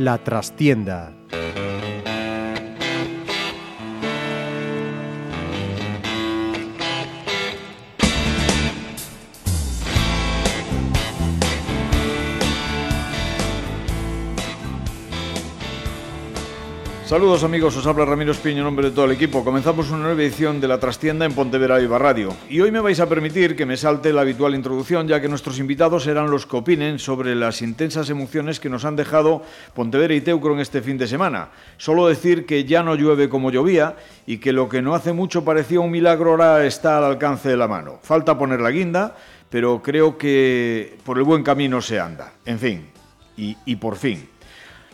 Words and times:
La 0.00 0.16
trastienda 0.16 1.19
Saludos 17.10 17.42
amigos, 17.42 17.76
os 17.76 17.84
habla 17.88 18.04
Ramiro 18.04 18.30
Espiño 18.30 18.58
en 18.58 18.66
nombre 18.66 18.88
de 18.88 18.94
todo 18.94 19.06
el 19.06 19.10
equipo. 19.10 19.42
Comenzamos 19.42 19.90
una 19.90 20.04
nueva 20.04 20.22
edición 20.22 20.60
de 20.60 20.68
La 20.68 20.78
Trastienda 20.78 21.26
en 21.26 21.32
Pontevedra 21.34 21.78
Viva 21.78 21.98
Radio. 21.98 22.32
Y 22.48 22.60
hoy 22.60 22.70
me 22.70 22.78
vais 22.78 23.00
a 23.00 23.08
permitir 23.08 23.56
que 23.56 23.66
me 23.66 23.76
salte 23.76 24.12
la 24.12 24.20
habitual 24.20 24.54
introducción, 24.54 25.08
ya 25.08 25.20
que 25.20 25.28
nuestros 25.28 25.58
invitados 25.58 26.04
serán 26.04 26.30
los 26.30 26.46
que 26.46 26.58
opinen 26.58 27.00
sobre 27.00 27.34
las 27.34 27.62
intensas 27.62 28.10
emociones 28.10 28.60
que 28.60 28.68
nos 28.68 28.84
han 28.84 28.94
dejado 28.94 29.42
Pontevedra 29.74 30.14
y 30.14 30.20
Teucro 30.20 30.54
en 30.54 30.60
este 30.60 30.82
fin 30.82 30.98
de 30.98 31.08
semana. 31.08 31.48
Solo 31.78 32.06
decir 32.06 32.46
que 32.46 32.64
ya 32.64 32.84
no 32.84 32.94
llueve 32.94 33.28
como 33.28 33.50
llovía 33.50 33.96
y 34.24 34.38
que 34.38 34.52
lo 34.52 34.68
que 34.68 34.80
no 34.80 34.94
hace 34.94 35.12
mucho 35.12 35.44
parecía 35.44 35.80
un 35.80 35.90
milagro 35.90 36.30
ahora 36.30 36.64
está 36.64 36.98
al 36.98 37.02
alcance 37.02 37.48
de 37.48 37.56
la 37.56 37.66
mano. 37.66 37.98
Falta 38.04 38.38
poner 38.38 38.60
la 38.60 38.70
guinda, 38.70 39.16
pero 39.50 39.82
creo 39.82 40.16
que 40.16 40.96
por 41.04 41.18
el 41.18 41.24
buen 41.24 41.42
camino 41.42 41.82
se 41.82 41.98
anda. 41.98 42.34
En 42.46 42.60
fin, 42.60 42.86
y, 43.36 43.56
y 43.66 43.74
por 43.74 43.96
fin. 43.96 44.28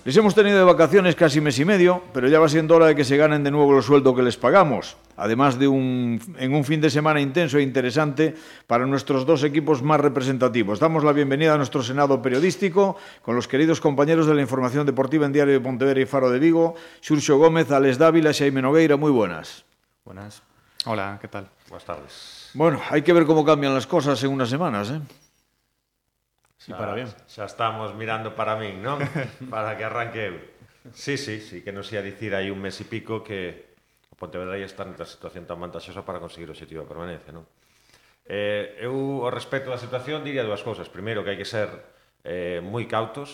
Les 0.07 0.17
hemos 0.17 0.37
tenido 0.37 0.57
de 0.57 0.63
vacaciones 0.63 1.17
casi 1.17 1.41
mes 1.41 1.59
y 1.59 1.65
medio, 1.65 2.01
pero 2.15 2.29
ya 2.29 2.39
va 2.39 2.49
siendo 2.49 2.77
hora 2.77 2.87
de 2.87 2.95
que 2.95 3.03
se 3.03 3.17
ganen 3.17 3.43
de 3.43 3.51
nuevo 3.51 3.77
el 3.77 3.83
sueldo 3.83 4.15
que 4.15 4.23
les 4.23 4.37
pagamos, 4.37 4.97
además 5.17 5.59
de 5.59 5.67
un, 5.67 6.23
en 6.39 6.55
un 6.55 6.63
fin 6.63 6.81
de 6.81 6.91
semana 6.91 7.21
intenso 7.21 7.59
e 7.59 7.63
interesante 7.63 8.37
para 8.69 8.87
nuestros 8.87 9.27
dos 9.27 9.43
equipos 9.43 9.83
más 9.83 9.99
representativos. 9.99 10.79
Damos 10.79 11.03
la 11.03 11.11
bienvenida 11.11 11.55
a 11.55 11.57
nuestro 11.57 11.83
Senado 11.83 12.23
periodístico 12.23 12.97
con 13.21 13.35
los 13.35 13.49
queridos 13.49 13.81
compañeros 13.81 14.29
de 14.29 14.37
la 14.37 14.43
información 14.43 14.87
deportiva 14.87 15.27
en 15.27 15.33
Diario 15.33 15.55
de 15.55 15.61
Pontevedra 15.61 16.01
y 16.01 16.07
Faro 16.07 16.31
de 16.31 16.39
Vigo, 16.39 16.77
Xurxo 17.01 17.39
Gómez, 17.39 17.73
Alex 17.73 17.99
Dávila, 17.99 18.33
Xaime 18.33 18.63
Nogueira. 18.63 18.97
Muy 18.97 19.11
buenas. 19.11 19.65
Buenas. 20.05 20.41
Hola, 20.85 21.19
¿qué 21.21 21.27
tal? 21.27 21.49
Buenas 21.69 21.85
tardes. 21.85 22.51
Bueno, 22.55 22.81
hay 22.91 23.03
que 23.03 23.13
ver 23.13 23.27
cómo 23.27 23.45
cambian 23.45 23.75
las 23.75 23.89
cosas 23.89 24.23
en 24.23 24.31
unas 24.31 24.51
semanas, 24.51 24.89
¿eh? 24.89 25.01
Xa, 26.67 26.75
sí, 26.75 26.75
para 26.75 26.93
ah, 26.93 26.99
bien. 26.99 27.09
Xa 27.31 27.47
estamos 27.47 27.95
mirando 27.95 28.35
para 28.35 28.59
min, 28.59 28.83
non? 28.83 28.99
Para 29.55 29.79
que 29.79 29.87
arranque 29.87 30.35
eu. 30.35 30.37
Sí, 30.91 31.15
sí, 31.15 31.39
sí, 31.39 31.63
que 31.63 31.71
nos 31.71 31.87
ia 31.95 32.03
dicir 32.03 32.35
aí 32.35 32.51
un 32.51 32.59
mes 32.59 32.75
e 32.83 32.87
pico 32.91 33.23
que 33.23 33.71
o 34.11 34.15
Pontevedra 34.19 34.59
ia 34.59 34.67
estar 34.67 34.87
nesta 34.91 35.07
situación 35.07 35.47
tan 35.47 35.63
vantaxosa 35.63 36.03
para 36.03 36.19
conseguir 36.19 36.51
o 36.51 36.55
objetivo 36.55 36.83
de 36.83 36.91
permanencia, 36.91 37.31
non? 37.31 37.47
Eh, 38.27 38.83
eu, 38.83 39.23
ao 39.23 39.31
respecto 39.31 39.71
da 39.71 39.79
situación, 39.79 40.27
diría 40.27 40.43
dúas 40.43 40.67
cousas. 40.67 40.91
Primeiro, 40.91 41.23
que 41.23 41.31
hai 41.31 41.39
que 41.39 41.47
ser 41.47 41.71
eh, 42.27 42.59
moi 42.59 42.91
cautos, 42.91 43.31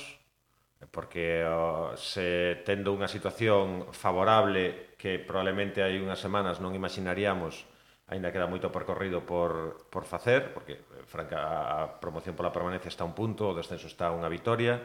eh, 0.76 0.88
porque 0.92 1.40
oh, 1.48 1.96
se 1.96 2.60
tendo 2.68 2.92
unha 2.92 3.08
situación 3.08 3.88
favorable 3.96 4.92
que 5.00 5.16
probablemente 5.16 5.80
hai 5.80 5.96
unhas 5.96 6.20
semanas 6.20 6.60
non 6.60 6.76
imaginaríamos 6.76 7.64
Ainda 8.12 8.28
queda 8.28 8.44
moito 8.44 8.68
percorrido 8.68 9.24
por, 9.24 9.88
por 9.88 10.04
facer, 10.04 10.52
porque, 10.52 10.84
eh, 10.84 11.04
franca, 11.08 11.40
a 11.80 11.88
promoción 11.96 12.36
pola 12.36 12.52
permanencia 12.52 12.92
está 12.92 13.08
un 13.08 13.16
punto, 13.16 13.48
o 13.48 13.56
descenso 13.56 13.88
está 13.88 14.12
unha 14.12 14.28
vitoria, 14.28 14.84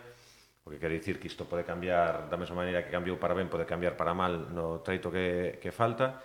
o 0.63 0.71
que 0.71 0.79
quere 0.79 0.95
dicir 0.95 1.19
que 1.19 1.27
isto 1.27 1.43
pode 1.43 1.67
cambiar 1.67 2.31
da 2.31 2.39
mesma 2.39 2.63
maneira 2.63 2.87
que 2.87 2.91
cambiou 2.95 3.19
para 3.19 3.35
ben, 3.35 3.51
pode 3.51 3.67
cambiar 3.67 3.99
para 3.99 4.15
mal 4.15 4.47
no 4.55 4.79
treito 4.79 5.11
que, 5.11 5.59
que 5.59 5.75
falta. 5.75 6.23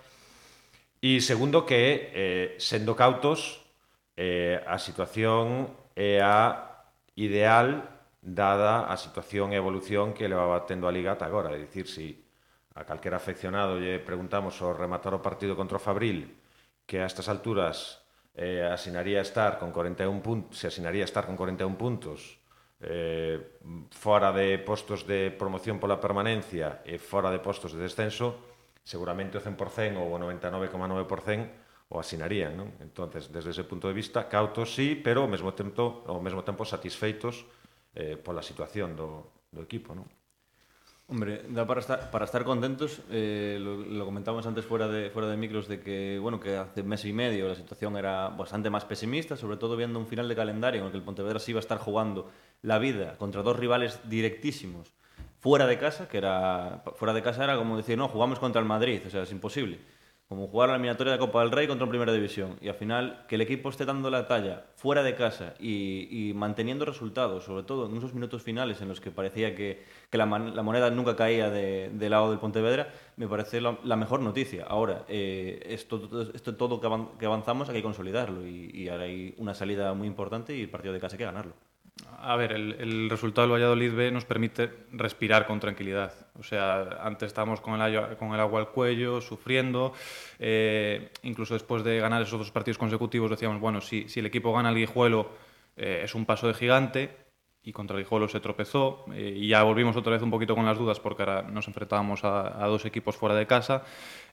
E 1.03 1.19
segundo 1.19 1.67
que, 1.67 2.15
eh, 2.15 2.49
sendo 2.63 2.95
cautos, 2.95 3.67
eh, 4.15 4.63
a 4.63 4.79
situación 4.79 5.75
é 5.99 6.23
a 6.23 6.87
ideal 7.19 7.83
dada 8.23 8.87
a 8.87 8.95
situación 8.95 9.51
e 9.51 9.59
evolución 9.59 10.15
que 10.15 10.31
levaba 10.31 10.63
tendo 10.71 10.87
a 10.87 10.95
Liga 10.95 11.19
ata 11.19 11.27
agora. 11.27 11.51
É 11.51 11.59
dicir, 11.59 11.91
se 11.91 11.99
si 11.99 12.07
a 12.79 12.87
calquera 12.87 13.19
afeccionado 13.19 13.83
lle 13.83 13.99
preguntamos 13.99 14.55
ao 14.63 14.71
rematar 14.71 15.19
o 15.19 15.19
partido 15.19 15.59
contra 15.59 15.77
o 15.77 15.83
Fabril 15.83 16.42
que 16.93 17.01
a 17.01 17.09
estas 17.09 17.33
alturas 17.33 18.05
eh, 18.37 18.69
asinaría 18.69 19.25
estar 19.25 19.57
con 19.57 19.73
41 19.73 20.21
puntos, 20.21 20.61
se 20.61 20.69
asinaría 20.69 21.09
estar 21.09 21.25
con 21.25 21.41
41 21.41 21.73
puntos 21.81 22.37
eh, 22.85 23.57
fora 23.89 24.29
de 24.29 24.61
postos 24.61 25.09
de 25.09 25.33
promoción 25.33 25.81
pola 25.81 25.97
permanencia 25.97 26.85
e 26.85 27.01
fora 27.01 27.33
de 27.33 27.41
postos 27.41 27.73
de 27.73 27.81
descenso, 27.81 28.37
seguramente 28.85 29.41
o 29.41 29.41
100% 29.41 30.05
ou 30.05 30.13
o 30.13 30.21
99,9% 30.21 31.89
o 31.89 31.97
asinarían, 31.97 32.61
non? 32.61 32.69
Entonces, 32.85 33.33
desde 33.33 33.57
ese 33.57 33.65
punto 33.65 33.89
de 33.89 33.97
vista, 33.97 34.29
cautos 34.29 34.77
sí, 34.77 34.93
pero 34.93 35.25
ao 35.25 35.33
mesmo 35.33 35.57
tempo, 35.57 36.05
ao 36.05 36.21
mesmo 36.21 36.45
tempo 36.45 36.69
satisfeitos 36.69 37.49
eh, 37.97 38.21
pola 38.21 38.45
situación 38.45 38.93
do, 38.93 39.33
do 39.49 39.65
equipo, 39.65 39.97
non? 39.97 40.05
Hombre, 41.09 41.43
da 41.49 41.67
para 41.67 41.81
estar, 41.81 42.45
contentos, 42.45 43.03
eh, 43.11 43.59
lo, 43.61 43.77
lo 43.77 44.05
comentábamos 44.07 44.47
antes 44.47 44.65
fuera 44.65 44.89
de, 44.89 45.11
fuera 45.11 45.29
de 45.29 45.37
micros, 45.37 45.69
de 45.69 45.81
que, 45.81 46.19
bueno, 46.19 46.41
que 46.41 46.57
hace 46.57 46.83
mes 46.83 47.05
y 47.05 47.13
medio 47.13 47.49
la 47.49 47.55
situación 47.55 47.97
era 47.97 48.29
bastante 48.29 48.71
más 48.71 48.87
pesimista, 48.87 49.37
sobre 49.37 49.59
todo 49.59 49.77
viendo 49.77 49.99
un 49.99 50.07
final 50.07 50.27
de 50.29 50.37
calendario 50.37 50.81
en 50.81 50.87
el 50.87 50.93
que 50.93 50.99
el 50.99 51.05
Pontevedra 51.05 51.39
sí 51.39 51.51
iba 51.51 51.59
a 51.59 51.61
estar 51.61 51.79
jugando 51.79 52.31
la 52.63 52.79
vida 52.79 53.19
contra 53.19 53.43
dos 53.43 53.59
rivales 53.59 54.01
directísimos 54.09 54.95
fuera 55.39 55.67
de 55.67 55.77
casa, 55.77 56.09
que 56.09 56.19
era 56.19 56.83
fuera 56.95 57.13
de 57.13 57.21
casa 57.21 57.43
era 57.45 57.57
como 57.57 57.77
decir, 57.77 57.99
no, 57.99 58.09
jugamos 58.09 58.39
contra 58.39 58.61
el 58.61 58.67
Madrid, 58.67 59.03
o 59.07 59.11
sea, 59.11 59.23
es 59.23 59.33
imposible 59.33 59.81
como 60.29 60.49
jugar 60.49 60.71
la 60.71 60.77
eliminatoria 60.77 61.13
de 61.13 61.19
Copa 61.19 61.41
del 61.41 61.51
Rey 61.51 61.67
contra 61.67 61.89
Primera 61.89 62.13
División. 62.13 62.57
Y 62.61 62.69
al 62.69 62.75
final, 62.75 63.25
que 63.29 63.35
el 63.35 63.43
equipo 63.43 63.69
esté 63.69 63.85
dando 63.85 64.11
la 64.11 64.27
talla 64.27 64.65
fuera 64.77 65.03
de 65.03 65.15
casa 65.15 65.55
y, 65.61 66.33
manteniendo 66.35 66.85
resultados, 66.85 67.45
sobre 67.45 67.65
todo 67.65 67.87
en 67.87 67.97
esos 67.97 68.15
minutos 68.15 68.43
finales 68.43 68.81
en 68.81 68.89
los 68.89 69.01
que 69.01 69.11
parecía 69.11 69.55
que, 69.55 69.85
la, 70.13 70.27
man, 70.27 70.57
la, 70.57 70.63
moneda 70.63 70.91
nunca 70.91 71.17
caía 71.17 71.51
de, 71.51 71.91
del 71.93 72.11
lado 72.11 72.31
del 72.31 72.39
Pontevedra, 72.39 72.93
me 73.17 73.29
parece 73.29 73.61
la, 73.61 73.79
la 73.85 73.97
mejor 73.97 74.21
noticia. 74.21 74.65
Ahora, 74.65 75.05
eh, 75.09 75.61
esto, 75.67 76.09
esto 76.35 76.57
todo 76.57 76.81
que 77.19 77.27
avanzamos 77.27 77.69
hay 77.69 77.77
que 77.77 77.83
consolidarlo 77.83 78.47
y, 78.47 78.71
y 78.73 78.89
ahora 78.89 79.05
hay 79.05 79.35
una 79.39 79.55
salida 79.55 79.93
muy 79.95 80.09
importante 80.09 80.57
y 80.57 80.63
el 80.63 80.71
partido 80.71 80.95
de 80.95 81.01
casa 81.01 81.17
hay 81.17 81.19
que 81.19 81.25
ganarlo. 81.25 81.55
A 82.25 82.37
ver, 82.37 82.53
el, 82.53 82.77
el, 82.79 83.11
resultado 83.11 83.47
del 83.49 83.53
Valladolid 83.53 83.93
B 83.93 84.11
nos 84.13 84.25
permite 84.25 84.71
respirar 84.93 85.47
con 85.47 85.59
tranquilidad. 85.59 86.15
O 86.39 86.43
sea, 86.45 87.01
antes 87.03 87.27
estábamos 87.27 87.61
con 87.61 87.81
el, 87.81 88.17
con 88.17 88.33
el 88.33 88.41
agua 88.41 88.61
al 88.61 88.69
cuello, 88.69 89.21
sufriendo. 89.21 89.93
Eh, 90.39 91.11
incluso 91.25 91.55
después 91.55 91.83
de 91.83 91.99
ganar 91.99 92.23
esos 92.23 92.39
dos 92.39 92.51
partidos 92.53 92.79
consecutivos 92.79 93.31
decíamos, 93.31 93.61
bueno, 93.61 93.81
si, 93.81 94.09
si 94.09 94.21
el 94.21 94.27
equipo 94.27 94.53
gana 94.53 94.71
el 94.71 94.77
Guijuelo 94.77 95.31
eh, 95.77 96.03
es 96.05 96.15
un 96.15 96.25
paso 96.25 96.47
de 96.47 96.55
gigante 96.55 97.22
y 97.65 97.73
contra 97.73 97.97
el 97.97 98.03
Guijuelo 98.03 98.27
se 98.27 98.41
tropezó 98.41 99.05
eh, 99.15 99.35
y 99.37 99.49
ya 99.49 99.63
volvimos 99.63 99.97
otra 99.97 100.13
vez 100.13 100.23
un 100.23 100.31
poquito 100.31 100.57
con 100.57 100.67
las 100.67 100.77
dudas 100.77 100.99
porque 100.99 101.23
ahora 101.23 101.43
nos 101.43 101.69
enfrentábamos 101.69 102.25
a, 102.25 102.67
dos 102.67 102.85
equipos 102.85 103.17
fuera 103.17 103.37
de 103.37 103.47
casa. 103.47 103.85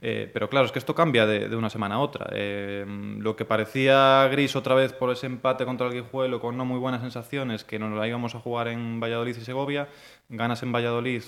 Eh, 0.01 0.29
pero 0.33 0.49
claro, 0.49 0.65
es 0.65 0.71
que 0.71 0.79
esto 0.79 0.95
cambia 0.95 1.27
de, 1.27 1.55
una 1.55 1.69
semana 1.69 1.95
a 1.95 1.99
otra. 1.99 2.27
Eh, 2.31 2.85
lo 2.87 3.35
que 3.35 3.45
parecía 3.45 4.27
gris 4.31 4.55
otra 4.55 4.73
vez 4.73 4.93
por 4.93 5.11
ese 5.11 5.27
empate 5.27 5.65
contra 5.65 5.87
el 5.87 5.93
Guijuelo 5.93 6.39
con 6.39 6.57
no 6.57 6.65
muy 6.65 6.79
buenas 6.79 7.01
sensaciones, 7.01 7.63
que 7.63 7.77
nos 7.77 7.95
la 7.95 8.07
íbamos 8.07 8.33
a 8.33 8.39
jugar 8.39 8.67
en 8.69 8.99
Valladolid 8.99 9.35
y 9.37 9.41
Segovia, 9.41 9.89
ganas 10.29 10.63
en 10.63 10.71
Valladolid 10.71 11.21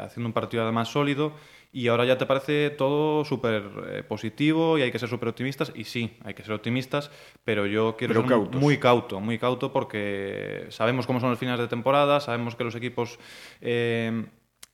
haciendo 0.00 0.28
un 0.28 0.32
partido 0.32 0.62
además 0.62 0.88
sólido 0.88 1.32
y 1.76 1.88
ahora 1.88 2.06
ya 2.06 2.16
te 2.16 2.24
parece 2.24 2.70
todo 2.70 3.22
súper 3.26 3.70
eh, 3.90 4.02
positivo 4.02 4.78
y 4.78 4.82
hay 4.82 4.90
que 4.90 4.98
ser 4.98 5.10
súper 5.10 5.28
optimistas. 5.28 5.72
Y 5.74 5.84
sí, 5.84 6.16
hay 6.24 6.32
que 6.32 6.42
ser 6.42 6.54
optimistas, 6.54 7.10
pero 7.44 7.66
yo 7.66 7.96
quiero 7.98 8.14
pero 8.14 8.22
ser 8.22 8.30
cautos. 8.30 8.58
muy 8.62 8.78
cauto, 8.78 9.20
muy 9.20 9.38
cauto 9.38 9.74
porque 9.74 10.64
sabemos 10.70 11.06
cómo 11.06 11.20
son 11.20 11.28
los 11.28 11.38
finales 11.38 11.60
de 11.60 11.68
temporada, 11.68 12.20
sabemos 12.20 12.56
que 12.56 12.64
los 12.64 12.74
equipos 12.76 13.18
eh, 13.60 14.24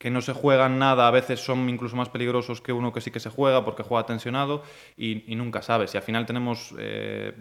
que 0.03 0.11
no 0.11 0.21
se 0.21 0.33
juegan 0.33 0.81
nada 0.81 1.07
a 1.07 1.13
veces 1.13 1.39
son 1.39 1.69
incluso 1.69 1.95
más 1.95 2.09
peligrosos 2.09 2.61
que 2.61 2.73
uno 2.73 2.93
que 2.93 3.01
sí 3.01 3.13
que 3.13 3.21
se 3.21 3.31
juega 3.31 3.65
porque 3.65 3.85
juega 3.85 4.05
tensionado 4.05 4.65
y, 4.97 5.23
y 5.33 5.37
nunca 5.37 5.63
sabes. 5.63 5.95
Y 5.95 5.97
al 5.97 6.03
final 6.03 6.27
tenemos, 6.27 6.75
eh, 6.77 7.33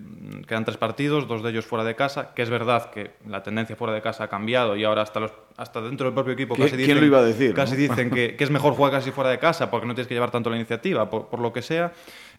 quedan 0.47 0.63
tres 0.63 0.77
partidos, 0.77 1.27
dos 1.27 1.41
de 1.41 1.50
ellos 1.50 1.65
fuera 1.65 1.83
de 1.83 1.95
casa, 1.95 2.36
que 2.36 2.44
es 2.44 2.51
verdad 2.51 2.91
que 2.91 3.13
la 3.27 3.41
tendencia 3.41 3.75
fuera 3.75 3.95
de 3.95 4.03
casa 4.03 4.25
ha 4.25 4.27
cambiado 4.27 4.75
y 4.75 4.83
ahora 4.83 5.01
hasta, 5.01 5.19
los, 5.21 5.31
hasta 5.57 5.81
dentro 5.81 6.06
del 6.06 6.13
propio 6.13 6.33
equipo 6.33 6.53
casi 6.53 6.69
¿Quién 6.69 6.81
dicen, 6.81 7.00
lo 7.00 7.06
iba 7.07 7.18
a 7.18 7.24
decir? 7.24 7.56
casi 7.56 7.71
¿no? 7.71 7.80
dicen 7.80 8.12
que, 8.12 8.36
que, 8.38 8.44
es 8.44 8.51
mejor 8.51 8.75
jugar 8.75 8.91
casi 8.91 9.09
fuera 9.09 9.31
de 9.31 9.39
casa 9.39 9.71
porque 9.71 9.88
no 9.88 9.95
tienes 9.95 10.07
que 10.07 10.13
llevar 10.13 10.30
tanto 10.30 10.51
la 10.51 10.57
iniciativa, 10.57 11.09
por, 11.09 11.30
por 11.30 11.39
lo 11.39 11.51
que 11.51 11.63
sea. 11.63 11.94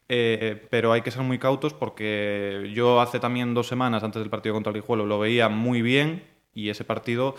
Eh, 0.09 0.69
pero 0.71 0.93
hay 0.93 1.01
que 1.03 1.11
ser 1.11 1.23
muy 1.23 1.41
cautos 1.41 1.75
porque 1.75 2.71
yo 2.73 3.01
hace 3.01 3.19
también 3.19 3.55
dos 3.55 3.67
semanas 3.67 4.05
antes 4.05 4.23
del 4.23 4.31
partido 4.31 4.55
contra 4.55 4.71
el 4.71 4.77
Guijuelo 4.77 5.05
lo 5.05 5.19
veía 5.19 5.49
muy 5.49 5.83
bien 5.83 6.23
y 6.55 6.69
ese 6.69 6.85
partido 6.85 7.35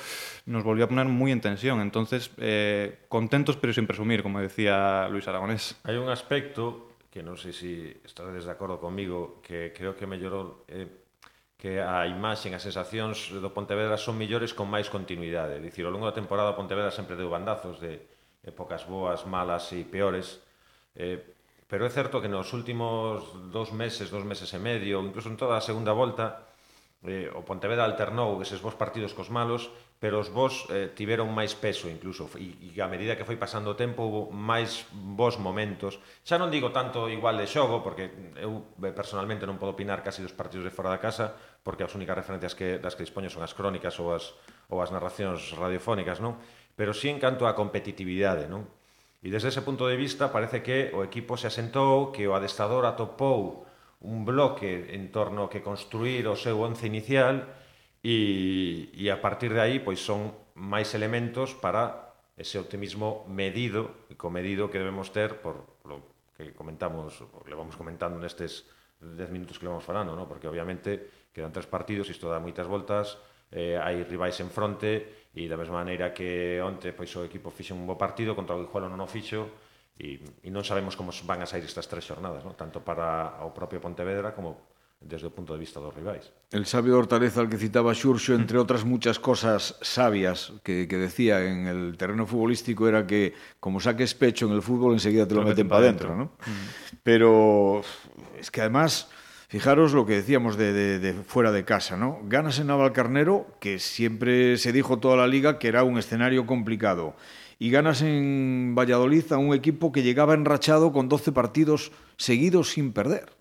nos 0.45 0.63
volvió 0.63 0.85
a 0.85 0.89
poner 0.89 1.05
muy 1.05 1.31
en 1.31 1.41
tensión. 1.41 1.81
Entonces, 1.81 2.31
eh, 2.37 3.05
contentos 3.09 3.57
pero 3.57 3.73
sin 3.73 3.87
presumir, 3.87 4.23
como 4.23 4.39
decía 4.39 5.07
Luis 5.09 5.27
Aragonés. 5.27 5.79
Hay 5.83 5.97
un 5.97 6.09
aspecto 6.09 6.93
que 7.13 7.21
non 7.21 7.37
sei 7.37 7.53
se 7.53 8.01
estades 8.01 8.41
de 8.41 8.49
acordo 8.49 8.81
comigo, 8.81 9.37
que 9.45 9.69
creo 9.69 9.93
que 9.93 10.09
mellorou 10.09 10.65
eh, 10.65 10.89
que 11.61 11.77
a 11.77 12.09
imaxe, 12.09 12.49
as 12.49 12.65
sensacións 12.65 13.29
do 13.37 13.53
Pontevedra 13.53 14.01
son 14.01 14.17
millores 14.17 14.51
con 14.57 14.65
máis 14.65 14.89
continuidade. 14.89 15.61
Dicir, 15.61 15.85
ao 15.85 15.93
longo 15.93 16.09
da 16.09 16.17
temporada 16.17 16.51
o 16.51 16.57
Pontevedra 16.57 16.89
sempre 16.89 17.13
deu 17.13 17.29
bandazos 17.29 17.77
de 17.77 18.01
épocas 18.43 18.89
boas, 18.89 19.29
malas 19.29 19.69
e 19.77 19.85
peores. 19.85 20.41
Eh, 20.97 21.21
pero 21.69 21.85
é 21.85 21.91
certo 21.93 22.17
que 22.17 22.27
nos 22.27 22.49
últimos 22.49 23.29
dos 23.53 23.69
meses, 23.71 24.09
dos 24.09 24.25
meses 24.25 24.49
e 24.49 24.59
medio, 24.59 24.99
incluso 25.05 25.29
en 25.29 25.37
toda 25.37 25.55
a 25.55 25.63
segunda 25.63 25.93
volta, 25.93 26.52
eh, 27.03 27.27
o 27.35 27.43
Pontevedra 27.43 27.83
alternou 27.83 28.39
eses 28.39 28.63
bons 28.63 28.79
partidos 28.79 29.11
cos 29.11 29.27
malos, 29.27 29.67
pero 29.99 30.19
os 30.19 30.31
bons 30.31 30.67
eh, 30.71 30.91
tiveron 30.91 31.31
máis 31.31 31.55
peso 31.55 31.87
incluso, 31.91 32.27
e, 32.39 32.55
e 32.59 32.79
a 32.79 32.87
medida 32.87 33.15
que 33.15 33.27
foi 33.27 33.35
pasando 33.35 33.71
o 33.71 33.79
tempo 33.79 34.03
hubo 34.07 34.21
máis 34.31 34.87
bons 34.91 35.35
momentos. 35.39 35.99
Xa 36.23 36.39
non 36.39 36.51
digo 36.51 36.71
tanto 36.71 37.11
igual 37.11 37.35
de 37.35 37.47
xogo, 37.47 37.83
porque 37.83 38.11
eu 38.39 38.71
eh, 38.83 38.91
personalmente 38.95 39.43
non 39.43 39.59
podo 39.59 39.75
opinar 39.75 39.99
casi 39.99 40.23
dos 40.23 40.35
partidos 40.35 40.67
de 40.67 40.75
fora 40.75 40.91
da 40.91 40.99
casa, 40.99 41.35
porque 41.63 41.83
as 41.83 41.91
únicas 41.95 42.15
referencias 42.15 42.55
que, 42.55 42.79
das 42.79 42.95
que 42.95 43.03
dispoño 43.03 43.27
son 43.27 43.43
as 43.43 43.55
crónicas 43.55 43.95
ou 43.99 44.15
as, 44.15 44.35
ou 44.71 44.79
as 44.79 44.91
narracións 44.91 45.55
radiofónicas, 45.59 46.23
non? 46.23 46.39
Pero 46.75 46.95
sí 46.95 47.11
en 47.11 47.19
canto 47.19 47.47
á 47.47 47.55
competitividade, 47.55 48.47
non? 48.47 48.67
E 49.23 49.31
desde 49.31 49.55
ese 49.55 49.63
punto 49.63 49.87
de 49.87 49.95
vista 49.95 50.35
parece 50.35 50.59
que 50.59 50.91
o 50.91 51.03
equipo 51.03 51.39
se 51.39 51.47
asentou, 51.47 52.11
que 52.11 52.27
o 52.27 52.35
adestador 52.35 52.83
atopou 52.83 53.63
un 54.03 54.27
bloque 54.27 54.93
en 54.95 55.11
torno 55.11 55.49
que 55.49 55.63
construir 55.63 56.27
o 56.27 56.35
seu 56.35 56.59
once 56.59 56.85
inicial 56.85 57.47
e, 58.03 58.91
e 58.91 59.07
a 59.07 59.17
partir 59.23 59.55
de 59.55 59.63
aí 59.63 59.79
pois 59.79 60.03
son 60.03 60.35
máis 60.59 60.91
elementos 60.91 61.55
para 61.55 62.13
ese 62.35 62.59
optimismo 62.59 63.23
medido 63.31 64.05
e 64.11 64.19
comedido 64.19 64.67
que 64.67 64.81
debemos 64.81 65.09
ter 65.15 65.39
por 65.39 65.79
lo 65.87 66.03
que 66.35 66.51
comentamos, 66.51 67.23
levamos 67.47 67.79
comentando 67.79 68.19
nestes 68.19 68.67
10 68.99 69.29
minutos 69.31 69.59
que 69.59 69.65
levamos 69.65 69.87
falando, 69.87 70.15
¿no? 70.15 70.27
porque 70.27 70.47
obviamente 70.47 71.29
quedan 71.31 71.51
tres 71.51 71.67
partidos, 71.67 72.09
isto 72.09 72.27
dá 72.27 72.39
moitas 72.39 72.67
voltas, 72.67 73.19
eh, 73.53 73.77
hai 73.77 74.01
rivais 74.03 74.35
en 74.41 74.49
fronte 74.49 75.29
e 75.31 75.45
da 75.45 75.55
mesma 75.55 75.85
maneira 75.85 76.11
que 76.11 76.59
onte 76.59 76.91
pois 76.91 77.09
o 77.15 77.25
equipo 77.25 77.53
fixe 77.53 77.71
un 77.73 77.85
bo 77.85 77.95
partido 77.95 78.33
contra 78.33 78.57
o 78.57 78.61
Guijuelo 78.65 78.89
non 78.89 79.01
o 79.01 79.09
fixo, 79.09 79.62
e, 79.99 80.19
e 80.41 80.49
non 80.49 80.65
sabemos 80.65 80.97
como 80.97 81.13
van 81.25 81.41
a 81.41 81.47
sair 81.47 81.63
estas 81.63 81.85
tres 81.85 82.05
xornadas, 82.05 82.41
¿no? 82.41 82.57
tanto 82.57 82.81
para 82.81 83.41
o 83.45 83.53
propio 83.53 83.77
Pontevedra 83.77 84.33
como 84.33 84.73
desde 85.03 85.27
o 85.27 85.35
punto 85.35 85.51
de 85.53 85.59
vista 85.59 85.83
dos 85.83 85.91
rivais. 85.91 86.31
El 86.51 86.65
sabio 86.65 86.97
Hortaleza 86.97 87.43
al 87.43 87.51
que 87.51 87.59
citaba 87.59 87.93
Xurxo, 87.93 88.33
entre 88.33 88.57
otras 88.57 88.85
muchas 88.85 89.19
cosas 89.19 89.75
sabias 89.81 90.53
que, 90.63 90.87
que 90.87 90.97
decía 90.97 91.43
en 91.43 91.67
el 91.67 91.97
terreno 91.97 92.25
futbolístico, 92.25 92.87
era 92.87 93.05
que 93.05 93.35
como 93.59 93.79
saques 93.79 94.15
pecho 94.15 94.47
en 94.47 94.53
el 94.53 94.61
fútbol, 94.61 94.93
enseguida 94.93 95.27
te 95.27 95.35
lo, 95.35 95.41
lo 95.41 95.47
meten, 95.47 95.67
meten 95.67 95.69
para 95.69 95.83
adentro, 95.83 96.15
¿no? 96.15 96.25
Mm. 96.25 96.95
Pero 97.03 97.81
es 98.39 98.49
que 98.49 98.61
además, 98.61 99.09
fijaros 99.49 99.91
lo 99.93 100.05
que 100.05 100.13
decíamos 100.13 100.55
de, 100.55 100.71
de, 100.71 100.99
de 100.99 101.13
fuera 101.13 101.51
de 101.51 101.65
casa, 101.65 101.97
¿no? 101.97 102.19
Ganas 102.23 102.59
en 102.59 102.67
Navalcarnero, 102.67 103.47
que 103.59 103.79
siempre 103.79 104.57
se 104.57 104.71
dijo 104.71 104.99
toda 104.99 105.17
la 105.17 105.27
liga 105.27 105.59
que 105.59 105.67
era 105.67 105.83
un 105.83 105.97
escenario 105.97 106.45
complicado. 106.45 107.13
Y 107.63 107.69
ganas 107.69 108.01
en 108.01 108.75
Valladolid 108.77 109.31
a 109.31 109.37
un 109.37 109.53
equipo 109.53 109.93
que 109.93 110.03
llegaba 110.03 110.33
enrachado 110.33 110.91
con 110.91 111.07
12 111.07 111.31
partidos 111.31 111.93
seguidos 112.17 112.71
sin 112.71 112.91
perder. 112.91 113.37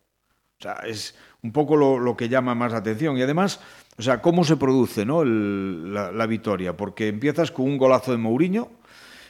O 0.60 0.62
sea, 0.62 0.74
es 0.86 1.16
un 1.42 1.50
poco 1.50 1.74
lo, 1.74 1.98
lo, 1.98 2.16
que 2.16 2.28
llama 2.28 2.54
más 2.54 2.70
la 2.70 2.78
atención. 2.78 3.18
Y 3.18 3.22
además, 3.22 3.58
o 3.98 4.02
sea, 4.02 4.22
cómo 4.22 4.44
se 4.44 4.56
produce 4.56 5.04
¿no? 5.04 5.22
El, 5.22 5.92
la, 5.92 6.12
la, 6.12 6.26
victoria, 6.28 6.76
porque 6.76 7.08
empiezas 7.08 7.50
con 7.50 7.64
un 7.64 7.76
golazo 7.76 8.12
de 8.12 8.18
Mourinho 8.18 8.70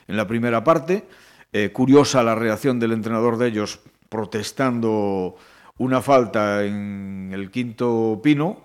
en 0.09 0.19
la 0.19 0.27
primera 0.27 0.63
parte, 0.63 1.09
eh, 1.55 1.71
curiosa 1.73 2.23
la 2.23 2.35
reacción 2.35 2.79
del 2.79 2.93
entrenador 2.93 3.39
de 3.39 3.49
ellos 3.49 3.81
protestando 4.11 5.37
una 5.79 6.03
falta 6.03 6.67
en 6.67 7.31
el 7.33 7.51
quinto 7.51 8.21
pino, 8.23 8.61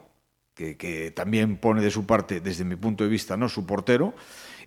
que, 0.54 0.76
que 0.76 1.12
también 1.12 1.56
pone 1.56 1.82
de 1.82 1.90
su 1.90 2.06
parte, 2.06 2.42
desde 2.42 2.66
mi 2.66 2.76
punto 2.76 3.06
de 3.06 3.10
vista, 3.10 3.38
no 3.38 3.48
su 3.48 3.66
portero, 3.66 4.14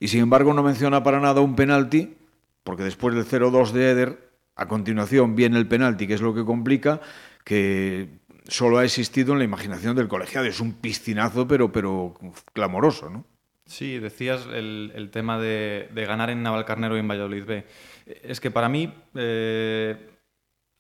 y 0.01 0.09
sin 0.09 0.21
embargo 0.21 0.55
no 0.55 0.63
menciona 0.63 1.03
para 1.05 1.21
nada 1.21 1.43
un 1.43 1.55
penalti, 1.55 2.17
porque 2.65 2.83
después 2.83 3.15
del 3.15 3.27
0-2 3.27 3.71
de 3.71 3.91
Eder, 3.91 4.31
a 4.57 4.67
continuación 4.67 5.37
viene 5.37 5.59
el 5.59 5.69
penalti, 5.69 6.07
que 6.07 6.15
es 6.15 6.23
lo 6.23 6.35
que 6.35 6.45
complica, 6.45 7.01
que 7.45 8.09
solo 8.49 8.79
ha 8.79 8.85
existido 8.85 9.35
en 9.35 9.39
la 9.39 9.45
imaginación 9.45 9.95
del 9.95 10.09
colegiado. 10.09 10.47
Es 10.47 10.61
un 10.61 10.73
piscinazo, 10.73 11.47
pero, 11.47 11.71
pero 11.71 12.15
clamoroso, 12.53 13.11
¿no? 13.11 13.25
Sí, 13.67 13.99
decías 13.99 14.49
el, 14.53 15.11
tema 15.13 15.39
de, 15.39 15.89
de, 15.95 16.05
ganar 16.05 16.31
en 16.31 16.43
Navalcarnero 16.43 16.97
y 16.97 17.01
en 17.01 17.07
Valladolid 17.07 17.45
B. 17.45 17.67
Es 18.07 18.41
que 18.41 18.51
para 18.51 18.69
mí 18.69 18.93
eh, 19.15 20.11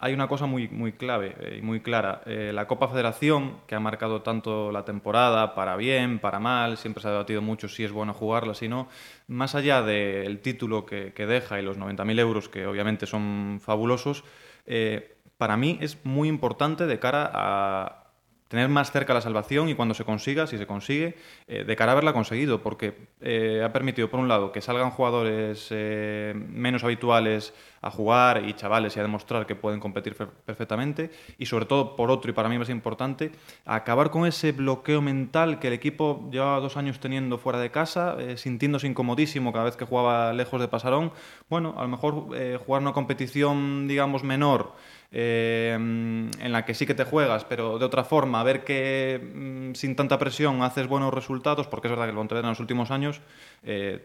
hay 0.02 0.14
una 0.14 0.28
cosa 0.28 0.46
muy, 0.46 0.66
muy 0.68 0.92
clave 0.92 1.36
y 1.38 1.58
eh, 1.58 1.62
muy 1.62 1.80
clara. 1.80 2.22
Eh, 2.24 2.52
la 2.54 2.66
Copa 2.66 2.88
Federación, 2.88 3.58
que 3.66 3.74
ha 3.74 3.80
marcado 3.80 4.22
tanto 4.22 4.72
la 4.72 4.86
temporada, 4.86 5.54
para 5.54 5.76
bien, 5.76 6.20
para 6.20 6.40
mal, 6.40 6.78
siempre 6.78 7.02
se 7.02 7.08
ha 7.08 7.10
debatido 7.10 7.42
mucho 7.42 7.68
si 7.68 7.84
es 7.84 7.92
bueno 7.92 8.14
jugarla, 8.14 8.54
si 8.54 8.66
no, 8.66 8.88
más 9.28 9.54
allá 9.54 9.82
del 9.82 10.40
título 10.40 10.86
que, 10.86 11.12
que 11.12 11.26
deja 11.26 11.60
y 11.60 11.62
los 11.62 11.78
90.000 11.78 12.18
euros, 12.18 12.48
que 12.48 12.66
obviamente 12.66 13.04
son 13.04 13.60
fabulosos, 13.62 14.24
eh, 14.64 15.16
para 15.36 15.58
mí 15.58 15.76
es 15.82 15.98
muy 16.04 16.28
importante 16.28 16.86
de 16.86 16.98
cara 16.98 17.30
a 17.34 18.06
tener 18.48 18.70
más 18.70 18.90
cerca 18.92 19.12
la 19.12 19.20
salvación 19.20 19.68
y 19.68 19.74
cuando 19.74 19.92
se 19.92 20.04
consiga, 20.04 20.46
si 20.46 20.56
se 20.56 20.66
consigue, 20.66 21.16
de 21.46 21.76
cara 21.76 21.92
a 21.92 21.94
haberla 21.94 22.12
conseguido, 22.12 22.62
porque 22.62 22.94
ha 23.64 23.72
permitido, 23.72 24.10
por 24.10 24.18
un 24.18 24.26
lado, 24.26 24.50
que 24.50 24.60
salgan 24.60 24.90
jugadores 24.90 25.70
menos 25.70 26.82
habituales 26.82 27.54
a 27.82 27.90
jugar 27.90 28.44
y 28.46 28.52
chavales 28.54 28.96
y 28.96 29.00
a 29.00 29.02
demostrar 29.02 29.46
que 29.46 29.54
pueden 29.54 29.80
competir 29.80 30.14
perfectamente, 30.14 31.10
y 31.38 31.46
sobre 31.46 31.64
todo, 31.64 31.96
por 31.96 32.10
otro, 32.10 32.30
y 32.30 32.34
para 32.34 32.48
mí 32.48 32.58
más 32.58 32.68
importante, 32.68 33.32
acabar 33.64 34.10
con 34.10 34.26
ese 34.26 34.52
bloqueo 34.52 35.00
mental 35.00 35.58
que 35.58 35.68
el 35.68 35.72
equipo 35.72 36.28
llevaba 36.30 36.60
dos 36.60 36.76
años 36.76 37.00
teniendo 37.00 37.38
fuera 37.38 37.58
de 37.58 37.70
casa, 37.70 38.16
eh, 38.18 38.36
sintiéndose 38.36 38.86
incomodísimo 38.86 39.52
cada 39.52 39.64
vez 39.64 39.76
que 39.76 39.84
jugaba 39.84 40.32
lejos 40.32 40.60
de 40.60 40.68
Pasarón. 40.68 41.12
Bueno, 41.48 41.74
a 41.78 41.82
lo 41.82 41.88
mejor 41.88 42.28
eh, 42.34 42.58
jugar 42.64 42.82
una 42.82 42.92
competición, 42.92 43.88
digamos, 43.88 44.24
menor, 44.24 44.72
eh, 45.12 45.72
en 45.74 46.52
la 46.52 46.64
que 46.64 46.74
sí 46.74 46.86
que 46.86 46.94
te 46.94 47.04
juegas, 47.04 47.44
pero 47.44 47.78
de 47.78 47.84
otra 47.84 48.04
forma, 48.04 48.40
a 48.40 48.44
ver 48.44 48.62
que 48.62 49.20
mm, 49.34 49.74
sin 49.74 49.96
tanta 49.96 50.18
presión 50.18 50.62
haces 50.62 50.86
buenos 50.86 51.12
resultados, 51.12 51.66
porque 51.66 51.88
es 51.88 51.92
verdad 51.92 52.04
que 52.04 52.10
el 52.10 52.16
Pontevedra 52.16 52.46
en 52.46 52.52
los 52.52 52.60
últimos 52.60 52.90
años, 52.90 53.20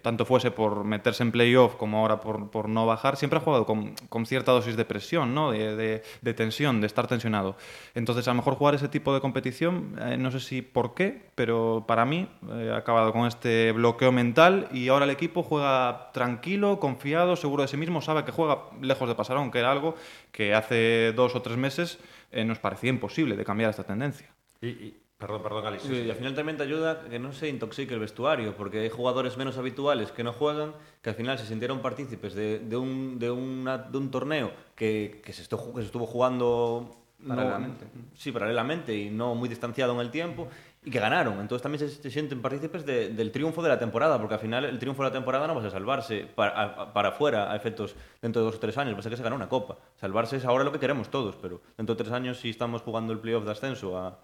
tanto 0.02 0.26
fuese 0.26 0.52
por 0.52 0.84
meterse 0.84 1.24
en 1.24 1.32
playoff 1.32 1.76
como 1.76 2.00
ahora 2.00 2.20
por, 2.20 2.50
por 2.50 2.68
no 2.68 2.86
bajar, 2.86 3.16
siempre 3.16 3.40
ha 3.40 3.42
jugado 3.42 3.65
con, 3.66 3.94
con 4.10 4.26
cierta 4.26 4.52
dosis 4.52 4.76
de 4.76 4.86
presión, 4.86 5.34
¿no? 5.34 5.52
de, 5.52 5.76
de, 5.76 6.04
de, 6.22 6.34
tensión, 6.34 6.82
de 6.82 6.88
estar 6.88 7.08
tensionado. 7.08 7.56
Entonces, 7.94 8.28
a 8.28 8.32
lo 8.32 8.36
mejor 8.36 8.56
jugar 8.56 8.76
ese 8.76 8.88
tipo 8.88 9.14
de 9.14 9.22
competición, 9.22 9.96
eh, 10.00 10.18
no 10.18 10.32
sé 10.32 10.40
si 10.40 10.62
por 10.62 10.94
qué, 10.94 11.30
pero 11.36 11.86
para 11.88 12.06
mí 12.06 12.28
eh, 12.52 12.72
ha 12.74 12.78
acabado 12.78 13.12
con 13.12 13.28
este 13.28 13.72
bloqueo 13.72 14.12
mental 14.12 14.68
y 14.72 14.88
ahora 14.88 15.06
el 15.06 15.12
equipo 15.12 15.44
juega 15.44 16.12
tranquilo, 16.14 16.80
confiado, 16.80 17.36
seguro 17.36 17.64
de 17.64 17.68
sí 17.68 17.78
mismo, 17.78 18.02
sabe 18.02 18.24
que 18.24 18.32
juega 18.32 18.64
lejos 18.82 19.08
de 19.08 19.16
Pasarón, 19.16 19.52
que 19.52 19.60
era 19.60 19.72
algo 19.72 19.96
que 20.32 20.54
hace 20.54 21.14
dos 21.14 21.36
o 21.36 21.42
tres 21.42 21.58
meses 21.58 22.00
eh, 22.32 22.44
nos 22.44 22.60
parecía 22.60 22.90
imposible 22.90 23.36
de 23.36 23.46
cambiar 23.46 23.70
esta 23.70 23.84
tendencia. 23.84 24.34
Y, 24.62 24.96
perdón, 25.18 25.44
perdón, 25.44 25.66
Alicia. 25.68 25.90
Sí, 25.90 26.04
y 26.06 26.10
al 26.10 26.16
final 26.16 26.36
también 26.36 26.58
te 26.58 26.64
ayuda 26.64 27.02
que 27.10 27.20
no 27.20 27.32
se 27.32 27.50
intoxique 27.50 27.94
el 27.94 28.00
vestuario, 28.00 28.56
porque 28.56 28.80
hay 28.80 28.90
jugadores 28.90 29.38
menos 29.38 29.58
habituales 29.58 30.12
que 30.12 30.24
no 30.24 30.34
juegan, 30.34 30.74
que 31.02 31.10
al 31.10 31.16
final 31.16 31.38
se 31.38 31.46
sintieron 31.46 31.80
partícipes 31.80 32.34
de, 32.34 32.60
de, 32.60 32.78
un, 32.78 33.20
de, 33.20 33.32
una, 33.32 33.78
de 33.78 33.98
un 33.98 34.12
torneo 34.12 34.52
que, 34.76 35.22
que, 35.24 35.34
se 35.34 35.42
estuvo, 35.44 35.74
que 35.74 35.82
se 35.82 35.88
estuvo 35.88 36.06
jugando 36.06 37.06
paralelamente. 37.28 37.86
No, 37.94 38.02
sí, 38.14 38.32
paralelamente 38.32 38.96
y 38.96 39.10
no 39.10 39.36
muy 39.36 39.50
distanciado 39.50 39.94
en 39.94 40.00
el 40.00 40.12
tiempo 40.12 40.48
y 40.84 40.92
que 40.92 41.00
ganaron. 41.00 41.40
Entonces 41.40 41.64
también 41.64 41.80
se, 41.80 41.90
se 41.90 42.12
sienten 42.12 42.42
partícipes 42.42 42.86
de, 42.86 43.10
del 43.10 43.32
triunfo 43.32 43.64
de 43.64 43.70
la 43.70 43.80
temporada, 43.80 44.20
porque 44.20 44.36
al 44.36 44.40
final 44.40 44.66
el 44.66 44.78
triunfo 44.78 45.04
de 45.04 45.10
la 45.10 45.14
temporada 45.14 45.48
no 45.48 45.56
va 45.56 45.66
a 45.66 45.70
salvarse 45.70 46.28
para, 46.36 46.94
para 46.94 47.10
afuera 47.10 47.52
a 47.52 47.56
efectos 47.56 47.96
dentro 48.22 48.42
de 48.42 48.46
dos 48.46 48.56
o 48.56 48.60
tres 48.60 48.78
años, 48.78 48.94
va 48.96 49.00
a 49.00 49.02
ser 49.02 49.12
que 49.12 49.18
se 49.18 49.24
gana 49.24 49.36
una 49.36 49.50
copa. 49.50 49.78
Salvarse 49.96 50.38
es 50.38 50.46
ahora 50.46 50.64
lo 50.64 50.72
que 50.72 50.80
queremos 50.80 51.10
todos, 51.10 51.36
pero 51.36 51.62
dentro 51.78 51.96
de 51.96 52.04
tres 52.04 52.14
años 52.14 52.40
si 52.40 52.50
estamos 52.50 52.82
jugando 52.82 53.14
el 53.14 53.20
playoff 53.20 53.46
de 53.46 53.52
ascenso 53.52 53.98
a, 53.98 54.20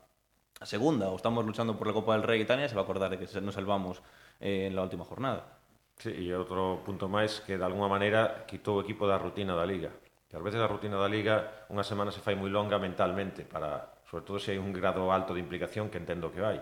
a 0.62 0.66
segunda 0.70 1.10
o 1.10 1.18
estamos 1.18 1.42
luchando 1.42 1.74
por 1.74 1.90
la 1.90 1.94
Copa 1.94 2.14
del 2.14 2.22
Rey 2.22 2.42
Italia, 2.42 2.70
se 2.70 2.76
va 2.76 2.82
a 2.82 2.84
acordar 2.86 3.10
de 3.10 3.18
que 3.18 3.42
nos 3.42 3.56
salvamos 3.56 4.02
eh, 4.40 4.68
en 4.70 4.76
la 4.76 4.84
última 4.84 5.04
jornada. 5.04 5.58
Sí, 5.98 6.14
e 6.14 6.34
outro 6.38 6.86
punto 6.86 7.10
máis 7.10 7.42
que 7.42 7.58
de 7.58 7.66
alguna 7.66 7.90
maneira 7.90 8.46
quitou 8.46 8.78
o 8.78 8.84
equipo 8.86 9.10
da 9.10 9.18
rutina 9.18 9.58
da 9.58 9.66
liga. 9.66 9.90
Que 10.30 10.38
ás 10.38 10.46
veces 10.46 10.62
a 10.62 10.70
rutina 10.70 11.02
da 11.02 11.10
liga 11.10 11.66
unha 11.74 11.82
semana 11.82 12.14
se 12.14 12.22
fai 12.22 12.38
moi 12.38 12.54
longa 12.54 12.78
mentalmente 12.78 13.42
para, 13.42 13.90
sobre 14.06 14.22
todo 14.22 14.38
se 14.38 14.54
hai 14.54 14.62
un 14.62 14.70
grado 14.70 15.10
alto 15.10 15.34
de 15.34 15.42
implicación 15.42 15.90
que 15.90 15.98
entendo 15.98 16.30
que 16.30 16.46
hai. 16.46 16.62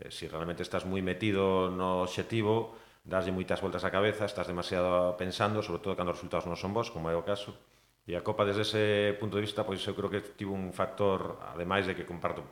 Eh, 0.00 0.08
si 0.08 0.24
realmente 0.24 0.64
estás 0.64 0.88
moi 0.88 1.04
metido 1.04 1.68
no 1.68 2.04
objetivo, 2.04 2.76
dáslle 3.04 3.28
moitas 3.32 3.60
voltas 3.60 3.84
á 3.84 3.92
cabeza, 3.92 4.24
estás 4.24 4.48
demasiado 4.48 5.20
pensando, 5.20 5.60
sobre 5.60 5.84
todo 5.84 5.96
cando 5.96 6.12
os 6.12 6.20
resultados 6.20 6.48
non 6.48 6.56
son 6.56 6.72
vos, 6.72 6.88
como 6.88 7.12
é 7.12 7.16
o 7.16 7.24
caso, 7.24 7.52
E 8.04 8.12
a 8.12 8.20
Copa 8.20 8.44
desde 8.44 8.68
ese 8.68 8.84
punto 9.16 9.40
de 9.40 9.44
vista, 9.48 9.64
pois 9.64 9.80
eu 9.88 9.96
creo 9.96 10.12
que 10.12 10.20
tivo 10.36 10.52
un 10.52 10.76
factor, 10.76 11.40
ademais 11.40 11.88
de 11.88 11.96
que 11.96 12.04
comparto 12.04 12.44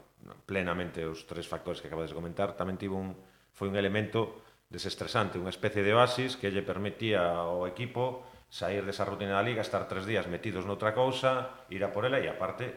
plenamente 0.49 1.05
os 1.05 1.29
tres 1.29 1.45
factores 1.45 1.85
que 1.85 1.93
acabades 1.93 2.17
de 2.17 2.19
comentar, 2.19 2.57
tamén 2.57 2.81
tivo 2.81 2.97
un 2.97 3.13
foi 3.53 3.69
un 3.69 3.77
elemento 3.77 4.49
desestresante, 4.73 5.37
unha 5.37 5.53
especie 5.53 5.85
de 5.85 5.93
oasis 5.93 6.41
que 6.41 6.49
lle 6.49 6.65
permitía 6.65 7.45
ao 7.45 7.69
equipo 7.69 8.25
sair 8.49 8.85
desa 8.85 9.05
rutina 9.05 9.37
da 9.37 9.45
liga, 9.45 9.61
estar 9.61 9.85
tres 9.85 10.09
días 10.09 10.25
metidos 10.25 10.65
noutra 10.65 10.97
cousa, 10.97 11.65
ir 11.69 11.85
a 11.85 11.93
por 11.93 12.09
ela 12.09 12.17
e 12.17 12.29
aparte 12.33 12.73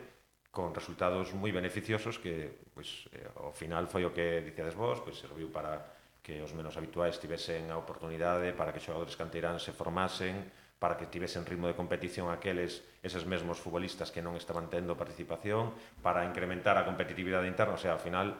con 0.51 0.75
resultados 0.75 1.31
moi 1.31 1.55
beneficiosos 1.55 2.19
que 2.19 2.67
pois, 2.75 3.07
eh, 3.15 3.27
ao 3.39 3.55
final 3.55 3.87
foi 3.87 4.03
o 4.03 4.11
que 4.11 4.43
dicíades 4.43 4.75
vos, 4.75 4.99
pois 4.99 5.15
serviu 5.15 5.47
para 5.47 5.79
que 6.19 6.43
os 6.43 6.51
menos 6.51 6.75
habituais 6.75 7.19
tivesen 7.19 7.71
a 7.71 7.79
oportunidade 7.79 8.51
para 8.51 8.75
que 8.75 8.83
xogadores 8.83 9.15
canteirán 9.15 9.59
se 9.63 9.71
formasen, 9.71 10.43
para 10.79 10.97
que 10.99 11.07
tivesen 11.07 11.47
ritmo 11.47 11.67
de 11.67 11.77
competición 11.77 12.27
aqueles 12.29 12.83
eses 13.01 13.23
mesmos 13.23 13.57
futbolistas 13.57 14.11
que 14.11 14.19
non 14.21 14.35
estaban 14.35 14.67
tendo 14.67 14.99
participación, 14.99 15.71
para 16.03 16.27
incrementar 16.27 16.75
a 16.75 16.83
competitividade 16.83 17.47
interna, 17.47 17.75
o 17.75 17.81
sea, 17.81 17.95
ao 17.95 18.01
final 18.01 18.35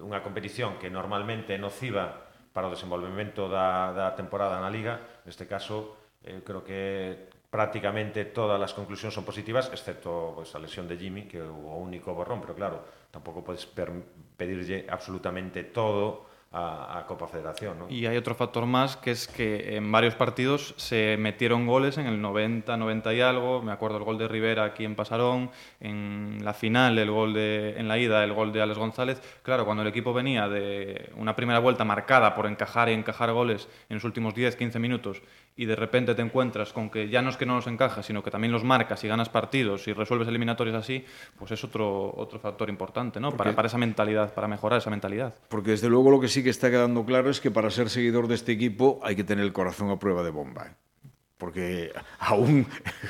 unha 0.00 0.24
competición 0.24 0.80
que 0.80 0.88
normalmente 0.88 1.52
é 1.52 1.60
nociva 1.60 2.32
para 2.52 2.68
o 2.68 2.72
desenvolvemento 2.72 3.48
da, 3.48 3.92
da 3.92 4.12
temporada 4.16 4.60
na 4.60 4.72
Liga, 4.72 5.24
neste 5.24 5.44
caso 5.48 5.96
eh, 6.24 6.40
creo 6.44 6.64
que 6.64 7.28
prácticamente 7.52 8.24
todas 8.32 8.56
as 8.56 8.72
conclusións 8.72 9.12
son 9.12 9.28
positivas, 9.28 9.68
excepto 9.68 10.32
pois, 10.32 10.48
pues, 10.48 10.56
a 10.56 10.62
lesión 10.64 10.88
de 10.88 10.96
Jimmy, 10.96 11.28
que 11.28 11.40
é 11.40 11.44
o 11.44 11.76
único 11.76 12.16
borrón, 12.16 12.40
pero 12.40 12.56
claro, 12.56 12.80
tampouco 13.12 13.44
podes 13.44 13.68
pedirlle 13.68 14.88
absolutamente 14.88 15.68
todo 15.68 16.31
a, 16.52 17.04
Copa 17.08 17.26
Federación. 17.26 17.78
Y 17.88 18.06
hay 18.06 18.16
otro 18.16 18.34
factor 18.34 18.66
más, 18.66 18.96
que 18.96 19.10
es 19.10 19.26
que 19.26 19.76
en 19.76 19.90
varios 19.90 20.14
partidos 20.14 20.74
se 20.76 21.16
metieron 21.18 21.66
goles 21.66 21.98
en 21.98 22.06
el 22.06 22.20
90, 22.20 22.76
90 22.76 23.14
y 23.14 23.20
algo. 23.20 23.62
Me 23.62 23.72
acuerdo 23.72 23.96
el 23.96 24.04
gol 24.04 24.18
de 24.18 24.28
Rivera 24.28 24.64
aquí 24.64 24.84
en 24.84 24.94
Pasarón, 24.94 25.50
en 25.80 26.38
la 26.42 26.52
final, 26.52 26.98
el 26.98 27.10
gol 27.10 27.32
de, 27.32 27.74
en 27.78 27.88
la 27.88 27.98
ida, 27.98 28.22
el 28.22 28.32
gol 28.34 28.52
de 28.52 28.62
Alex 28.62 28.78
González. 28.78 29.20
Claro, 29.42 29.64
cuando 29.64 29.82
el 29.82 29.88
equipo 29.88 30.12
venía 30.12 30.48
de 30.48 31.10
una 31.16 31.34
primera 31.34 31.58
vuelta 31.58 31.84
marcada 31.84 32.34
por 32.34 32.46
encajar 32.46 32.88
y 32.90 32.92
encajar 32.92 33.32
goles 33.32 33.68
en 33.88 33.96
los 33.96 34.04
últimos 34.04 34.34
10, 34.34 34.56
15 34.56 34.78
minutos 34.78 35.22
y 35.54 35.66
de 35.66 35.76
repente 35.76 36.14
te 36.14 36.22
encuentras 36.22 36.72
con 36.72 36.88
que 36.88 37.08
ya 37.08 37.20
no 37.20 37.30
es 37.30 37.36
que 37.36 37.44
no 37.44 37.56
los 37.56 37.66
encajas, 37.66 38.06
sino 38.06 38.22
que 38.22 38.30
también 38.30 38.52
los 38.52 38.64
marcas 38.64 39.04
y 39.04 39.08
ganas 39.08 39.28
partidos 39.28 39.86
y 39.86 39.92
resuelves 39.92 40.26
eliminatorios 40.28 40.74
así, 40.74 41.04
pues 41.38 41.50
es 41.50 41.62
otro, 41.62 42.14
otro 42.16 42.38
factor 42.38 42.70
importante, 42.70 43.20
¿no? 43.20 43.36
Para, 43.36 43.54
para 43.54 43.68
esa 43.68 43.78
mentalidad, 43.78 44.32
para 44.32 44.48
mejorar 44.48 44.78
esa 44.78 44.90
mentalidad. 44.90 45.34
Porque 45.48 45.72
desde 45.72 45.88
luego 45.90 46.10
lo 46.10 46.20
que 46.20 46.28
sí 46.28 46.42
que 46.42 46.50
está 46.50 46.70
quedando 46.70 47.04
claro 47.04 47.28
es 47.30 47.40
que 47.40 47.50
para 47.50 47.70
ser 47.70 47.90
seguidor 47.90 48.28
de 48.28 48.34
este 48.36 48.52
equipo 48.52 48.98
hay 49.02 49.14
que 49.14 49.24
tener 49.24 49.44
el 49.44 49.52
corazón 49.52 49.90
a 49.90 49.98
prueba 49.98 50.22
de 50.22 50.30
bomba. 50.30 50.66
¿eh? 50.68 50.74
Porque 51.36 51.92
aún 52.18 52.66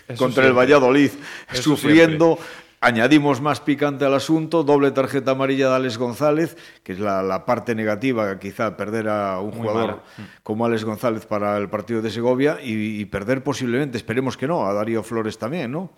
Eso 0.08 0.24
contra 0.24 0.42
siempre. 0.42 0.46
el 0.48 0.52
Valladolid, 0.54 1.10
Eso 1.52 1.62
sufriendo, 1.62 2.36
siempre. 2.36 2.71
Añadimos 2.84 3.40
más 3.40 3.60
picante 3.60 4.04
al 4.04 4.12
asunto, 4.12 4.64
doble 4.64 4.90
tarjeta 4.90 5.30
amarilla 5.30 5.68
de 5.68 5.74
Alex 5.76 5.98
González, 5.98 6.56
que 6.82 6.94
es 6.94 6.98
la, 6.98 7.22
la 7.22 7.46
parte 7.46 7.76
negativa, 7.76 8.36
quizá 8.40 8.76
perder 8.76 9.08
a 9.08 9.38
un 9.38 9.50
Muy 9.50 9.58
jugador 9.58 9.86
mala. 9.86 10.02
como 10.42 10.66
Alex 10.66 10.84
González 10.84 11.24
para 11.24 11.56
el 11.58 11.70
partido 11.70 12.02
de 12.02 12.10
Segovia 12.10 12.58
y, 12.60 13.00
y, 13.00 13.04
perder 13.04 13.44
posiblemente, 13.44 13.98
esperemos 13.98 14.36
que 14.36 14.48
no, 14.48 14.66
a 14.66 14.72
Darío 14.72 15.04
Flores 15.04 15.38
también, 15.38 15.70
¿no? 15.70 15.92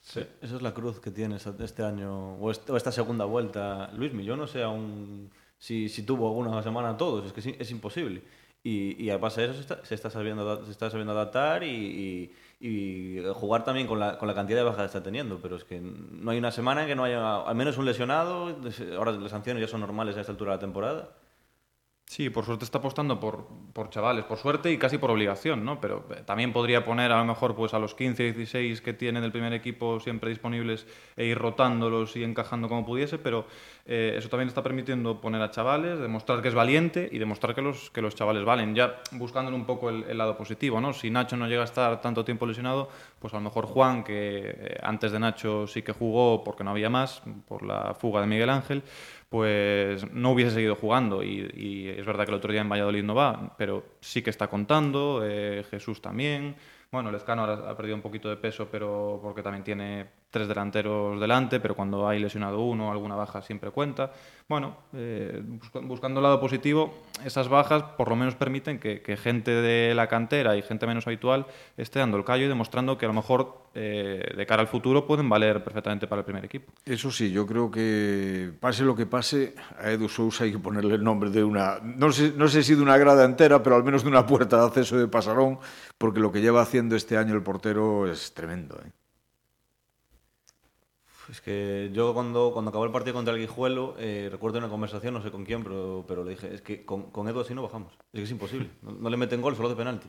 Sí, 0.00 0.20
esa 0.40 0.54
es 0.54 0.62
la 0.62 0.72
cruz 0.72 1.00
que 1.00 1.10
tienes 1.10 1.44
este 1.44 1.82
año, 1.82 2.34
o 2.36 2.52
esta 2.52 2.92
segunda 2.92 3.24
vuelta. 3.24 3.90
Luis, 3.96 4.12
yo 4.24 4.36
no 4.36 4.46
sé 4.46 4.62
aún 4.62 5.28
si, 5.58 5.88
si 5.88 6.04
tuvo 6.04 6.28
alguna 6.28 6.62
semana 6.62 6.96
todos, 6.96 7.26
es 7.26 7.32
que 7.32 7.40
es, 7.40 7.46
es 7.58 7.70
imposible. 7.72 8.22
Y, 8.62 9.02
y 9.02 9.10
a 9.10 9.18
base 9.18 9.40
de 9.40 9.46
eso 9.48 9.54
se 9.54 9.60
está, 9.62 9.84
se 9.84 9.94
está, 9.96 10.08
sabiendo, 10.08 10.64
se 10.64 10.70
está 10.70 10.88
sabiendo 10.88 11.12
adaptar 11.14 11.64
y, 11.64 11.66
y 11.66 12.32
y 12.60 13.18
jugar 13.34 13.64
también 13.64 13.86
con 13.86 13.98
la, 13.98 14.18
con 14.18 14.28
la 14.28 14.34
cantidad 14.34 14.58
de 14.58 14.64
bajas 14.64 14.80
que 14.80 14.86
está 14.86 15.02
teniendo, 15.02 15.38
pero 15.42 15.56
es 15.56 15.64
que 15.64 15.80
no 15.80 16.30
hay 16.30 16.38
una 16.38 16.50
semana 16.50 16.82
en 16.82 16.88
que 16.88 16.94
no 16.94 17.04
haya 17.04 17.42
al 17.42 17.54
menos 17.54 17.76
un 17.78 17.84
lesionado, 17.84 18.56
ahora 18.96 19.12
las 19.12 19.30
sanciones 19.30 19.60
ya 19.60 19.68
son 19.68 19.80
normales 19.80 20.16
a 20.16 20.20
esta 20.20 20.32
altura 20.32 20.52
de 20.52 20.56
la 20.56 20.60
temporada. 20.60 21.08
Sí, 22.14 22.30
por 22.30 22.44
suerte 22.44 22.64
está 22.64 22.78
apostando 22.78 23.18
por, 23.18 23.44
por 23.72 23.90
chavales, 23.90 24.24
por 24.24 24.38
suerte 24.38 24.70
y 24.70 24.78
casi 24.78 24.98
por 24.98 25.10
obligación, 25.10 25.64
¿no? 25.64 25.80
Pero 25.80 26.06
eh, 26.14 26.22
también 26.24 26.52
podría 26.52 26.84
poner 26.84 27.10
a 27.10 27.18
lo 27.18 27.24
mejor 27.24 27.56
pues 27.56 27.74
a 27.74 27.80
los 27.80 27.96
15, 27.96 28.22
16 28.22 28.82
que 28.82 28.92
tiene 28.92 29.20
del 29.20 29.32
primer 29.32 29.52
equipo 29.52 29.98
siempre 29.98 30.30
disponibles 30.30 30.86
e 31.16 31.24
ir 31.24 31.36
rotándolos 31.36 32.14
y 32.14 32.22
encajando 32.22 32.68
como 32.68 32.86
pudiese, 32.86 33.18
pero 33.18 33.46
eh, 33.84 34.14
eso 34.16 34.28
también 34.28 34.46
está 34.46 34.62
permitiendo 34.62 35.20
poner 35.20 35.42
a 35.42 35.50
chavales, 35.50 35.98
demostrar 35.98 36.40
que 36.40 36.46
es 36.46 36.54
valiente 36.54 37.08
y 37.10 37.18
demostrar 37.18 37.52
que 37.52 37.62
los, 37.62 37.90
que 37.90 38.00
los 38.00 38.14
chavales 38.14 38.44
valen, 38.44 38.76
ya 38.76 39.00
buscándole 39.10 39.56
un 39.56 39.66
poco 39.66 39.90
el, 39.90 40.04
el 40.04 40.16
lado 40.16 40.36
positivo, 40.36 40.80
¿no? 40.80 40.92
Si 40.92 41.10
Nacho 41.10 41.36
no 41.36 41.48
llega 41.48 41.62
a 41.62 41.64
estar 41.64 42.00
tanto 42.00 42.24
tiempo 42.24 42.46
lesionado, 42.46 42.90
pues 43.18 43.34
a 43.34 43.38
lo 43.38 43.42
mejor 43.42 43.66
Juan, 43.66 44.04
que 44.04 44.54
eh, 44.56 44.78
antes 44.84 45.10
de 45.10 45.18
Nacho 45.18 45.66
sí 45.66 45.82
que 45.82 45.90
jugó 45.90 46.44
porque 46.44 46.62
no 46.62 46.70
había 46.70 46.90
más, 46.90 47.22
por 47.48 47.64
la 47.64 47.92
fuga 47.94 48.20
de 48.20 48.28
Miguel 48.28 48.50
Ángel, 48.50 48.84
pues 49.34 50.08
no 50.12 50.30
hubiese 50.30 50.52
seguido 50.52 50.76
jugando. 50.76 51.20
Y, 51.24 51.88
es 51.88 52.06
verdad 52.06 52.24
que 52.24 52.30
el 52.30 52.36
otro 52.36 52.52
día 52.52 52.60
en 52.60 52.68
Valladolid 52.68 53.02
no 53.02 53.16
va, 53.16 53.52
pero 53.58 53.82
sí 53.98 54.22
que 54.22 54.30
está 54.30 54.46
contando, 54.46 55.22
eh, 55.24 55.64
Jesús 55.68 56.00
también. 56.00 56.54
Bueno, 56.92 57.10
Lezcano 57.10 57.42
ahora 57.42 57.68
ha 57.68 57.76
perdido 57.76 57.96
un 57.96 58.00
poquito 58.00 58.28
de 58.28 58.36
peso, 58.36 58.68
pero 58.70 59.18
porque 59.20 59.42
también 59.42 59.64
tiene 59.64 60.06
tres 60.34 60.48
delanteros 60.48 61.20
delante, 61.20 61.60
pero 61.60 61.76
cuando 61.76 62.08
hay 62.08 62.18
lesionado 62.18 62.60
uno, 62.60 62.90
alguna 62.90 63.14
baja 63.14 63.40
siempre 63.40 63.70
cuenta. 63.70 64.10
Bueno, 64.48 64.76
eh, 64.92 65.40
buscando 65.84 66.18
el 66.18 66.24
lado 66.24 66.40
positivo, 66.40 66.92
esas 67.24 67.48
bajas 67.48 67.84
por 67.96 68.08
lo 68.08 68.16
menos 68.16 68.34
permiten 68.34 68.80
que, 68.80 69.16
gente 69.16 69.52
de 69.52 69.94
la 69.94 70.08
cantera 70.08 70.56
y 70.56 70.62
gente 70.62 70.88
menos 70.88 71.06
habitual 71.06 71.46
esté 71.76 72.00
dando 72.00 72.16
el 72.16 72.24
callo 72.24 72.46
y 72.46 72.48
demostrando 72.48 72.98
que 72.98 73.06
a 73.06 73.08
lo 73.08 73.14
mejor 73.14 73.62
eh, 73.76 74.34
de 74.36 74.44
cara 74.44 74.62
al 74.62 74.66
futuro 74.66 75.06
pueden 75.06 75.28
valer 75.28 75.62
perfectamente 75.62 76.08
para 76.08 76.22
el 76.22 76.24
primer 76.24 76.44
equipo. 76.44 76.72
Eso 76.84 77.12
sí, 77.12 77.30
yo 77.30 77.46
creo 77.46 77.70
que 77.70 78.50
pase 78.58 78.82
lo 78.82 78.96
que 78.96 79.06
pase, 79.06 79.54
a 79.78 79.92
Edu 79.92 80.08
Sousa 80.08 80.42
hay 80.42 80.50
que 80.50 80.58
ponerle 80.58 80.96
el 80.96 81.04
nombre 81.04 81.30
de 81.30 81.44
una, 81.44 81.78
no 81.80 82.10
sé, 82.10 82.32
no 82.36 82.48
sé 82.48 82.64
si 82.64 82.74
de 82.74 82.82
una 82.82 82.98
grada 82.98 83.24
entera, 83.24 83.62
pero 83.62 83.76
al 83.76 83.84
menos 83.84 84.02
de 84.02 84.08
una 84.08 84.26
puerta 84.26 84.58
de 84.58 84.66
acceso 84.66 84.98
de 84.98 85.06
Pasarón, 85.06 85.60
porque 85.96 86.18
lo 86.18 86.32
que 86.32 86.40
lleva 86.40 86.60
haciendo 86.60 86.96
este 86.96 87.16
año 87.16 87.34
el 87.34 87.42
portero 87.44 88.10
es 88.10 88.34
tremendo. 88.34 88.80
¿eh? 88.84 88.90
Es 91.34 91.40
que 91.40 91.90
yo 91.92 92.14
cuando, 92.14 92.52
cuando 92.52 92.68
acabó 92.68 92.84
el 92.84 92.92
partido 92.92 93.14
contra 93.14 93.34
el 93.34 93.40
Guijuelo, 93.40 93.96
eh, 93.98 94.28
recuerdo 94.30 94.58
una 94.58 94.68
conversación, 94.68 95.14
no 95.14 95.20
sé 95.20 95.32
con 95.32 95.44
quién, 95.44 95.64
pero, 95.64 96.04
pero 96.06 96.22
le 96.22 96.30
dije, 96.30 96.54
es 96.54 96.62
que 96.62 96.84
con, 96.84 97.10
con 97.10 97.26
Edu 97.28 97.40
así 97.40 97.52
no 97.56 97.62
bajamos, 97.62 97.92
es 98.12 98.20
que 98.20 98.22
es 98.22 98.30
imposible, 98.30 98.70
no, 98.82 98.92
no 98.92 99.10
le 99.10 99.16
meten 99.16 99.42
gol, 99.42 99.56
solo 99.56 99.68
de 99.68 99.74
penalti. 99.74 100.08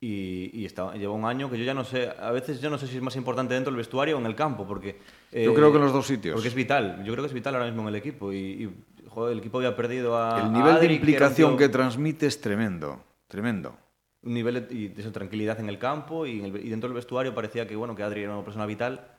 Y, 0.00 0.58
y 0.58 0.64
está, 0.64 0.94
lleva 0.94 1.12
un 1.12 1.26
año 1.26 1.50
que 1.50 1.58
yo 1.58 1.64
ya 1.64 1.74
no 1.74 1.84
sé, 1.84 2.08
a 2.18 2.30
veces 2.30 2.62
yo 2.62 2.70
no 2.70 2.78
sé 2.78 2.86
si 2.86 2.96
es 2.96 3.02
más 3.02 3.14
importante 3.16 3.52
dentro 3.52 3.72
del 3.72 3.76
vestuario 3.76 4.16
o 4.16 4.20
en 4.20 4.24
el 4.24 4.34
campo, 4.34 4.66
porque... 4.66 5.00
Eh, 5.32 5.44
yo 5.44 5.52
creo 5.52 5.70
que 5.70 5.76
en 5.76 5.84
los 5.84 5.92
dos 5.92 6.06
sitios. 6.06 6.32
Porque 6.32 6.48
es 6.48 6.54
vital, 6.54 7.04
yo 7.04 7.12
creo 7.12 7.22
que 7.22 7.28
es 7.28 7.34
vital 7.34 7.56
ahora 7.56 7.66
mismo 7.66 7.82
en 7.82 7.88
el 7.88 7.96
equipo 7.96 8.32
y, 8.32 8.38
y 8.38 8.74
joder, 9.06 9.34
el 9.34 9.40
equipo 9.40 9.58
había 9.58 9.76
perdido 9.76 10.16
a 10.16 10.46
El 10.46 10.52
nivel 10.54 10.72
a 10.72 10.76
Adri, 10.76 10.88
de 10.88 10.94
implicación 10.94 11.58
que, 11.58 11.64
que, 11.64 11.68
transmite 11.68 12.24
es 12.24 12.40
tremendo, 12.40 13.04
tremendo. 13.28 13.76
Un 14.22 14.32
nivel 14.32 14.66
de, 14.66 14.88
de, 14.88 15.10
tranquilidad 15.10 15.60
en 15.60 15.68
el 15.68 15.78
campo 15.78 16.24
y, 16.24 16.38
en 16.38 16.46
el, 16.46 16.64
y 16.64 16.70
dentro 16.70 16.88
del 16.88 16.94
vestuario 16.94 17.34
parecía 17.34 17.68
que, 17.68 17.76
bueno, 17.76 17.94
que 17.94 18.02
Adri 18.02 18.22
era 18.22 18.32
una 18.32 18.44
persona 18.44 18.64
vital 18.64 19.13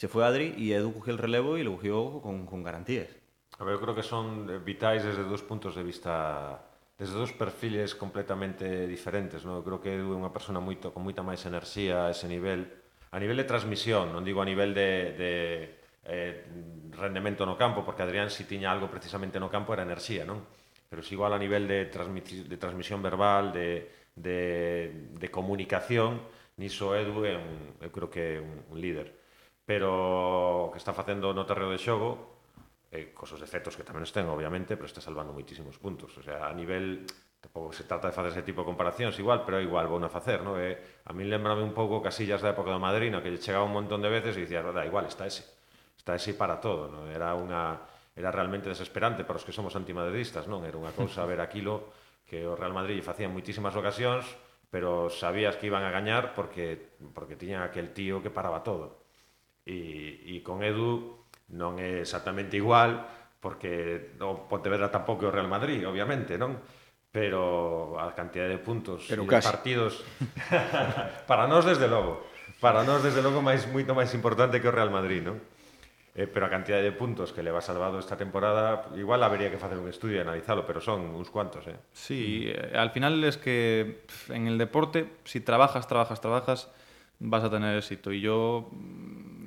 se 0.00 0.08
foi 0.08 0.24
Adri 0.24 0.56
e 0.56 0.72
Edu 0.72 0.96
cogió 0.96 1.12
el 1.12 1.20
relevo 1.20 1.60
e 1.60 1.62
lo 1.62 1.76
cogió 1.76 2.24
con, 2.24 2.48
con 2.48 2.64
garantías. 2.64 3.12
A 3.60 3.68
ver, 3.68 3.76
eu 3.76 3.80
creo 3.84 3.92
que 3.92 4.00
son 4.00 4.48
vitais 4.64 5.04
desde 5.04 5.28
dos 5.28 5.44
puntos 5.44 5.76
de 5.76 5.84
vista 5.84 6.64
desde 6.96 7.12
dos 7.20 7.36
perfiles 7.36 7.92
completamente 7.92 8.88
diferentes, 8.88 9.44
non? 9.44 9.60
Eu 9.60 9.64
creo 9.64 9.76
que 9.84 9.92
Edu 9.92 10.16
é 10.16 10.16
unha 10.16 10.32
persona 10.32 10.56
moito 10.56 10.88
con 10.96 11.04
moita 11.04 11.20
máis 11.20 11.44
enerxía 11.44 12.08
a 12.08 12.16
ese 12.16 12.24
nivel, 12.32 12.64
a 13.12 13.20
nivel 13.20 13.36
de 13.36 13.44
transmisión, 13.44 14.08
non 14.08 14.24
digo 14.24 14.40
a 14.40 14.48
nivel 14.48 14.72
de, 14.72 15.12
de 15.20 15.32
eh, 16.08 16.48
rendemento 16.96 17.44
no 17.44 17.60
campo, 17.60 17.84
porque 17.84 18.00
Adrián 18.00 18.32
si 18.32 18.48
tiña 18.48 18.72
algo 18.72 18.88
precisamente 18.88 19.36
no 19.36 19.52
campo 19.52 19.76
era 19.76 19.84
enerxía, 19.84 20.24
non? 20.24 20.40
Pero 20.88 21.04
si 21.04 21.12
igual 21.12 21.36
a 21.36 21.40
nivel 21.40 21.68
de, 21.68 21.92
transmisión, 21.92 22.48
de 22.48 22.56
transmisión 22.56 23.04
verbal, 23.04 23.52
de, 23.52 23.84
de, 24.16 25.12
de 25.12 25.28
comunicación, 25.28 26.24
niso 26.56 26.96
Edu 26.96 27.28
é 27.28 27.36
un, 27.36 27.76
eu 27.84 27.92
creo 27.92 28.08
que 28.08 28.24
é 28.24 28.40
un, 28.40 28.64
un 28.64 28.80
líder 28.80 29.19
pero 29.70 30.66
o 30.66 30.74
que 30.74 30.82
está 30.82 30.90
facendo 30.90 31.30
no 31.30 31.46
terreo 31.46 31.70
de 31.70 31.78
xogo 31.78 32.42
eh, 32.90 33.14
cos 33.14 33.38
defectos 33.38 33.78
que 33.78 33.86
tamén 33.86 34.02
estén, 34.02 34.26
obviamente, 34.26 34.74
pero 34.74 34.90
está 34.90 34.98
salvando 34.98 35.30
moitísimos 35.30 35.78
puntos. 35.78 36.10
O 36.18 36.26
sea, 36.26 36.50
a 36.50 36.54
nivel 36.58 37.06
tampouco 37.38 37.70
se 37.70 37.86
trata 37.86 38.10
de 38.10 38.14
facer 38.18 38.34
ese 38.34 38.42
tipo 38.42 38.66
de 38.66 38.74
comparacións 38.74 39.14
igual, 39.22 39.46
pero 39.46 39.62
igual 39.62 39.86
vou 39.86 40.02
a 40.02 40.10
facer, 40.10 40.42
¿no? 40.42 40.58
Eh, 40.58 40.74
a 41.06 41.14
mí 41.14 41.22
lembrame 41.22 41.62
un 41.62 41.70
pouco 41.70 42.02
Casillas 42.02 42.42
da 42.42 42.50
época 42.50 42.74
do 42.74 42.82
Madrid, 42.82 43.14
no 43.14 43.22
que 43.22 43.30
lle 43.30 43.38
chegaba 43.38 43.62
un 43.62 43.70
montón 43.70 44.02
de 44.02 44.10
veces 44.10 44.34
e 44.34 44.42
dicía, 44.42 44.58
da 44.58 44.82
igual, 44.82 45.06
está 45.06 45.30
ese. 45.30 45.46
Está 45.94 46.18
ese 46.18 46.34
para 46.34 46.58
todo, 46.58 46.90
¿no? 46.90 47.06
Era 47.06 47.38
unha 47.38 47.78
era 48.18 48.34
realmente 48.34 48.66
desesperante 48.66 49.22
para 49.22 49.38
os 49.38 49.46
que 49.46 49.54
somos 49.54 49.78
antimadridistas, 49.78 50.50
non? 50.50 50.66
Era 50.66 50.82
unha 50.82 50.90
cousa 50.90 51.22
ver 51.30 51.38
aquilo 51.38 51.94
que 52.26 52.42
o 52.42 52.58
Real 52.58 52.74
Madrid 52.74 52.98
lle 52.98 53.06
facía 53.06 53.30
moitísimas 53.30 53.78
ocasións, 53.78 54.26
pero 54.66 55.06
sabías 55.14 55.54
que 55.54 55.70
iban 55.70 55.86
a 55.86 55.94
gañar 55.94 56.34
porque 56.34 56.98
porque 57.14 57.38
tiñan 57.38 57.62
aquel 57.62 57.94
tío 57.94 58.18
que 58.18 58.34
paraba 58.34 58.66
todo 58.66 58.99
e, 59.64 60.24
e 60.26 60.42
con 60.44 60.64
Edu 60.64 61.26
non 61.56 61.76
é 61.82 62.02
exactamente 62.02 62.56
igual 62.56 63.04
porque 63.40 64.12
o 64.20 64.46
Pontevedra 64.46 64.92
tampouco 64.92 65.24
é 65.24 65.28
o 65.28 65.34
Real 65.34 65.48
Madrid, 65.48 65.82
obviamente, 65.88 66.36
non? 66.36 66.60
Pero 67.10 67.98
a 67.98 68.14
cantidad 68.14 68.46
de 68.46 68.60
puntos 68.60 69.08
Pero 69.08 69.24
e 69.24 69.26
de 69.26 69.42
partidos 69.42 70.04
para 71.30 71.50
nós 71.50 71.66
desde 71.66 71.90
logo, 71.90 72.22
para 72.62 72.84
nós 72.86 73.02
desde 73.02 73.24
logo 73.24 73.42
máis 73.42 73.66
moito 73.66 73.96
máis 73.96 74.12
importante 74.14 74.60
que 74.60 74.68
o 74.68 74.74
Real 74.74 74.92
Madrid, 74.92 75.24
non? 75.24 75.40
Eh, 76.12 76.26
pero 76.26 76.46
a 76.46 76.50
cantidad 76.50 76.82
de 76.82 76.90
puntos 76.90 77.32
que 77.32 77.42
leva 77.42 77.62
salvado 77.62 77.98
esta 77.98 78.16
temporada 78.16 78.90
igual 78.98 79.22
habería 79.22 79.48
que 79.48 79.58
facer 79.62 79.78
un 79.78 79.86
estudio 79.86 80.18
e 80.18 80.26
analizalo 80.26 80.66
pero 80.66 80.82
son 80.82 81.06
uns 81.14 81.30
cuantos 81.30 81.70
eh. 81.70 81.78
Sí, 81.94 82.50
eh, 82.50 82.74
al 82.74 82.90
final 82.90 83.22
es 83.22 83.38
que 83.38 84.02
en 84.26 84.50
el 84.50 84.58
deporte 84.58 85.06
si 85.22 85.38
trabajas, 85.38 85.86
trabajas, 85.86 86.20
trabajas 86.20 86.68
vas 87.20 87.44
a 87.44 87.50
tener 87.50 87.78
éxito 87.78 88.10
y 88.10 88.20
yo 88.20 88.68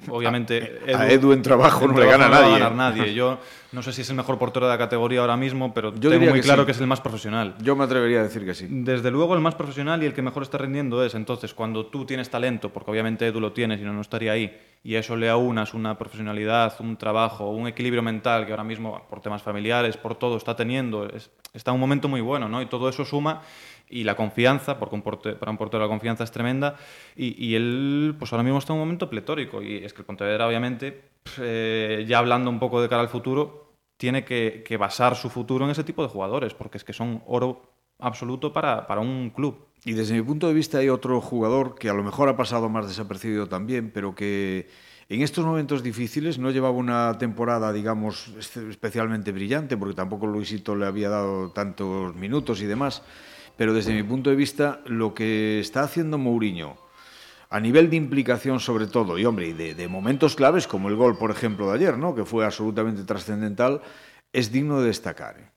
obviamente 0.10 0.82
Edu, 0.86 0.98
a 0.98 1.10
Edu 1.10 1.34
en 1.34 1.42
trabajo 1.42 1.88
no 1.88 1.98
le 1.98 2.06
gana 2.06 2.28
no 2.28 2.32
nadie. 2.36 2.50
Va 2.50 2.56
a 2.56 2.60
ganar 2.60 2.76
nadie. 2.76 3.14
Yo 3.14 3.40
no 3.72 3.82
sé 3.82 3.92
si 3.92 4.02
es 4.02 4.10
el 4.10 4.16
mejor 4.16 4.38
portero 4.38 4.68
de 4.68 4.72
la 4.74 4.78
categoría 4.78 5.22
ahora 5.22 5.36
mismo, 5.36 5.74
pero 5.74 5.94
Yo 5.96 6.10
tengo 6.10 6.26
muy 6.26 6.40
que 6.40 6.42
claro 6.42 6.62
sí. 6.62 6.66
que 6.68 6.72
es 6.74 6.80
el 6.80 6.88
más 6.88 7.02
profesional. 7.02 7.56
Yo 7.62 7.76
me 7.76 7.84
atrevería 7.84 8.20
a 8.20 8.24
decir 8.24 8.46
que 8.46 8.54
sí. 8.54 8.68
Desde 8.70 9.10
luego 9.12 9.34
el 9.36 9.42
más 9.42 9.56
profesional 9.56 10.04
y 10.04 10.06
el 10.06 10.14
que 10.14 10.22
mejor 10.22 10.44
está 10.44 10.58
rindiendo 10.58 11.04
es 11.04 11.16
entonces 11.16 11.54
cuando 11.54 11.88
tú 11.88 12.06
tienes 12.06 12.30
talento, 12.30 12.72
porque 12.72 12.92
obviamente 12.92 13.26
Edu 13.26 13.40
lo 13.40 13.52
tiene, 13.52 13.78
si 13.78 13.84
no 13.84 13.94
no 13.94 14.02
estaría 14.02 14.34
ahí, 14.34 14.56
y 14.84 14.96
eso 14.96 15.16
le 15.16 15.30
aunas 15.30 15.74
una 15.74 15.98
profesionalidad, 15.98 16.76
un 16.80 16.98
trabajo, 16.98 17.50
un 17.50 17.68
equilibrio 17.68 18.04
mental 18.04 18.46
que 18.46 18.52
ahora 18.52 18.64
mismo 18.64 19.02
por 19.10 19.22
temas 19.22 19.42
familiares, 19.42 19.98
por 19.98 20.16
todo 20.16 20.38
está 20.38 20.56
teniendo, 20.56 21.08
es, 21.08 21.32
está 21.54 21.72
en 21.72 21.76
un 21.76 21.82
momento 21.82 22.08
muy 22.08 22.22
bueno, 22.22 22.50
¿no? 22.50 22.62
Y 22.62 22.66
todo 22.66 22.90
eso 22.90 23.06
suma 23.06 23.42
y 23.94 24.04
la 24.04 24.16
confianza, 24.16 24.80
porque 24.80 24.96
un 24.96 25.02
para 25.02 25.52
un 25.52 25.58
portero 25.58 25.84
la 25.84 25.90
confianza 25.90 26.24
es 26.24 26.32
tremenda, 26.32 26.76
y, 27.16 27.46
y, 27.46 27.56
él 27.56 28.16
pues 28.18 28.34
ahora 28.34 28.44
mismo 28.44 28.58
está 28.58 28.74
en 28.74 28.80
un 28.80 28.86
momento 28.86 29.10
pletórico, 29.10 29.62
y 29.62 29.78
es 29.78 29.94
que 29.94 30.02
el 30.02 30.06
Pontevedra 30.06 30.48
obviamente, 30.48 31.12
eh, 31.40 32.04
ya 32.08 32.18
hablando 32.18 32.50
un 32.50 32.60
poco 32.60 32.82
de 32.82 32.90
cara 32.90 33.02
al 33.02 33.10
futuro, 33.10 33.76
tiene 33.98 34.26
que, 34.26 34.64
que, 34.66 34.78
basar 34.78 35.16
su 35.16 35.30
futuro 35.30 35.66
en 35.66 35.72
ese 35.72 35.84
tipo 35.84 36.02
de 36.02 36.10
jugadores, 36.10 36.54
porque 36.54 36.78
es 36.78 36.84
que 36.84 36.94
son 36.94 37.22
oro 37.28 37.62
absoluto 38.00 38.52
para, 38.52 38.88
para 38.88 39.02
un 39.02 39.30
club. 39.30 39.68
Y 39.86 39.94
desde 39.94 40.16
mi 40.16 40.22
punto 40.22 40.48
de 40.48 40.54
vista 40.54 40.80
hay 40.80 40.90
otro 40.90 41.22
jugador 41.22 41.76
que 41.76 41.90
a 41.90 41.94
lo 41.94 42.04
mejor 42.04 42.30
ha 42.30 42.36
pasado 42.36 42.70
más 42.70 42.88
desapercibido 42.88 43.48
también, 43.48 43.92
pero 43.92 44.16
que 44.16 44.68
en 45.10 45.22
estos 45.22 45.46
momentos 45.46 45.84
difíciles 45.84 46.40
no 46.40 46.52
llevaba 46.52 46.76
una 46.76 47.18
temporada, 47.18 47.72
digamos, 47.72 48.34
especialmente 48.38 49.32
brillante, 49.32 49.78
porque 49.78 49.96
tampoco 49.96 50.26
Luisito 50.26 50.76
le 50.76 50.86
había 50.86 51.10
dado 51.10 51.52
tantos 51.52 52.16
minutos 52.16 52.62
y 52.62 52.66
demás, 52.66 53.04
pero 53.58 53.74
desde 53.74 53.94
mi 53.94 54.04
punto 54.04 54.30
de 54.30 54.36
vista 54.36 54.82
lo 54.86 55.14
que 55.14 55.60
está 55.60 55.84
haciendo 55.84 56.18
Mourinho 56.18 56.78
a 57.54 57.60
nivel 57.60 57.92
de 57.92 57.98
implicación 57.98 58.60
sobre 58.60 58.88
todo, 58.88 59.20
y 59.20 59.26
hombre, 59.26 59.50
y 59.50 59.54
de, 59.54 59.76
de, 59.76 59.88
momentos 59.88 60.36
claves 60.36 60.66
como 60.66 60.90
el 60.90 60.96
gol, 60.96 61.20
por 61.20 61.30
ejemplo, 61.30 61.68
de 61.68 61.76
ayer, 61.76 62.00
¿no? 62.00 62.16
que 62.16 62.26
fue 62.26 62.46
absolutamente 62.46 63.04
trascendental, 63.04 63.80
es 64.32 64.52
digno 64.52 64.82
de 64.82 64.88
destacar. 64.88 65.38
¿eh? 65.38 65.52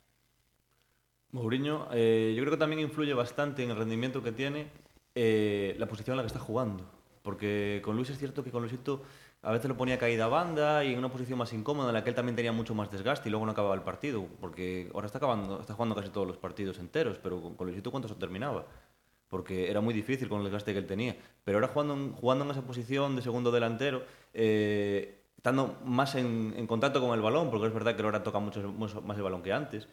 Mourinho, 1.33 1.89
eh, 1.93 2.35
yo 2.37 2.43
creo 2.43 2.53
que 2.53 2.59
también 2.59 2.81
influye 2.81 3.15
bastante 3.15 3.65
en 3.65 3.71
el 3.71 3.79
rendimiento 3.79 4.23
que 4.23 4.31
tiene 4.31 4.67
eh, 5.15 5.75
la 5.79 5.87
posición 5.87 6.13
en 6.13 6.17
la 6.19 6.23
que 6.25 6.27
está 6.27 6.39
jugando, 6.39 6.85
porque 7.23 7.81
con 7.83 7.97
Luis 7.97 8.11
es 8.11 8.19
cierto 8.19 8.45
que 8.45 8.51
con 8.51 8.61
Luisito... 8.61 9.03
a 9.43 9.53
veces 9.53 9.69
lo 9.69 9.77
ponía 9.77 9.99
caída 9.99 10.25
a 10.25 10.29
banda 10.29 10.85
y 10.85 10.93
en 10.93 10.99
una 10.99 11.11
posición 11.11 11.39
más 11.39 11.53
incómoda 11.53 11.89
en 11.89 11.95
la 11.95 12.03
que 12.03 12.11
él 12.11 12.17
también 12.17 12.37
tenía 12.37 12.53
mucho 12.53 12.75
más 12.75 12.91
desgaste 12.91 13.29
y 13.29 13.31
luego 13.31 13.47
no 13.47 13.53
acababa 13.53 13.75
el 13.75 13.83
partido. 13.83 14.27
Porque 14.41 14.91
ahora 14.95 15.07
está, 15.07 15.19
acabando, 15.19 15.61
está 15.61 15.75
jugando 15.75 15.95
casi 15.95 16.11
todos 16.11 16.27
los 16.27 16.37
partidos 16.37 16.79
enteros, 16.79 17.19
pero 17.23 17.41
con, 17.41 17.55
con 17.55 17.67
Luisito 17.67 17.91
¿cuántos 17.91 18.19
terminaba? 18.19 18.67
porque 19.29 19.71
era 19.71 19.81
muy 19.81 19.93
difícil 19.93 20.29
con 20.29 20.39
el 20.39 20.45
desgaste 20.45 20.73
que 20.73 20.79
él 20.79 20.87
tenía. 20.87 21.17
Pero 21.45 21.59
ahora 21.59 21.69
jugando 21.69 21.95
en, 21.95 22.13
jugando 22.13 22.45
en 22.45 22.51
esa 22.51 22.63
posición 22.63 23.17
de 23.17 23.23
segundo 23.23 23.51
delantero, 23.51 24.03
eh, 24.33 25.23
estando 25.37 25.79
más 25.85 26.15
en, 26.15 26.55
en, 26.57 26.67
contacto 26.67 27.01
con 27.01 27.15
el 27.15 27.21
balón, 27.21 27.51
porque 27.51 27.67
es 27.67 27.75
verdad 27.75 27.97
que 27.97 28.03
ahora 28.03 28.23
toca 28.23 28.39
mucho, 28.39 28.73
más 28.73 29.17
el 29.17 29.23
balón 29.23 29.43
que 29.43 29.53
antes, 29.53 29.89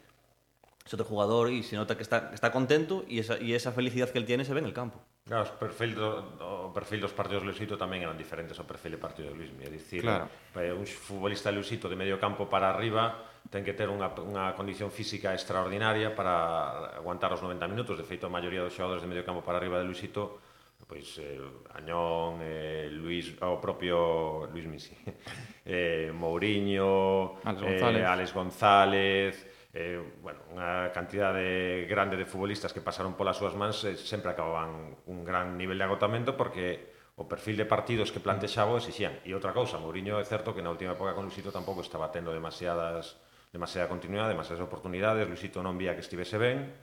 es 0.84 0.92
otro 0.92 1.06
jugador 1.06 1.50
y 1.50 1.62
se 1.62 1.76
nota 1.76 1.96
que 1.96 2.02
está, 2.02 2.30
está 2.34 2.52
contento 2.52 3.04
y 3.08 3.18
esa, 3.18 3.38
y 3.40 3.54
esa 3.54 3.72
felicidad 3.72 4.10
que 4.10 4.18
él 4.18 4.26
tiene 4.26 4.44
se 4.44 4.52
ve 4.52 4.60
en 4.60 4.66
el 4.66 4.74
campo. 4.74 5.00
Claro, 5.24 5.48
o 5.48 5.56
perfil 5.56 5.94
do, 5.96 6.68
o 6.68 6.72
perfil 6.76 7.00
dos 7.00 7.16
partidos 7.16 7.40
de 7.40 7.48
Luisito 7.48 7.80
tamén 7.80 8.04
eran 8.04 8.20
diferentes 8.20 8.60
ao 8.60 8.68
perfil 8.68 8.92
de 8.92 9.00
partido 9.00 9.32
de 9.32 9.40
Luismi, 9.40 9.64
é 9.64 9.72
dicir, 9.72 10.04
claro. 10.04 10.28
Eh, 10.52 10.76
un 10.76 10.84
futbolista 10.84 11.48
de 11.48 11.56
Luisito 11.56 11.88
de 11.88 11.96
medio 11.96 12.20
campo 12.20 12.44
para 12.44 12.68
arriba 12.68 13.32
ten 13.48 13.64
que 13.64 13.72
ter 13.72 13.88
unha, 13.88 14.12
unha 14.20 14.52
condición 14.52 14.92
física 14.92 15.32
extraordinaria 15.32 16.12
para 16.12 16.92
aguantar 17.00 17.32
os 17.32 17.40
90 17.40 17.64
minutos, 17.72 17.96
de 17.96 18.04
feito 18.04 18.28
a 18.28 18.32
maioría 18.32 18.60
dos 18.60 18.76
xogadores 18.76 19.00
de 19.00 19.08
medio 19.08 19.24
campo 19.24 19.40
para 19.40 19.56
arriba 19.56 19.80
de 19.80 19.88
Luisito 19.88 20.44
pois 20.84 21.16
eh, 21.16 21.40
Añón, 21.80 22.44
eh, 22.44 22.92
Luis, 22.92 23.32
o 23.40 23.56
propio 23.56 24.44
Luis 24.52 24.68
Misi, 24.68 24.92
eh, 25.64 26.12
Mourinho, 26.12 27.40
Alex 27.40 27.64
González, 27.64 28.02
eh, 28.02 28.04
Alex 28.04 28.28
González 28.36 29.53
eh, 29.74 29.98
bueno, 30.22 30.38
unha 30.54 30.94
cantidade 30.94 31.82
grande 31.90 32.14
de 32.14 32.30
futbolistas 32.30 32.70
que 32.70 32.78
pasaron 32.78 33.18
polas 33.18 33.34
súas 33.34 33.58
mans 33.58 33.82
eh, 33.82 33.98
sempre 33.98 34.30
acababan 34.30 34.94
un 35.10 35.26
gran 35.26 35.58
nivel 35.58 35.82
de 35.82 35.84
agotamento 35.90 36.38
porque 36.38 36.94
o 37.18 37.26
perfil 37.26 37.58
de 37.58 37.66
partidos 37.66 38.14
que 38.14 38.22
plantexaba 38.22 38.78
exixían. 38.78 39.18
E 39.26 39.34
outra 39.34 39.50
cousa, 39.50 39.78
Mourinho 39.82 40.18
é 40.18 40.26
certo 40.26 40.54
que 40.54 40.62
na 40.62 40.70
última 40.70 40.94
época 40.94 41.14
con 41.14 41.26
Luisito 41.26 41.50
tampouco 41.50 41.82
estaba 41.82 42.14
tendo 42.14 42.30
demasiadas 42.30 43.18
demasiada 43.54 43.86
continuidade, 43.86 44.34
demasiadas 44.34 44.66
oportunidades, 44.66 45.30
Luisito 45.30 45.62
non 45.62 45.78
vía 45.78 45.94
que 45.94 46.02
estivese 46.02 46.42
ben, 46.42 46.74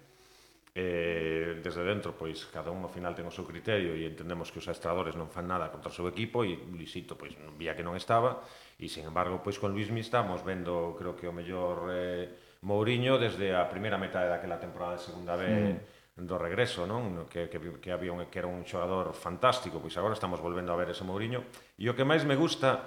eh, 0.71 1.59
desde 1.59 1.83
dentro, 1.83 2.15
pois, 2.15 2.47
cada 2.47 2.71
un 2.71 2.79
ao 2.79 2.91
final 2.91 3.11
ten 3.11 3.27
o 3.27 3.33
seu 3.35 3.43
criterio 3.43 3.91
e 3.91 4.07
entendemos 4.07 4.55
que 4.55 4.63
os 4.63 4.67
adestradores 4.71 5.19
non 5.19 5.27
fan 5.27 5.51
nada 5.51 5.67
contra 5.67 5.91
o 5.91 5.95
seu 5.95 6.07
equipo 6.07 6.47
e 6.47 6.55
Luisito, 6.55 7.19
pois, 7.19 7.35
non 7.35 7.59
vía 7.59 7.75
que 7.75 7.83
non 7.83 7.99
estaba. 7.99 8.39
E, 8.79 8.87
sen 8.87 9.03
embargo, 9.03 9.43
pois, 9.43 9.59
con 9.59 9.75
Luismi 9.75 9.99
estamos 9.99 10.47
vendo, 10.47 10.95
creo 10.95 11.11
que 11.11 11.27
o 11.27 11.35
mellor 11.35 11.91
eh, 11.91 12.31
Mourinho 12.61 13.17
desde 13.17 13.57
a 13.57 13.65
primeira 13.65 13.97
metade 13.97 14.29
daquela 14.29 14.61
temporada 14.61 15.01
de 15.01 15.05
segunda 15.05 15.33
B 15.33 15.43
mm. 15.49 16.21
do 16.21 16.37
regreso, 16.37 16.85
non? 16.85 17.25
Que, 17.25 17.49
que, 17.49 17.57
que 17.81 17.89
había 17.89 18.13
un, 18.13 18.29
que 18.29 18.37
era 18.37 18.45
un 18.45 18.61
xogador 18.61 19.17
fantástico, 19.17 19.81
pois 19.81 19.97
agora 19.97 20.13
estamos 20.13 20.37
volvendo 20.37 20.69
a 20.69 20.77
ver 20.77 20.93
ese 20.93 21.01
Mourinho. 21.01 21.41
E 21.81 21.89
o 21.89 21.97
que 21.97 22.05
máis 22.05 22.21
me 22.21 22.37
gusta, 22.37 22.85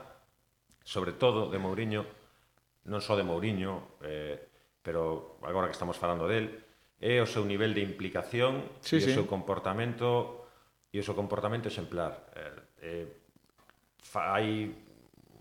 sobre 0.86 1.18
todo 1.18 1.50
de 1.50 1.58
Mourinho, 1.58 2.06
non 2.86 3.02
só 3.02 3.18
de 3.18 3.26
Mourinho, 3.26 3.98
eh, 4.06 4.38
pero 4.78 5.42
agora 5.42 5.66
que 5.66 5.74
estamos 5.74 5.98
falando 5.98 6.30
del, 6.30 6.54
é 7.02 7.18
o 7.18 7.26
seu 7.26 7.42
nivel 7.42 7.74
de 7.74 7.82
implicación 7.82 8.62
sí, 8.78 9.02
e 9.02 9.10
o 9.10 9.10
seu 9.10 9.26
comportamento 9.26 10.46
e 10.94 11.02
o 11.02 11.04
seu 11.04 11.18
comportamento 11.18 11.66
exemplar. 11.66 12.30
Eh, 12.30 12.62
eh, 12.78 13.06
fa, 13.98 14.38
hai 14.38 14.70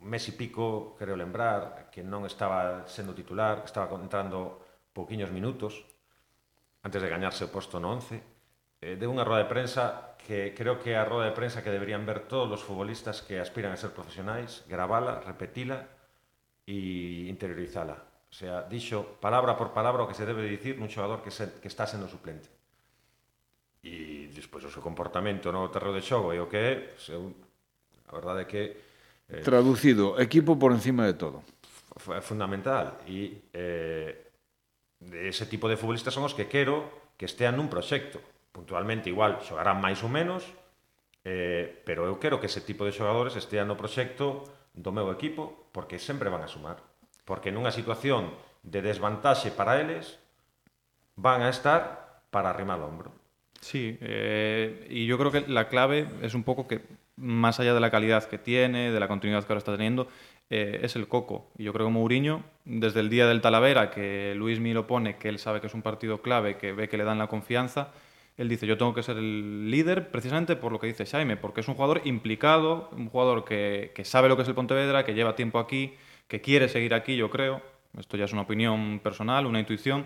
mes 0.03 0.27
e 0.27 0.33
pico, 0.35 0.95
creo 0.99 1.15
lembrar, 1.15 1.89
que 1.89 2.03
non 2.03 2.27
estaba 2.27 2.85
sendo 2.85 3.15
titular, 3.15 3.63
que 3.63 3.71
estaba 3.71 3.89
entrando 3.95 4.59
pouquiños 4.91 5.31
minutos 5.31 5.87
antes 6.83 6.99
de 7.01 7.09
gañarse 7.09 7.47
o 7.47 7.51
posto 7.51 7.79
no 7.79 7.95
11. 7.95 8.19
Eh, 8.83 8.99
deu 8.99 9.09
unha 9.09 9.23
roda 9.23 9.47
de 9.47 9.51
prensa 9.51 10.13
que 10.19 10.51
creo 10.51 10.75
que 10.75 10.91
é 10.91 10.99
a 10.99 11.07
roda 11.07 11.31
de 11.31 11.35
prensa 11.35 11.63
que 11.63 11.71
deberían 11.71 12.03
ver 12.03 12.27
todos 12.27 12.59
os 12.59 12.63
futbolistas 12.67 13.23
que 13.23 13.39
aspiran 13.39 13.71
a 13.71 13.79
ser 13.79 13.95
profesionais, 13.95 14.67
gravala, 14.67 15.23
repetila 15.23 15.87
e 16.67 17.31
interiorizala. 17.31 17.95
O 18.27 18.35
sea, 18.35 18.67
dixo 18.67 19.19
palabra 19.23 19.55
por 19.55 19.71
palabra 19.71 20.03
o 20.03 20.09
que 20.09 20.17
se 20.17 20.27
debe 20.27 20.43
dicir 20.43 20.75
nun 20.75 20.91
xogador 20.91 21.23
que, 21.23 21.31
se, 21.31 21.63
que 21.63 21.71
está 21.71 21.87
sendo 21.87 22.11
suplente. 22.11 22.51
E 23.83 24.31
despois 24.31 24.63
o 24.67 24.71
seu 24.71 24.83
comportamento 24.83 25.51
no 25.51 25.71
terreo 25.71 25.95
de 25.95 26.03
xogo 26.03 26.35
e 26.35 26.39
o 26.39 26.47
que 26.51 26.59
é, 26.59 26.71
a 28.07 28.11
verdade 28.11 28.43
é 28.43 28.47
que 28.47 28.63
Eh, 29.33 29.41
Traducido, 29.41 30.21
equipo 30.21 30.61
por 30.61 30.71
encima 30.71 31.09
de 31.09 31.17
todo. 31.17 31.41
É 32.13 32.21
fundamental. 32.21 33.01
E 33.09 33.49
eh, 33.49 34.29
ese 35.25 35.49
tipo 35.49 35.65
de 35.65 35.77
futbolistas 35.77 36.13
son 36.13 36.29
os 36.29 36.37
que 36.37 36.45
quero 36.45 37.09
que 37.17 37.25
estean 37.25 37.57
nun 37.57 37.65
proxecto. 37.65 38.21
Puntualmente, 38.53 39.09
igual, 39.09 39.41
xogarán 39.41 39.81
máis 39.81 40.05
ou 40.05 40.11
menos, 40.13 40.45
eh, 41.25 41.81
pero 41.81 42.05
eu 42.05 42.21
quero 42.21 42.37
que 42.37 42.45
ese 42.45 42.61
tipo 42.61 42.85
de 42.85 42.93
xogadores 42.93 43.33
estean 43.33 43.65
no 43.65 43.79
proxecto 43.79 44.45
do 44.77 44.93
meu 44.93 45.09
equipo 45.09 45.69
porque 45.73 45.97
sempre 45.97 46.29
van 46.29 46.45
a 46.45 46.49
sumar. 46.51 46.77
Porque 47.25 47.49
nunha 47.49 47.73
situación 47.73 48.29
de 48.61 48.85
desvantaxe 48.85 49.49
para 49.49 49.81
eles 49.81 50.21
van 51.17 51.41
a 51.41 51.49
estar 51.49 52.21
para 52.29 52.53
arrimar 52.53 52.77
o 52.81 52.85
hombro. 52.85 53.09
Sí, 53.61 53.97
eh, 54.01 54.85
y 54.89 55.05
yo 55.05 55.17
creo 55.17 55.31
que 55.31 55.47
la 55.47 55.69
clave 55.69 56.05
es 56.21 56.33
un 56.33 56.43
poco 56.43 56.67
que 56.67 56.81
más 57.15 57.59
allá 57.59 57.73
de 57.73 57.79
la 57.79 57.91
calidad 57.91 58.23
que 58.25 58.37
tiene, 58.37 58.91
de 58.91 58.99
la 58.99 59.07
continuidad 59.07 59.43
que 59.43 59.53
ahora 59.53 59.59
está 59.59 59.73
teniendo, 59.73 60.07
eh, 60.49 60.81
es 60.83 60.95
el 60.95 61.07
coco. 61.07 61.51
Y 61.57 61.63
yo 61.63 61.73
creo 61.73 61.87
que 61.87 61.93
Mourinho, 61.93 62.43
desde 62.65 62.99
el 62.99 63.09
día 63.09 63.27
del 63.27 63.41
Talavera, 63.41 63.89
que 63.89 64.33
Luis 64.35 64.59
Mí 64.59 64.73
lo 64.73 64.87
pone, 64.87 65.17
que 65.17 65.29
él 65.29 65.39
sabe 65.39 65.61
que 65.61 65.67
es 65.67 65.73
un 65.73 65.81
partido 65.81 66.21
clave, 66.21 66.57
que 66.57 66.73
ve 66.73 66.89
que 66.89 66.97
le 66.97 67.03
dan 67.03 67.17
la 67.17 67.27
confianza, 67.27 67.91
él 68.37 68.49
dice, 68.49 68.65
yo 68.65 68.77
tengo 68.77 68.93
que 68.93 69.03
ser 69.03 69.17
el 69.17 69.69
líder 69.69 70.09
precisamente 70.09 70.55
por 70.55 70.71
lo 70.71 70.79
que 70.79 70.87
dice 70.87 71.05
Jaime, 71.05 71.37
porque 71.37 71.61
es 71.61 71.67
un 71.67 71.75
jugador 71.75 72.01
implicado, 72.03 72.89
un 72.91 73.09
jugador 73.09 73.45
que, 73.45 73.91
que 73.95 74.05
sabe 74.05 74.27
lo 74.27 74.35
que 74.35 74.41
es 74.41 74.47
el 74.47 74.55
Pontevedra, 74.55 75.05
que 75.05 75.13
lleva 75.13 75.35
tiempo 75.35 75.59
aquí, 75.59 75.93
que 76.27 76.41
quiere 76.41 76.67
seguir 76.67 76.93
aquí, 76.93 77.15
yo 77.15 77.29
creo. 77.29 77.61
Esto 77.97 78.17
ya 78.17 78.25
es 78.25 78.33
una 78.33 78.41
opinión 78.41 78.99
personal, 79.03 79.45
una 79.45 79.59
intuición. 79.59 80.05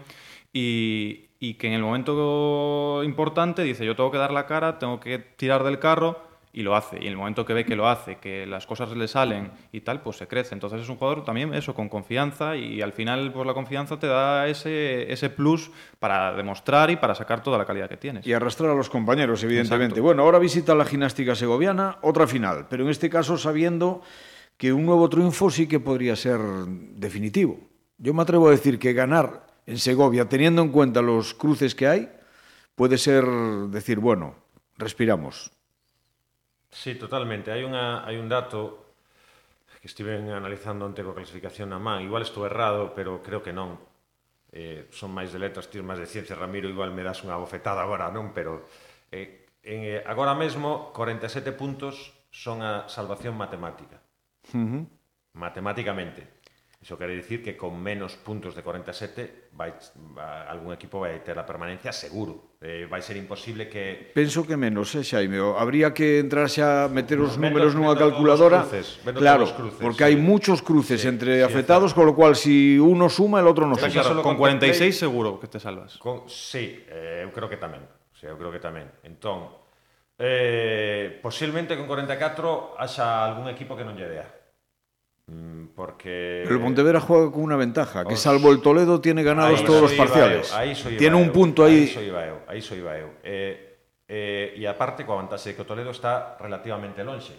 Y, 0.52 1.30
y 1.40 1.54
que 1.54 1.68
en 1.68 1.74
el 1.74 1.82
momento 1.82 3.02
importante 3.06 3.64
dice, 3.64 3.86
yo 3.86 3.96
tengo 3.96 4.12
que 4.12 4.18
dar 4.18 4.32
la 4.32 4.46
cara, 4.46 4.78
tengo 4.78 5.00
que 5.00 5.20
tirar 5.20 5.64
del 5.64 5.80
carro 5.80 6.27
y 6.58 6.64
lo 6.64 6.76
hace. 6.76 6.98
Y 7.00 7.04
en 7.04 7.10
el 7.10 7.18
momento 7.18 7.46
que 7.46 7.54
ve 7.54 7.66
que 7.66 7.76
lo 7.76 7.88
hace, 7.88 8.16
que 8.16 8.48
las 8.48 8.66
cosas 8.66 8.90
le 8.98 9.08
salen 9.08 9.52
y 9.72 9.82
tal, 9.82 10.02
pues 10.02 10.18
se 10.18 10.28
crece. 10.28 10.56
Entonces 10.56 10.82
es 10.82 10.90
un 10.90 10.96
jugador 10.96 11.24
también 11.24 11.54
eso, 11.54 11.76
con 11.76 11.88
confianza 11.88 12.56
y 12.56 12.82
al 12.82 12.94
final 12.94 13.32
pues 13.32 13.46
la 13.46 13.54
confianza 13.54 14.00
te 14.00 14.08
da 14.08 14.48
ese, 14.48 15.14
ese 15.14 15.30
plus 15.30 15.70
para 16.00 16.34
demostrar 16.34 16.90
y 16.90 16.96
para 16.96 17.14
sacar 17.14 17.44
toda 17.44 17.60
la 17.60 17.66
calidad 17.66 17.88
que 17.88 17.98
tienes. 17.98 18.26
Y 18.26 18.34
arrastrar 18.34 18.72
a 18.72 18.74
los 18.74 18.90
compañeros, 18.90 19.44
evidentemente. 19.44 19.86
Exacto. 19.86 20.02
Bueno, 20.02 20.24
ahora 20.24 20.40
visita 20.40 20.74
la 20.74 20.84
gimnástica 20.84 21.36
segoviana, 21.36 22.00
otra 22.02 22.26
final, 22.26 22.66
pero 22.68 22.86
en 22.86 22.90
este 22.90 23.08
caso 23.08 23.38
sabiendo 23.38 24.02
que 24.58 24.74
un 24.74 24.84
nuevo 24.84 25.08
triunfo 25.10 25.52
sí 25.52 25.68
que 25.68 25.80
podría 25.80 26.16
ser 26.16 26.40
definitivo. 26.40 27.60
Yo 28.00 28.16
me 28.16 28.24
atrevo 28.24 28.48
a 28.48 28.52
decir 28.52 28.80
que 28.80 28.94
ganar 28.94 29.46
en 29.68 29.78
Segovia, 29.78 30.28
teniendo 30.28 30.64
en 30.64 30.70
cuenta 30.70 31.04
los 31.04 31.36
cruces 31.36 31.76
que 31.76 31.86
hay, 31.88 32.10
puede 32.74 32.98
ser 32.98 33.26
decir, 33.70 34.00
bueno, 34.00 34.34
respiramos. 34.76 35.52
Sí, 36.72 36.96
totalmente. 36.96 37.52
Hai, 37.52 37.64
unha, 37.64 38.04
hai 38.04 38.20
un 38.20 38.28
dato 38.28 38.88
que 39.80 39.88
estive 39.88 40.20
analizando 40.20 40.84
onte 40.84 41.06
coa 41.06 41.16
clasificación 41.16 41.72
na 41.72 41.80
man. 41.80 42.04
Igual 42.04 42.26
estou 42.26 42.44
errado, 42.44 42.92
pero 42.92 43.24
creo 43.24 43.40
que 43.40 43.56
non. 43.56 43.80
Eh, 44.52 44.88
son 44.92 45.12
máis 45.12 45.32
de 45.32 45.40
letras, 45.40 45.68
tíos 45.68 45.84
máis 45.84 46.00
de 46.00 46.08
ciencia, 46.08 46.36
Ramiro, 46.36 46.68
igual 46.72 46.92
me 46.92 47.04
das 47.04 47.24
unha 47.24 47.38
bofetada 47.40 47.84
agora, 47.84 48.12
non? 48.12 48.32
Pero 48.32 48.68
eh, 49.12 49.48
en, 49.64 49.80
eh, 49.84 50.04
agora 50.08 50.36
mesmo 50.36 50.92
47 50.96 51.52
puntos 51.56 52.16
son 52.32 52.64
a 52.64 52.88
salvación 52.88 53.36
matemática. 53.36 54.00
Uh 54.52 54.58
-huh. 54.58 54.84
Matemáticamente. 55.34 56.37
Iso 56.78 56.94
quere 56.94 57.18
dicir 57.18 57.42
que 57.42 57.58
con 57.58 57.74
menos 57.82 58.22
puntos 58.22 58.54
de 58.54 58.62
47 58.62 59.50
vai, 59.58 59.74
vai 60.14 60.46
algún 60.46 60.70
equipo 60.78 61.02
vai 61.02 61.26
ter 61.26 61.34
a 61.34 61.42
permanencia 61.42 61.90
seguro. 61.90 62.54
Eh, 62.62 62.86
vai 62.86 63.02
ser 63.02 63.18
imposible 63.18 63.66
que 63.66 64.14
Penso 64.14 64.46
que 64.46 64.54
menos, 64.54 64.94
eh, 64.94 65.02
Xaime, 65.02 65.42
habría 65.58 65.90
que 65.90 66.22
entrar 66.22 66.46
xa 66.46 66.86
meter 66.86 67.18
os 67.18 67.34
no, 67.34 67.50
números 67.50 67.74
nunha 67.74 67.98
calculadora. 67.98 68.62
Cruces, 68.62 69.02
claro, 69.18 69.50
cruces, 69.50 69.82
porque 69.82 70.06
sí. 70.06 70.14
hai 70.14 70.16
muchos 70.22 70.62
cruces 70.62 71.02
sí, 71.02 71.10
entre 71.10 71.42
sí, 71.42 71.46
afectados, 71.50 71.98
con 71.98 72.06
lo 72.06 72.14
cual 72.14 72.38
si 72.38 72.78
uno 72.78 73.10
suma 73.10 73.42
el 73.42 73.50
otro 73.50 73.66
no 73.66 73.74
suma. 73.74 73.90
Claro, 73.90 74.22
con 74.22 74.38
46 74.38 74.94
seguro 74.94 75.42
que 75.42 75.50
te 75.50 75.58
salvas. 75.58 75.98
Con 75.98 76.30
sí, 76.30 76.86
eh, 76.94 77.26
eu 77.26 77.34
creo 77.34 77.50
que 77.50 77.58
tamén. 77.58 77.82
O 78.14 78.14
sea, 78.14 78.30
eu 78.30 78.38
creo 78.38 78.54
que 78.54 78.62
tamén. 78.62 78.86
Entón, 79.02 79.50
eh, 80.22 81.18
posiblemente 81.26 81.74
con 81.74 81.90
44 81.90 82.78
haxa 82.78 83.26
algún 83.26 83.50
equipo 83.50 83.74
que 83.74 83.82
non 83.82 83.98
lle 83.98 84.06
dea. 84.06 84.30
Mm, 85.28 85.76
porque... 85.76 86.42
Pero 86.46 86.56
el 86.56 86.62
Pontevedra 86.62 87.00
juega 87.02 87.32
con 87.32 87.42
una 87.44 87.58
ventaja, 87.58 88.06
que 88.06 88.14
Os- 88.14 88.22
salvo 88.22 88.52
el 88.52 88.62
Toledo 88.62 89.02
tiene 89.02 89.24
ganados 89.24 89.60
Aí 89.60 89.66
todos 89.66 89.82
los 89.82 89.94
parciales. 89.94 90.52
iba 90.52 90.98
Tiene 90.98 91.16
un 91.18 91.32
punto 91.32 91.66
ahí. 91.66 91.84
iso 91.84 92.02
iba 92.02 92.26
eu, 92.26 92.40
aí 92.48 92.60
iso 92.60 92.76
iba 92.76 92.98
eu. 92.98 93.12
Eh, 93.24 93.76
eh, 94.08 94.54
e 94.56 94.64
aparte, 94.64 95.04
coa 95.04 95.20
vantaxe 95.20 95.52
de 95.52 95.56
que 95.60 95.64
o 95.64 95.68
Toledo 95.68 95.92
está 95.92 96.40
relativamente 96.40 97.04
lonxe. 97.04 97.36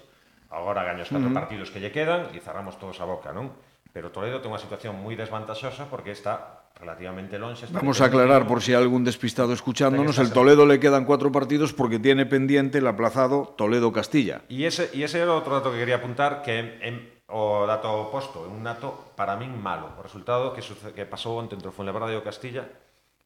Agora 0.52 0.84
gaña 0.84 1.04
os 1.04 1.08
catro 1.08 1.32
partidos 1.32 1.72
que 1.72 1.80
lle 1.80 1.88
quedan 1.92 2.28
e 2.36 2.40
cerramos 2.44 2.76
todos 2.76 3.00
a 3.00 3.08
boca, 3.08 3.32
non? 3.32 3.52
Pero 3.88 4.12
Toledo 4.12 4.44
ten 4.44 4.52
unha 4.52 4.60
situación 4.60 4.92
moi 5.00 5.16
desvantaxosa 5.16 5.88
porque 5.88 6.12
está 6.12 6.68
relativamente 6.76 7.40
lonxe. 7.40 7.72
está 7.72 7.80
Vamos 7.80 8.04
a 8.04 8.12
aclarar 8.12 8.44
por 8.44 8.60
si 8.60 8.76
hay 8.76 8.84
algún 8.84 9.00
despistado 9.00 9.56
escuchándonos, 9.56 10.20
el 10.20 10.28
Toledo 10.28 10.68
le 10.68 10.76
quedan 10.76 11.08
cuatro 11.08 11.32
partidos 11.32 11.72
porque 11.72 11.96
tiene 11.96 12.28
pendiente 12.28 12.78
el 12.78 12.86
aplazado 12.86 13.56
Toledo-Castilla. 13.56 14.44
E 14.52 14.68
ese, 14.68 14.92
e 14.92 15.00
ese 15.08 15.24
era 15.24 15.32
outro 15.32 15.56
dato 15.56 15.72
que 15.72 15.80
quería 15.80 15.96
apuntar 16.04 16.44
que 16.44 16.52
en, 16.60 16.66
en, 16.84 16.94
o 17.28 17.68
dato 17.68 17.92
oposto, 18.08 18.44
é 18.44 18.48
un 18.48 18.64
dato 18.64 19.12
para 19.12 19.36
min 19.36 19.52
malo. 19.52 19.92
O 20.00 20.04
resultado 20.04 20.56
que, 20.56 20.64
suce, 20.64 20.96
que 20.96 21.04
pasou 21.04 21.36
onte 21.36 21.52
entre 21.52 21.68
o 21.68 21.76
Fuenlabrada 21.76 22.16
e 22.16 22.20
o 22.20 22.24
Castilla 22.24 22.64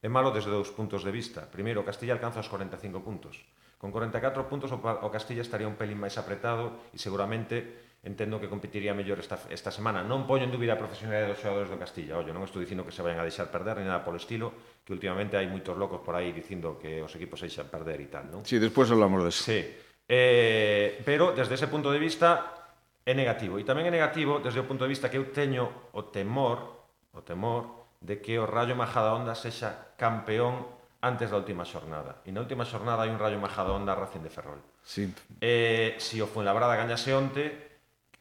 é 0.03 0.09
malo 0.11 0.35
desde 0.35 0.51
dous 0.51 0.67
puntos 0.75 1.07
de 1.07 1.11
vista. 1.15 1.47
Primeiro, 1.47 1.79
o 1.79 1.87
Castilla 1.87 2.19
alcanza 2.19 2.43
os 2.43 2.51
45 2.51 2.99
puntos. 2.99 3.39
Con 3.79 3.95
44 3.95 4.43
puntos 4.51 4.75
o, 4.75 4.79
o 4.79 5.07
Castilla 5.07 5.39
estaría 5.39 5.71
un 5.71 5.79
pelín 5.79 6.03
máis 6.03 6.19
apretado 6.19 6.91
e 6.91 6.99
seguramente 6.99 7.95
entendo 8.03 8.35
que 8.35 8.51
competiría 8.51 8.91
mellor 8.91 9.23
esta, 9.23 9.39
esta 9.47 9.71
semana. 9.71 10.03
Non 10.03 10.27
poño 10.27 10.43
en 10.43 10.51
dúbida 10.51 10.75
a 10.75 10.81
profesionalidade 10.83 11.31
dos 11.31 11.39
xogadores 11.39 11.71
do 11.71 11.79
Castilla. 11.79 12.19
Ollo, 12.19 12.35
non 12.35 12.43
estou 12.43 12.59
dicindo 12.59 12.83
que 12.83 12.91
se 12.91 12.99
vayan 12.99 13.23
a 13.23 13.27
deixar 13.27 13.47
perder 13.47 13.79
ni 13.79 13.87
nada 13.87 14.03
polo 14.03 14.19
estilo, 14.19 14.51
que 14.83 14.91
últimamente 14.91 15.39
hai 15.39 15.47
moitos 15.47 15.79
locos 15.79 16.03
por 16.03 16.19
aí 16.19 16.35
dicindo 16.35 16.75
que 16.75 16.99
os 16.99 17.15
equipos 17.15 17.39
se 17.39 17.47
deixan 17.47 17.71
perder 17.71 18.03
e 18.03 18.11
tal, 18.11 18.27
non? 18.27 18.43
Sí, 18.43 18.59
despois 18.59 18.91
hablamos 18.91 19.23
de 19.23 19.31
eso. 19.31 19.47
Sí. 19.47 19.63
Eh, 20.03 20.99
pero 21.07 21.31
desde 21.31 21.55
ese 21.55 21.71
punto 21.71 21.87
de 21.87 22.03
vista 22.03 22.62
é 23.05 23.13
negativo. 23.13 23.59
E 23.59 23.67
tamén 23.67 23.87
é 23.87 23.91
negativo 23.91 24.39
desde 24.39 24.63
o 24.63 24.67
punto 24.67 24.87
de 24.87 24.91
vista 24.95 25.11
que 25.11 25.19
eu 25.19 25.27
teño 25.35 25.91
o 25.91 26.07
temor, 26.07 26.87
o 27.11 27.21
temor 27.21 27.91
de 27.99 28.19
que 28.19 28.39
o 28.39 28.47
Rayo 28.47 28.75
Majadahonda 28.75 29.35
sexa 29.35 29.95
campeón 29.99 30.63
antes 31.03 31.31
da 31.31 31.39
última 31.39 31.67
xornada. 31.67 32.23
E 32.23 32.31
na 32.31 32.39
última 32.43 32.63
xornada 32.63 33.03
hai 33.03 33.11
un 33.11 33.19
Rayo 33.19 33.39
Majadahonda 33.39 33.95
Racing 33.95 34.23
de 34.23 34.31
Ferrol. 34.31 34.59
Sí. 34.83 35.11
Eh, 35.43 35.99
si 35.99 36.23
o 36.23 36.27
Fuenlabrada 36.27 36.79
gañase 36.79 37.11
onte, 37.11 37.43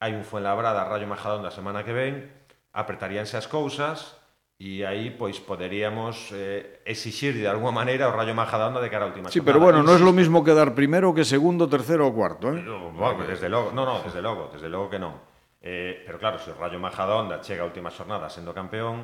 hai 0.02 0.14
un 0.18 0.26
Fuenlabrada 0.26 0.82
Rayo 0.82 1.06
Majadahonda 1.06 1.50
a 1.50 1.54
semana 1.54 1.86
que 1.86 1.94
ven, 1.94 2.26
apretaríanse 2.74 3.38
as 3.38 3.46
cousas, 3.46 4.18
e 4.62 4.86
aí 4.86 5.10
pois 5.10 5.42
poderíamos 5.42 6.30
eh, 6.30 6.78
exixir 6.86 7.34
de 7.34 7.50
alguma 7.50 7.74
maneira 7.74 8.06
o 8.06 8.14
Rayo 8.14 8.30
Majadahonda 8.30 8.78
de 8.78 8.86
cara 8.86 9.06
á 9.06 9.10
última 9.10 9.26
Sí, 9.26 9.42
jornada. 9.42 9.48
pero 9.50 9.58
bueno, 9.58 9.78
non 9.82 9.98
é 9.98 10.02
lo 10.06 10.14
mismo 10.14 10.46
quedar 10.46 10.70
primeiro 10.70 11.10
que 11.10 11.26
segundo, 11.26 11.66
terceiro 11.66 12.06
ou 12.06 12.14
cuarto, 12.14 12.54
eh? 12.54 12.62
No, 12.62 12.94
bueno, 12.94 13.26
desde 13.26 13.50
logo, 13.50 13.74
no, 13.74 13.82
no, 13.82 13.98
desde 14.06 14.22
logo, 14.22 14.54
desde 14.54 14.70
logo 14.70 14.86
que 14.86 15.02
non. 15.02 15.18
Eh, 15.58 16.06
pero 16.06 16.18
claro, 16.22 16.38
se 16.38 16.54
o 16.54 16.58
Rayo 16.58 16.78
Majadahonda 16.78 17.42
chega 17.42 17.62
a 17.62 17.66
última 17.66 17.90
xornada 17.90 18.30
sendo 18.30 18.54
campeón, 18.54 19.02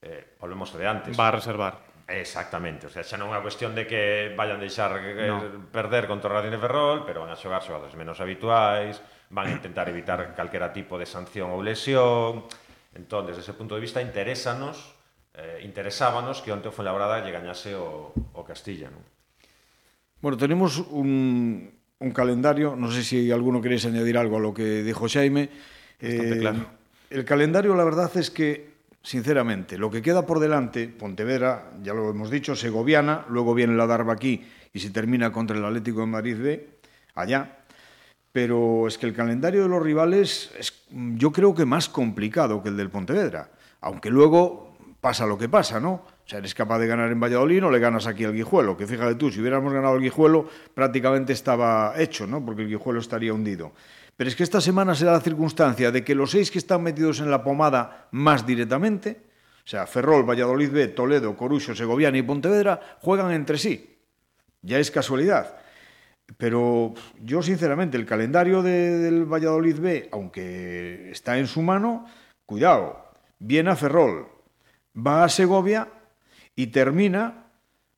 eh, 0.00 0.36
volvemos 0.40 0.72
de 0.72 0.88
antes. 0.88 1.12
Va 1.12 1.28
a 1.28 1.36
reservar. 1.36 1.76
Exactamente, 2.08 2.86
o 2.86 2.90
sea, 2.90 3.02
xa 3.04 3.18
non 3.20 3.28
é 3.28 3.36
unha 3.36 3.42
cuestión 3.44 3.74
de 3.76 3.84
que 3.84 4.32
vayan 4.32 4.56
deixar 4.62 4.96
eh, 5.02 5.26
no. 5.28 5.68
perder 5.74 6.06
contra 6.08 6.30
o 6.30 6.32
Racing 6.38 6.54
de 6.54 6.62
Ferrol, 6.62 7.04
pero 7.04 7.20
van 7.26 7.34
a 7.34 7.36
xogar 7.36 7.60
xogadores 7.60 7.92
menos 7.98 8.16
habituais, 8.22 9.02
van 9.28 9.50
a 9.50 9.52
intentar 9.60 9.90
evitar 9.90 10.22
calquera 10.32 10.70
tipo 10.72 10.96
de 10.96 11.04
sanción 11.04 11.50
ou 11.52 11.60
lesión, 11.60 12.46
Entón, 12.96 13.28
desde 13.28 13.44
ese 13.44 13.52
punto 13.52 13.76
de 13.76 13.84
vista, 13.84 14.00
interésanos, 14.00 14.96
eh, 15.36 15.60
interesábanos 15.60 16.40
que 16.40 16.48
onte 16.48 16.68
o 16.68 16.72
Fuenlabrada 16.72 17.20
lle 17.20 17.28
gañase 17.28 17.76
o, 17.76 18.16
o 18.16 18.40
Castilla, 18.40 18.88
non? 18.88 19.04
Bueno, 20.24 20.40
tenemos 20.40 20.80
un, 20.80 21.68
un 22.00 22.10
calendario, 22.16 22.72
no 22.72 22.88
sé 22.88 23.04
si 23.04 23.28
alguno 23.28 23.60
queréis 23.60 23.84
añadir 23.84 24.16
algo 24.16 24.40
a 24.40 24.42
lo 24.42 24.56
que 24.56 24.80
dijo 24.80 25.04
Jaime. 25.12 25.52
Bastante 26.00 26.40
claro. 26.40 26.60
El 27.12 27.24
calendario, 27.28 27.76
la 27.76 27.84
verdad 27.84 28.08
es 28.16 28.32
que, 28.32 28.80
sinceramente, 29.04 29.76
lo 29.76 29.92
que 29.92 30.00
queda 30.00 30.24
por 30.24 30.40
delante, 30.40 30.88
Pontevedra, 30.88 31.76
ya 31.84 31.92
lo 31.92 32.08
hemos 32.08 32.32
dicho, 32.32 32.56
Segoviana, 32.56 33.28
luego 33.28 33.52
viene 33.52 33.76
la 33.76 33.86
Darba 33.86 34.16
aquí 34.16 34.40
y 34.72 34.80
se 34.80 34.88
termina 34.88 35.30
contra 35.30 35.56
el 35.56 35.64
Atlético 35.64 36.00
de 36.00 36.06
Madrid 36.06 36.36
B, 36.40 36.80
allá. 37.14 37.60
Pero 38.36 38.86
es 38.86 38.98
que 38.98 39.06
el 39.06 39.14
calendario 39.14 39.62
de 39.62 39.68
los 39.70 39.82
rivales 39.82 40.50
es, 40.58 40.84
yo 40.90 41.32
creo 41.32 41.54
que 41.54 41.64
más 41.64 41.88
complicado 41.88 42.62
que 42.62 42.68
el 42.68 42.76
del 42.76 42.90
Pontevedra, 42.90 43.48
aunque 43.80 44.10
luego 44.10 44.76
pasa 45.00 45.24
lo 45.24 45.38
que 45.38 45.48
pasa, 45.48 45.80
¿no? 45.80 45.92
O 45.92 46.22
sea, 46.26 46.40
eres 46.40 46.54
capaz 46.54 46.78
de 46.80 46.86
ganar 46.86 47.10
en 47.10 47.18
Valladolid, 47.18 47.62
no 47.62 47.70
le 47.70 47.78
ganas 47.78 48.06
aquí 48.06 48.26
al 48.26 48.34
Guijuelo, 48.34 48.76
que 48.76 48.86
fíjate 48.86 49.14
tú, 49.14 49.30
si 49.30 49.40
hubiéramos 49.40 49.72
ganado 49.72 49.94
al 49.94 50.02
Guijuelo, 50.02 50.50
prácticamente 50.74 51.32
estaba 51.32 51.94
hecho, 51.96 52.26
¿no? 52.26 52.44
Porque 52.44 52.60
el 52.60 52.68
Guijuelo 52.68 53.00
estaría 53.00 53.32
hundido. 53.32 53.72
Pero 54.18 54.28
es 54.28 54.36
que 54.36 54.42
esta 54.42 54.60
semana 54.60 54.94
se 54.94 55.06
da 55.06 55.12
la 55.12 55.20
circunstancia 55.20 55.90
de 55.90 56.04
que 56.04 56.14
los 56.14 56.32
seis 56.32 56.50
que 56.50 56.58
están 56.58 56.82
metidos 56.82 57.20
en 57.20 57.30
la 57.30 57.42
pomada 57.42 58.08
más 58.10 58.46
directamente, 58.46 59.18
o 59.64 59.66
sea, 59.66 59.86
Ferrol, 59.86 60.28
Valladolid 60.28 60.70
B, 60.70 60.88
Toledo, 60.88 61.34
Corucho, 61.38 61.74
Segoviana 61.74 62.18
y 62.18 62.22
Pontevedra, 62.22 62.98
juegan 63.00 63.32
entre 63.32 63.56
sí. 63.56 63.96
Ya 64.60 64.78
es 64.78 64.90
casualidad. 64.90 65.56
Pero 66.38 66.94
yo, 67.22 67.42
sinceramente, 67.42 67.96
el 67.96 68.04
calendario 68.04 68.62
de- 68.62 68.98
del 68.98 69.24
Valladolid 69.24 69.78
B, 69.78 70.08
aunque 70.12 71.10
está 71.10 71.38
en 71.38 71.46
su 71.46 71.62
mano, 71.62 72.06
cuidado, 72.44 73.04
viene 73.38 73.70
a 73.70 73.76
Ferrol, 73.76 74.28
va 74.94 75.24
a 75.24 75.28
Segovia 75.28 75.88
y 76.54 76.68
termina 76.68 77.50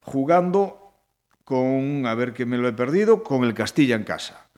jugando 0.02 0.94
con, 1.44 2.04
a 2.06 2.14
ver 2.14 2.34
que 2.34 2.44
me 2.44 2.58
lo 2.58 2.68
he 2.68 2.72
perdido, 2.72 3.22
con 3.22 3.44
el 3.44 3.54
Castilla 3.54 3.96
en 3.96 4.04
casa. 4.04 4.48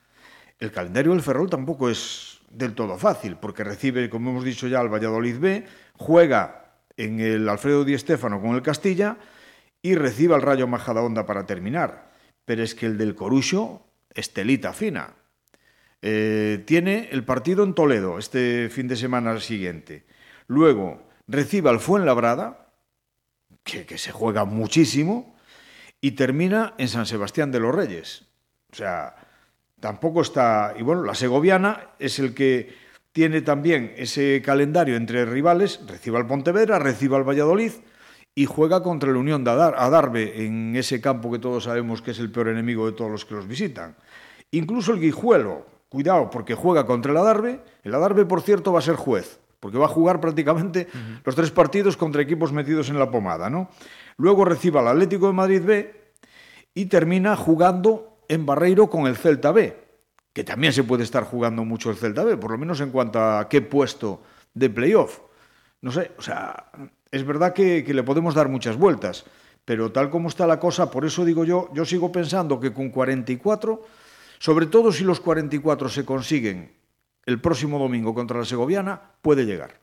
El 0.58 0.72
calendario 0.72 1.12
del 1.12 1.22
Ferrol 1.22 1.48
tampoco 1.48 1.88
es 1.88 2.40
del 2.50 2.74
todo 2.74 2.98
fácil, 2.98 3.36
porque 3.36 3.62
recibe, 3.62 4.10
como 4.10 4.30
hemos 4.30 4.44
dicho 4.44 4.66
ya, 4.66 4.80
al 4.80 4.92
Valladolid 4.92 5.38
B, 5.38 5.64
juega 5.96 6.74
en 6.96 7.20
el 7.20 7.48
Alfredo 7.48 7.84
Di 7.84 7.96
Stéfano 7.96 8.40
con 8.40 8.56
el 8.56 8.62
Castilla 8.62 9.16
y 9.80 9.94
recibe 9.94 10.34
al 10.34 10.42
Rayo 10.42 10.66
Majadahonda 10.66 11.24
para 11.24 11.46
terminar. 11.46 12.09
Pero 12.44 12.62
es 12.62 12.74
que 12.74 12.86
el 12.86 12.98
del 12.98 13.14
Corucho, 13.14 13.86
estelita 14.14 14.72
fina. 14.72 15.14
Eh, 16.02 16.62
tiene 16.66 17.08
el 17.12 17.24
partido 17.24 17.62
en 17.62 17.74
Toledo 17.74 18.18
este 18.18 18.68
fin 18.70 18.88
de 18.88 18.96
semana 18.96 19.38
siguiente. 19.40 20.06
Luego 20.46 21.08
recibe 21.28 21.70
al 21.70 21.80
Fuenlabrada, 21.80 22.72
que, 23.62 23.86
que 23.86 23.98
se 23.98 24.12
juega 24.12 24.44
muchísimo, 24.44 25.36
y 26.00 26.12
termina 26.12 26.74
en 26.78 26.88
San 26.88 27.06
Sebastián 27.06 27.52
de 27.52 27.60
los 27.60 27.74
Reyes. 27.74 28.26
O 28.72 28.76
sea, 28.76 29.14
tampoco 29.78 30.22
está... 30.22 30.74
Y 30.78 30.82
bueno, 30.82 31.02
la 31.02 31.14
segoviana 31.14 31.90
es 31.98 32.18
el 32.18 32.34
que 32.34 32.74
tiene 33.12 33.42
también 33.42 33.92
ese 33.96 34.40
calendario 34.44 34.96
entre 34.96 35.24
rivales, 35.24 35.80
recibe 35.86 36.18
al 36.18 36.26
Pontevedra, 36.26 36.78
recibe 36.78 37.16
al 37.16 37.28
Valladolid 37.28 37.72
y 38.34 38.46
juega 38.46 38.82
contra 38.82 39.10
la 39.12 39.18
Unión 39.18 39.44
de 39.44 39.50
Adar- 39.50 39.74
Adarve 39.76 40.44
en 40.46 40.76
ese 40.76 41.00
campo 41.00 41.30
que 41.30 41.38
todos 41.38 41.64
sabemos 41.64 42.00
que 42.00 42.12
es 42.12 42.18
el 42.18 42.30
peor 42.30 42.48
enemigo 42.48 42.86
de 42.86 42.92
todos 42.92 43.10
los 43.10 43.24
que 43.24 43.34
los 43.34 43.46
visitan. 43.46 43.96
Incluso 44.52 44.92
el 44.92 45.00
Guijuelo, 45.00 45.66
cuidado, 45.88 46.30
porque 46.30 46.54
juega 46.54 46.86
contra 46.86 47.12
el 47.12 47.18
Adarve. 47.18 47.60
El 47.82 47.94
Adarve, 47.94 48.24
por 48.26 48.40
cierto, 48.42 48.72
va 48.72 48.78
a 48.78 48.82
ser 48.82 48.96
juez, 48.96 49.40
porque 49.58 49.78
va 49.78 49.86
a 49.86 49.88
jugar 49.88 50.20
prácticamente 50.20 50.88
los 51.24 51.34
tres 51.34 51.50
partidos 51.50 51.96
contra 51.96 52.22
equipos 52.22 52.52
metidos 52.52 52.88
en 52.88 52.98
la 52.98 53.10
pomada, 53.10 53.50
¿no? 53.50 53.68
Luego 54.16 54.44
recibe 54.44 54.78
al 54.78 54.88
Atlético 54.88 55.26
de 55.26 55.32
Madrid 55.32 55.62
B 55.64 55.94
y 56.74 56.86
termina 56.86 57.36
jugando 57.36 58.18
en 58.28 58.46
Barreiro 58.46 58.88
con 58.88 59.06
el 59.06 59.16
Celta 59.16 59.50
B, 59.50 59.76
que 60.32 60.44
también 60.44 60.72
se 60.72 60.84
puede 60.84 61.02
estar 61.02 61.24
jugando 61.24 61.64
mucho 61.64 61.90
el 61.90 61.96
Celta 61.96 62.22
B, 62.22 62.36
por 62.36 62.52
lo 62.52 62.58
menos 62.58 62.80
en 62.80 62.90
cuanto 62.90 63.20
a 63.20 63.48
qué 63.48 63.60
puesto 63.60 64.22
de 64.54 64.70
playoff. 64.70 65.20
No 65.82 65.90
sé, 65.90 66.12
o 66.16 66.22
sea, 66.22 66.70
es 67.10 67.24
verdad 67.24 67.52
que, 67.52 67.82
le 67.82 68.02
podemos 68.02 68.34
dar 68.34 68.48
muchas 68.48 68.76
vueltas, 68.76 69.24
pero 69.64 69.92
tal 69.92 70.10
como 70.10 70.28
está 70.28 70.46
la 70.46 70.60
cosa, 70.60 70.90
por 70.90 71.04
eso 71.04 71.24
digo 71.24 71.44
yo, 71.44 71.68
yo 71.72 71.84
sigo 71.84 72.10
pensando 72.12 72.60
que 72.60 72.72
con 72.72 72.90
44, 72.90 73.82
sobre 74.38 74.66
todo 74.66 74.92
si 74.92 75.04
los 75.04 75.20
44 75.20 75.88
se 75.88 76.04
consiguen 76.04 76.72
el 77.26 77.40
próximo 77.40 77.78
domingo 77.78 78.14
contra 78.14 78.38
la 78.38 78.44
Segoviana 78.44 79.00
puede 79.22 79.44
llegar? 79.44 79.78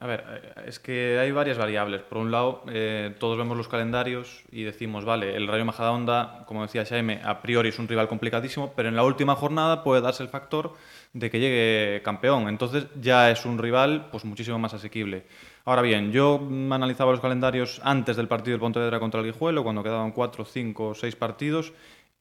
A 0.00 0.06
ver, 0.06 0.24
eh, 0.28 0.62
es 0.66 0.78
que 0.78 1.18
hay 1.18 1.32
varias 1.32 1.58
variables. 1.58 2.02
Por 2.02 2.18
un 2.18 2.30
lado, 2.30 2.62
eh, 2.68 3.14
todos 3.18 3.36
vemos 3.36 3.56
los 3.56 3.66
calendarios 3.66 4.44
y 4.52 4.62
decimos, 4.62 5.04
vale, 5.04 5.34
el 5.34 5.48
Rayo 5.48 5.64
Majadahonda, 5.64 6.44
como 6.46 6.62
decía 6.62 6.84
Xaime, 6.84 7.20
a 7.24 7.42
priori 7.42 7.70
es 7.70 7.78
un 7.80 7.88
rival 7.88 8.06
complicadísimo, 8.06 8.72
pero 8.76 8.88
en 8.88 8.94
la 8.94 9.02
última 9.02 9.34
jornada 9.34 9.82
puede 9.82 10.00
darse 10.00 10.22
el 10.22 10.28
factor 10.28 10.74
de 11.14 11.30
que 11.30 11.40
llegue 11.40 12.02
campeón. 12.02 12.48
Entonces 12.48 12.86
ya 13.00 13.30
es 13.30 13.44
un 13.44 13.58
rival 13.58 14.08
pues 14.12 14.24
muchísimo 14.24 14.58
más 14.60 14.72
asequible. 14.72 15.24
Ahora 15.68 15.82
bien, 15.82 16.12
yo 16.12 16.40
analizaba 16.70 17.12
los 17.12 17.20
calendarios 17.20 17.78
antes 17.84 18.16
del 18.16 18.26
partido 18.26 18.54
del 18.54 18.60
Pontevedra 18.60 19.00
contra 19.00 19.20
el 19.20 19.26
Guijuelo, 19.26 19.62
cuando 19.62 19.82
quedaban 19.82 20.12
cuatro, 20.12 20.46
cinco, 20.46 20.94
seis 20.94 21.14
partidos, 21.14 21.74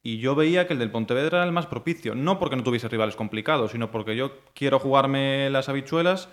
y 0.03 0.17
yo 0.17 0.35
veía 0.35 0.67
que 0.67 0.73
el 0.73 0.79
del 0.79 0.91
Pontevedra 0.91 1.37
era 1.37 1.45
el 1.45 1.53
más 1.53 1.65
propicio. 1.65 2.13
No 2.13 2.39
porque 2.39 2.57
no 2.57 2.63
tuviese 2.63 2.89
rivales 2.89 3.15
complicados, 3.15 3.71
sino 3.71 3.89
porque 3.89 4.17
yo 4.17 4.33
quiero 4.53 4.79
jugarme 4.79 5.49
las 5.49 5.69
habichuelas 5.69 6.27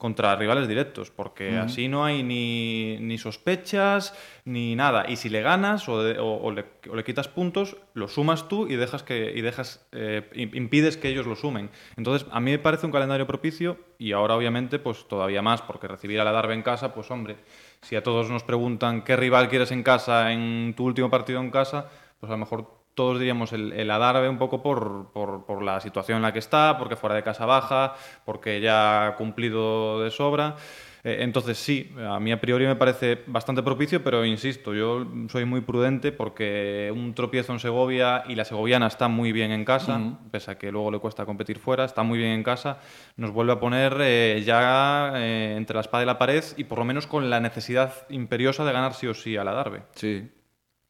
contra 0.00 0.34
rivales 0.34 0.66
directos, 0.66 1.10
porque 1.10 1.58
así 1.58 1.86
no 1.86 2.04
hay 2.04 2.22
ni, 2.22 2.96
ni, 3.00 3.18
sospechas 3.18 4.14
ni 4.46 4.74
nada. 4.74 5.04
Y 5.08 5.16
si 5.16 5.28
le 5.28 5.42
ganas 5.42 5.88
o, 5.88 5.92
o, 5.94 6.50
le, 6.50 6.64
o, 6.90 6.96
le, 6.96 7.04
quitas 7.04 7.28
puntos, 7.28 7.76
lo 7.92 8.08
sumas 8.08 8.48
tú 8.48 8.66
y 8.66 8.76
dejas 8.76 9.02
que 9.02 9.30
y 9.36 9.42
dejas 9.42 9.86
eh, 9.92 10.28
impides 10.34 10.96
que 10.96 11.08
ellos 11.10 11.26
lo 11.26 11.36
sumen. 11.36 11.70
Entonces, 11.96 12.26
a 12.32 12.40
mí 12.40 12.50
me 12.50 12.58
parece 12.58 12.86
un 12.86 12.92
calendario 12.92 13.26
propicio 13.26 13.76
y 13.98 14.12
ahora 14.12 14.34
obviamente 14.34 14.78
pues 14.78 15.06
todavía 15.06 15.42
más, 15.42 15.60
porque 15.60 15.86
recibir 15.86 16.18
a 16.18 16.24
la 16.24 16.32
Darbe 16.32 16.54
en 16.54 16.62
casa, 16.62 16.94
pues 16.94 17.10
hombre, 17.10 17.36
si 17.82 17.94
a 17.94 18.02
todos 18.02 18.30
nos 18.30 18.42
preguntan 18.42 19.02
qué 19.02 19.16
rival 19.16 19.50
quieres 19.50 19.70
en 19.70 19.82
casa 19.82 20.32
en 20.32 20.72
tu 20.74 20.86
último 20.86 21.10
partido 21.10 21.40
en 21.40 21.50
casa, 21.50 21.90
pues 22.18 22.30
a 22.30 22.32
lo 22.32 22.38
mejor 22.38 22.79
todos 22.94 23.18
diríamos 23.18 23.52
el, 23.52 23.72
el 23.72 23.90
Adarve 23.90 24.28
un 24.28 24.38
poco 24.38 24.62
por, 24.62 25.12
por, 25.12 25.46
por, 25.46 25.62
la 25.62 25.80
situación 25.80 26.16
en 26.16 26.22
la 26.22 26.32
que 26.32 26.38
está, 26.38 26.76
porque 26.78 26.96
fuera 26.96 27.14
de 27.14 27.22
casa 27.22 27.46
baja, 27.46 27.94
porque 28.24 28.60
ya 28.60 29.06
ha 29.06 29.16
cumplido 29.16 30.02
de 30.02 30.10
sobra. 30.10 30.56
Eh, 31.02 31.18
entonces 31.20 31.56
sí, 31.56 31.92
a 31.98 32.20
mí 32.20 32.30
a 32.30 32.40
priori 32.40 32.66
me 32.66 32.76
parece 32.76 33.22
bastante 33.26 33.62
propicio, 33.62 34.04
pero 34.04 34.24
insisto, 34.24 34.74
yo 34.74 35.06
soy 35.28 35.44
muy 35.44 35.62
prudente 35.62 36.12
porque 36.12 36.92
un 36.94 37.14
tropiezo 37.14 37.52
en 37.52 37.58
Segovia 37.58 38.24
y 38.28 38.34
la 38.34 38.44
segoviana 38.44 38.86
está 38.86 39.08
muy 39.08 39.32
bien 39.32 39.50
en 39.50 39.64
casa, 39.64 39.96
uh 39.96 40.00
-huh. 40.00 40.30
pese 40.30 40.50
a 40.50 40.58
que 40.58 40.70
luego 40.70 40.90
le 40.90 40.98
cuesta 40.98 41.24
competir 41.24 41.58
fuera, 41.58 41.84
está 41.84 42.02
muy 42.02 42.18
bien 42.18 42.32
en 42.32 42.42
casa, 42.42 42.78
nos 43.16 43.30
vuelve 43.30 43.52
a 43.52 43.60
poner 43.60 43.96
eh, 44.00 44.42
ya 44.44 45.12
eh, 45.16 45.54
entre 45.56 45.74
la 45.74 45.80
espada 45.80 46.02
y 46.02 46.06
la 46.06 46.18
pared 46.18 46.44
y 46.56 46.64
por 46.64 46.78
lo 46.78 46.84
menos 46.84 47.06
con 47.06 47.30
la 47.30 47.40
necesidad 47.40 48.06
imperiosa 48.10 48.64
de 48.64 48.72
ganar 48.72 48.94
sí 48.94 49.06
o 49.06 49.14
sí 49.14 49.36
a 49.36 49.44
la 49.44 49.52
Darbe. 49.52 49.82
Sí, 49.92 50.30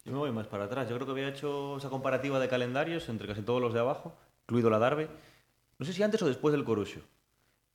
yo 0.05 0.13
me 0.13 0.19
voy 0.19 0.33
más 0.33 0.47
para 0.47 0.65
atrás. 0.65 0.89
Yo 0.89 0.97
creo 0.97 1.07
que 1.07 1.13
había 1.13 1.29
hecho 1.29 1.77
esa 1.77 1.91
comparativa 1.91 2.39
de 2.39 2.49
calendarios 2.49 3.09
entre 3.09 3.29
casi 3.29 3.43
todos 3.43 3.61
los 3.61 3.75
de 3.75 3.81
abajo, 3.81 4.17
incluido 4.45 4.71
la 4.71 4.79
Darbe. 4.79 5.09
No 5.79 5.87
sé 5.87 5.93
si 5.93 6.03
antes 6.03 6.23
o 6.23 6.27
después 6.27 6.53
del 6.53 6.65
Corucho. 6.65 7.01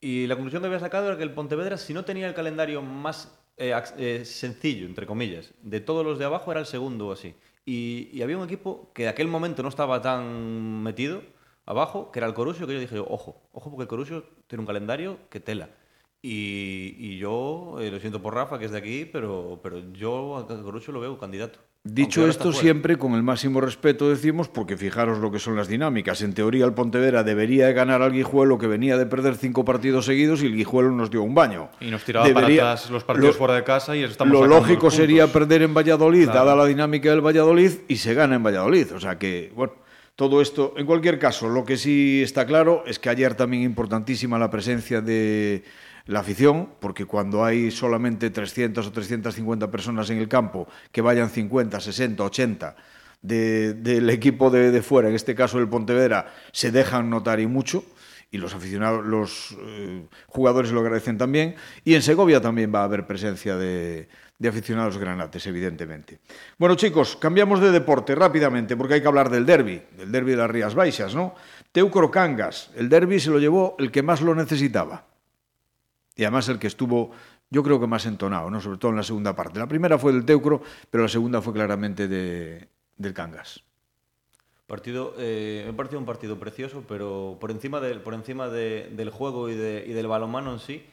Y 0.01 0.27
la 0.27 0.35
conclusión 0.35 0.61
que 0.61 0.67
había 0.67 0.79
sacado 0.79 1.07
era 1.07 1.17
que 1.17 1.23
el 1.23 1.33
Pontevedra, 1.33 1.77
si 1.77 1.93
no 1.93 2.05
tenía 2.05 2.27
el 2.27 2.33
calendario 2.33 2.81
más 2.81 3.31
eh, 3.57 3.73
eh, 3.97 4.25
sencillo, 4.25 4.85
entre 4.85 5.05
comillas, 5.07 5.53
de 5.61 5.79
todos 5.79 6.05
los 6.05 6.19
de 6.19 6.25
abajo, 6.25 6.51
era 6.51 6.59
el 6.59 6.65
segundo 6.65 7.07
o 7.07 7.11
así. 7.11 7.35
Y, 7.65 8.09
y, 8.13 8.21
había 8.21 8.37
un 8.37 8.43
equipo 8.43 8.91
que 8.93 9.03
de 9.03 9.09
aquel 9.09 9.27
momento 9.27 9.63
no 9.63 9.69
estaba 9.69 10.01
tan 10.01 10.83
metido 10.83 11.23
abajo, 11.65 12.11
que 12.11 12.19
era 12.19 12.27
el 12.27 12.33
Corucho, 12.35 12.67
que 12.67 12.73
yo 12.73 12.79
dije, 12.79 12.99
ojo, 12.99 13.41
ojo, 13.51 13.69
porque 13.71 13.83
el 13.83 13.87
Corucho 13.87 14.23
tiene 14.47 14.61
un 14.61 14.67
calendario 14.67 15.17
que 15.29 15.39
tela. 15.39 15.69
Y, 16.21 16.95
y 16.99 17.17
yo, 17.17 17.77
eh, 17.79 17.91
lo 17.91 17.99
siento 17.99 18.21
por 18.21 18.35
Rafa, 18.35 18.59
que 18.59 18.65
es 18.65 18.71
de 18.71 18.77
aquí, 18.77 19.05
pero, 19.05 19.59
pero 19.63 19.79
yo 19.93 20.37
a 20.37 20.47
Corucho 20.47 20.91
lo 20.91 20.99
veo 20.99 21.17
candidato. 21.17 21.59
Dicho 21.87 22.27
esto, 22.27 22.51
siempre 22.51 22.97
con 22.97 23.13
el 23.13 23.21
máximo 23.21 23.61
respeto 23.61 24.09
decimos, 24.09 24.49
porque 24.49 24.75
fijaros 24.75 25.19
lo 25.19 25.31
que 25.31 25.37
son 25.37 25.55
las 25.55 25.67
dinámicas. 25.67 26.23
En 26.23 26.33
teoría, 26.33 26.65
el 26.65 26.73
Pontevedra 26.73 27.23
debería 27.23 27.67
de 27.67 27.73
ganar 27.73 28.01
al 28.01 28.11
Guijuelo, 28.11 28.57
que 28.57 28.65
venía 28.65 28.97
de 28.97 29.05
perder 29.05 29.35
cinco 29.35 29.63
partidos 29.65 30.05
seguidos, 30.05 30.41
y 30.41 30.47
el 30.47 30.55
Guijuelo 30.55 30.89
nos 30.89 31.11
dio 31.11 31.21
un 31.21 31.35
baño. 31.35 31.69
Y 31.79 31.91
nos 31.91 32.03
tiraba 32.03 32.27
debería, 32.27 32.61
para 32.61 32.71
atrás 32.71 32.89
los 32.89 33.03
partidos 33.03 33.35
lo, 33.35 33.37
fuera 33.37 33.53
de 33.53 33.63
casa 33.63 33.95
y 33.95 34.03
estamos 34.03 34.33
Lo 34.33 34.47
lógico 34.47 34.89
sería 34.89 35.27
perder 35.27 35.61
en 35.61 35.75
Valladolid, 35.75 36.23
claro. 36.23 36.39
dada 36.39 36.55
la 36.55 36.65
dinámica 36.65 37.11
del 37.11 37.21
Valladolid, 37.21 37.73
y 37.87 37.97
se 37.97 38.15
gana 38.15 38.33
en 38.33 38.41
Valladolid. 38.41 38.91
O 38.95 38.99
sea 38.99 39.19
que, 39.19 39.53
bueno, 39.55 39.73
todo 40.15 40.41
esto, 40.41 40.73
en 40.77 40.87
cualquier 40.87 41.19
caso, 41.19 41.49
lo 41.49 41.65
que 41.65 41.77
sí 41.77 42.23
está 42.23 42.47
claro 42.47 42.83
es 42.87 42.97
que 42.97 43.09
ayer 43.09 43.35
también 43.35 43.61
importantísima 43.61 44.39
la 44.39 44.49
presencia 44.49 45.01
de 45.01 45.63
la 46.07 46.19
afición, 46.19 46.69
porque 46.79 47.05
cuando 47.05 47.43
hay 47.43 47.71
solamente 47.71 48.29
300 48.29 48.85
o 48.85 48.91
350 48.91 49.71
personas 49.71 50.09
en 50.09 50.17
el 50.17 50.27
campo, 50.27 50.67
que 50.91 51.01
vayan 51.01 51.29
50, 51.29 51.79
60, 51.79 52.23
80 52.23 52.75
de, 53.21 53.73
del 53.73 54.09
equipo 54.09 54.49
de, 54.49 54.71
de, 54.71 54.81
fuera, 54.81 55.09
en 55.09 55.15
este 55.15 55.33
caso 55.33 55.57
el 55.57 55.67
Pontevedra, 55.67 56.31
se 56.51 56.71
dejan 56.71 57.09
notar 57.09 57.39
y 57.39 57.47
mucho, 57.47 57.83
y 58.29 58.37
los 58.37 58.53
aficionados, 58.53 59.03
los 59.03 59.57
eh, 59.59 60.05
jugadores 60.27 60.71
lo 60.71 60.81
agradecen 60.81 61.17
también, 61.17 61.55
y 61.83 61.95
en 61.95 62.03
Segovia 62.03 62.39
también 62.39 62.71
va 62.73 62.81
a 62.81 62.83
haber 62.83 63.07
presencia 63.07 63.55
de, 63.57 64.07
de 64.37 64.49
aficionados 64.49 64.99
granates, 64.99 65.47
evidentemente. 65.47 66.19
Bueno, 66.59 66.75
chicos, 66.75 67.15
cambiamos 67.15 67.61
de 67.61 67.71
deporte 67.71 68.13
rápidamente, 68.13 68.77
porque 68.77 68.95
hay 68.95 69.01
que 69.01 69.07
hablar 69.07 69.31
del 69.31 69.45
derby, 69.45 69.81
del 69.97 70.11
derby 70.11 70.31
de 70.31 70.37
las 70.37 70.51
Rías 70.51 70.75
Baixas, 70.75 71.15
¿no? 71.15 71.33
Teucro 71.71 72.11
Cangas, 72.11 72.69
el 72.75 72.89
derby 72.89 73.19
se 73.19 73.31
lo 73.31 73.39
llevó 73.39 73.75
el 73.79 73.89
que 73.91 74.03
más 74.03 74.21
lo 74.21 74.35
necesitaba 74.35 75.14
y 76.15 76.23
además 76.23 76.47
el 76.49 76.59
que 76.59 76.67
estuvo, 76.67 77.11
yo 77.49 77.63
creo 77.63 77.79
que 77.79 77.87
más 77.87 78.05
entonado, 78.05 78.49
¿no? 78.49 78.61
sobre 78.61 78.77
todo 78.77 78.91
en 78.91 78.97
la 78.97 79.03
segunda 79.03 79.35
parte. 79.35 79.59
La 79.59 79.67
primera 79.67 79.97
fue 79.97 80.13
del 80.13 80.25
Teucro, 80.25 80.61
pero 80.89 81.03
la 81.03 81.09
segunda 81.09 81.41
fue 81.41 81.53
claramente 81.53 82.07
de, 82.07 82.67
del 82.97 83.13
Cangas. 83.13 83.63
Partido, 84.67 85.13
eh, 85.19 85.63
me 85.67 85.73
pareció 85.73 85.99
un 85.99 86.05
partido 86.05 86.39
precioso, 86.39 86.83
pero 86.87 87.37
por 87.39 87.51
encima, 87.51 87.79
de, 87.79 87.95
por 87.95 88.15
encima 88.15 88.47
de, 88.47 88.91
del 88.95 89.11
juego 89.11 89.49
y, 89.49 89.55
de, 89.55 89.85
y 89.87 89.93
del 89.93 90.07
balonmano 90.07 90.53
en 90.53 90.59
sí, 90.59 90.83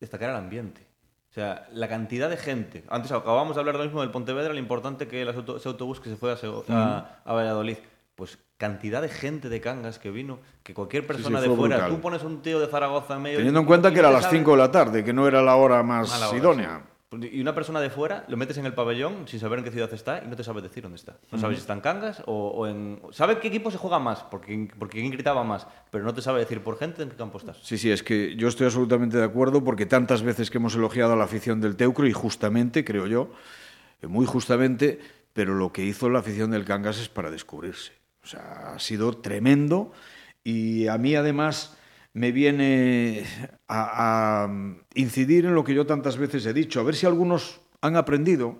destacar 0.00 0.30
el 0.30 0.36
ambiente. 0.36 0.82
O 1.30 1.34
sea, 1.34 1.66
la 1.72 1.88
cantidad 1.88 2.28
de 2.28 2.36
gente. 2.36 2.84
Antes 2.90 3.10
acabamos 3.10 3.56
de 3.56 3.60
hablar 3.60 3.76
lo 3.76 3.84
mismo 3.84 4.02
del 4.02 4.10
Pontevedra, 4.10 4.52
lo 4.52 4.58
importante 4.58 5.08
que 5.08 5.22
era 5.22 5.30
ese 5.30 5.68
autobús 5.68 5.98
que 5.98 6.10
se 6.10 6.16
fue 6.16 6.30
a, 6.30 6.36
a, 6.68 7.22
a 7.24 7.32
Valladolid. 7.32 7.78
Pues 8.14 8.38
cantidad 8.62 9.02
de 9.02 9.08
gente 9.08 9.48
de 9.48 9.60
Cangas 9.60 9.98
que 9.98 10.12
vino, 10.12 10.38
que 10.62 10.72
cualquier 10.72 11.04
persona 11.04 11.40
sí, 11.40 11.46
sí, 11.46 11.50
de 11.50 11.56
fuera, 11.56 11.76
brutal. 11.78 11.96
tú 11.96 12.00
pones 12.00 12.22
un 12.22 12.42
tío 12.42 12.60
de 12.60 12.68
Zaragoza 12.68 13.16
en 13.16 13.22
medio... 13.22 13.38
Teniendo 13.38 13.58
en 13.58 13.66
cuenta 13.66 13.92
que 13.92 13.98
era 13.98 14.08
a 14.08 14.12
las 14.12 14.30
5 14.30 14.52
de 14.52 14.56
la 14.56 14.70
tarde, 14.70 15.02
que 15.02 15.12
no 15.12 15.26
era 15.26 15.42
la 15.42 15.56
hora 15.56 15.82
más 15.82 16.22
hora, 16.22 16.38
idónea. 16.38 16.80
Sí. 17.10 17.28
Y 17.32 17.40
una 17.40 17.56
persona 17.56 17.80
de 17.80 17.90
fuera 17.90 18.24
lo 18.28 18.36
metes 18.36 18.56
en 18.58 18.66
el 18.66 18.72
pabellón 18.72 19.26
sin 19.26 19.40
saber 19.40 19.58
en 19.58 19.64
qué 19.64 19.72
ciudad 19.72 19.92
está 19.92 20.22
y 20.24 20.28
no 20.28 20.36
te 20.36 20.44
sabe 20.44 20.62
decir 20.62 20.84
dónde 20.84 20.94
está. 20.94 21.16
No 21.32 21.38
sabes 21.38 21.56
si 21.56 21.62
está 21.62 21.72
en 21.72 21.80
Cangas 21.80 22.22
o, 22.26 22.50
o, 22.50 22.68
en... 22.68 23.02
Sabe 23.10 23.40
qué 23.40 23.48
equipo 23.48 23.72
se 23.72 23.78
juega 23.78 23.98
más, 23.98 24.22
porque, 24.30 24.68
porque 24.78 25.00
quién 25.00 25.10
gritaba 25.10 25.42
más, 25.42 25.66
pero 25.90 26.04
no 26.04 26.14
te 26.14 26.22
sabe 26.22 26.38
decir 26.38 26.62
por 26.62 26.78
gente 26.78 27.02
en 27.02 27.10
qué 27.10 27.16
campo 27.16 27.38
estás. 27.38 27.58
Sí, 27.64 27.78
sí, 27.78 27.90
es 27.90 28.04
que 28.04 28.36
yo 28.36 28.46
estoy 28.46 28.66
absolutamente 28.66 29.16
de 29.16 29.24
acuerdo 29.24 29.64
porque 29.64 29.86
tantas 29.86 30.22
veces 30.22 30.52
que 30.52 30.58
hemos 30.58 30.76
elogiado 30.76 31.14
a 31.14 31.16
la 31.16 31.24
afición 31.24 31.60
del 31.60 31.74
Teucro 31.74 32.06
y 32.06 32.12
justamente, 32.12 32.84
creo 32.84 33.08
yo, 33.08 33.32
muy 34.02 34.24
justamente, 34.24 35.00
pero 35.32 35.54
lo 35.54 35.72
que 35.72 35.84
hizo 35.84 36.08
la 36.08 36.20
afición 36.20 36.52
del 36.52 36.64
Cangas 36.64 37.00
es 37.00 37.08
para 37.08 37.28
descubrirse. 37.28 38.01
O 38.22 38.26
sea, 38.26 38.74
ha 38.74 38.78
sido 38.78 39.18
tremendo. 39.18 39.92
Y 40.44 40.86
a 40.86 40.98
mí 40.98 41.14
además 41.14 41.76
me 42.14 42.32
viene 42.32 43.24
a, 43.68 44.44
a, 44.44 44.50
incidir 44.94 45.46
en 45.46 45.54
lo 45.54 45.64
que 45.64 45.74
yo 45.74 45.86
tantas 45.86 46.16
veces 46.16 46.44
he 46.46 46.52
dicho, 46.52 46.80
a 46.80 46.82
ver 46.82 46.94
si 46.94 47.06
algunos 47.06 47.60
han 47.80 47.96
aprendido 47.96 48.58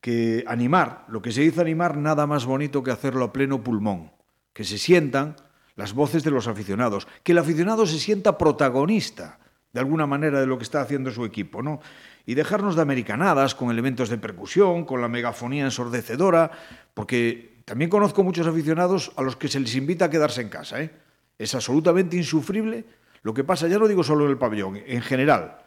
que 0.00 0.44
animar, 0.46 1.06
lo 1.08 1.22
que 1.22 1.32
se 1.32 1.40
dice 1.40 1.60
animar, 1.60 1.96
nada 1.96 2.26
más 2.26 2.44
bonito 2.44 2.82
que 2.82 2.90
hacerlo 2.90 3.24
a 3.24 3.32
pleno 3.32 3.64
pulmón, 3.64 4.12
que 4.52 4.64
se 4.64 4.78
sientan 4.78 5.36
las 5.76 5.94
voces 5.94 6.22
de 6.22 6.30
los 6.30 6.46
aficionados, 6.46 7.08
que 7.22 7.32
el 7.32 7.38
aficionado 7.38 7.86
se 7.86 7.98
sienta 7.98 8.38
protagonista 8.38 9.38
de 9.72 9.80
alguna 9.80 10.06
manera 10.06 10.40
de 10.40 10.46
lo 10.46 10.56
que 10.56 10.64
está 10.64 10.80
haciendo 10.80 11.10
su 11.10 11.24
equipo, 11.24 11.62
¿no? 11.62 11.80
Y 12.26 12.34
dejarnos 12.34 12.76
de 12.76 12.82
americanadas 12.82 13.54
con 13.54 13.70
elementos 13.70 14.08
de 14.08 14.18
percusión, 14.18 14.84
con 14.84 15.00
la 15.00 15.08
megafonía 15.08 15.64
ensordecedora, 15.64 16.50
porque 16.94 17.53
también 17.64 17.90
conozco 17.90 18.22
muchos 18.22 18.46
aficionados 18.46 19.12
a 19.16 19.22
los 19.22 19.36
que 19.36 19.48
se 19.48 19.60
les 19.60 19.74
invita 19.74 20.06
a 20.06 20.10
quedarse 20.10 20.42
en 20.42 20.48
casa. 20.48 20.82
¿eh? 20.82 20.90
Es 21.38 21.54
absolutamente 21.54 22.16
insufrible 22.16 22.84
lo 23.22 23.32
que 23.32 23.44
pasa, 23.44 23.68
ya 23.68 23.78
no 23.78 23.88
digo 23.88 24.04
solo 24.04 24.24
en 24.26 24.30
el 24.30 24.38
pabellón, 24.38 24.76
en 24.76 25.00
general, 25.00 25.58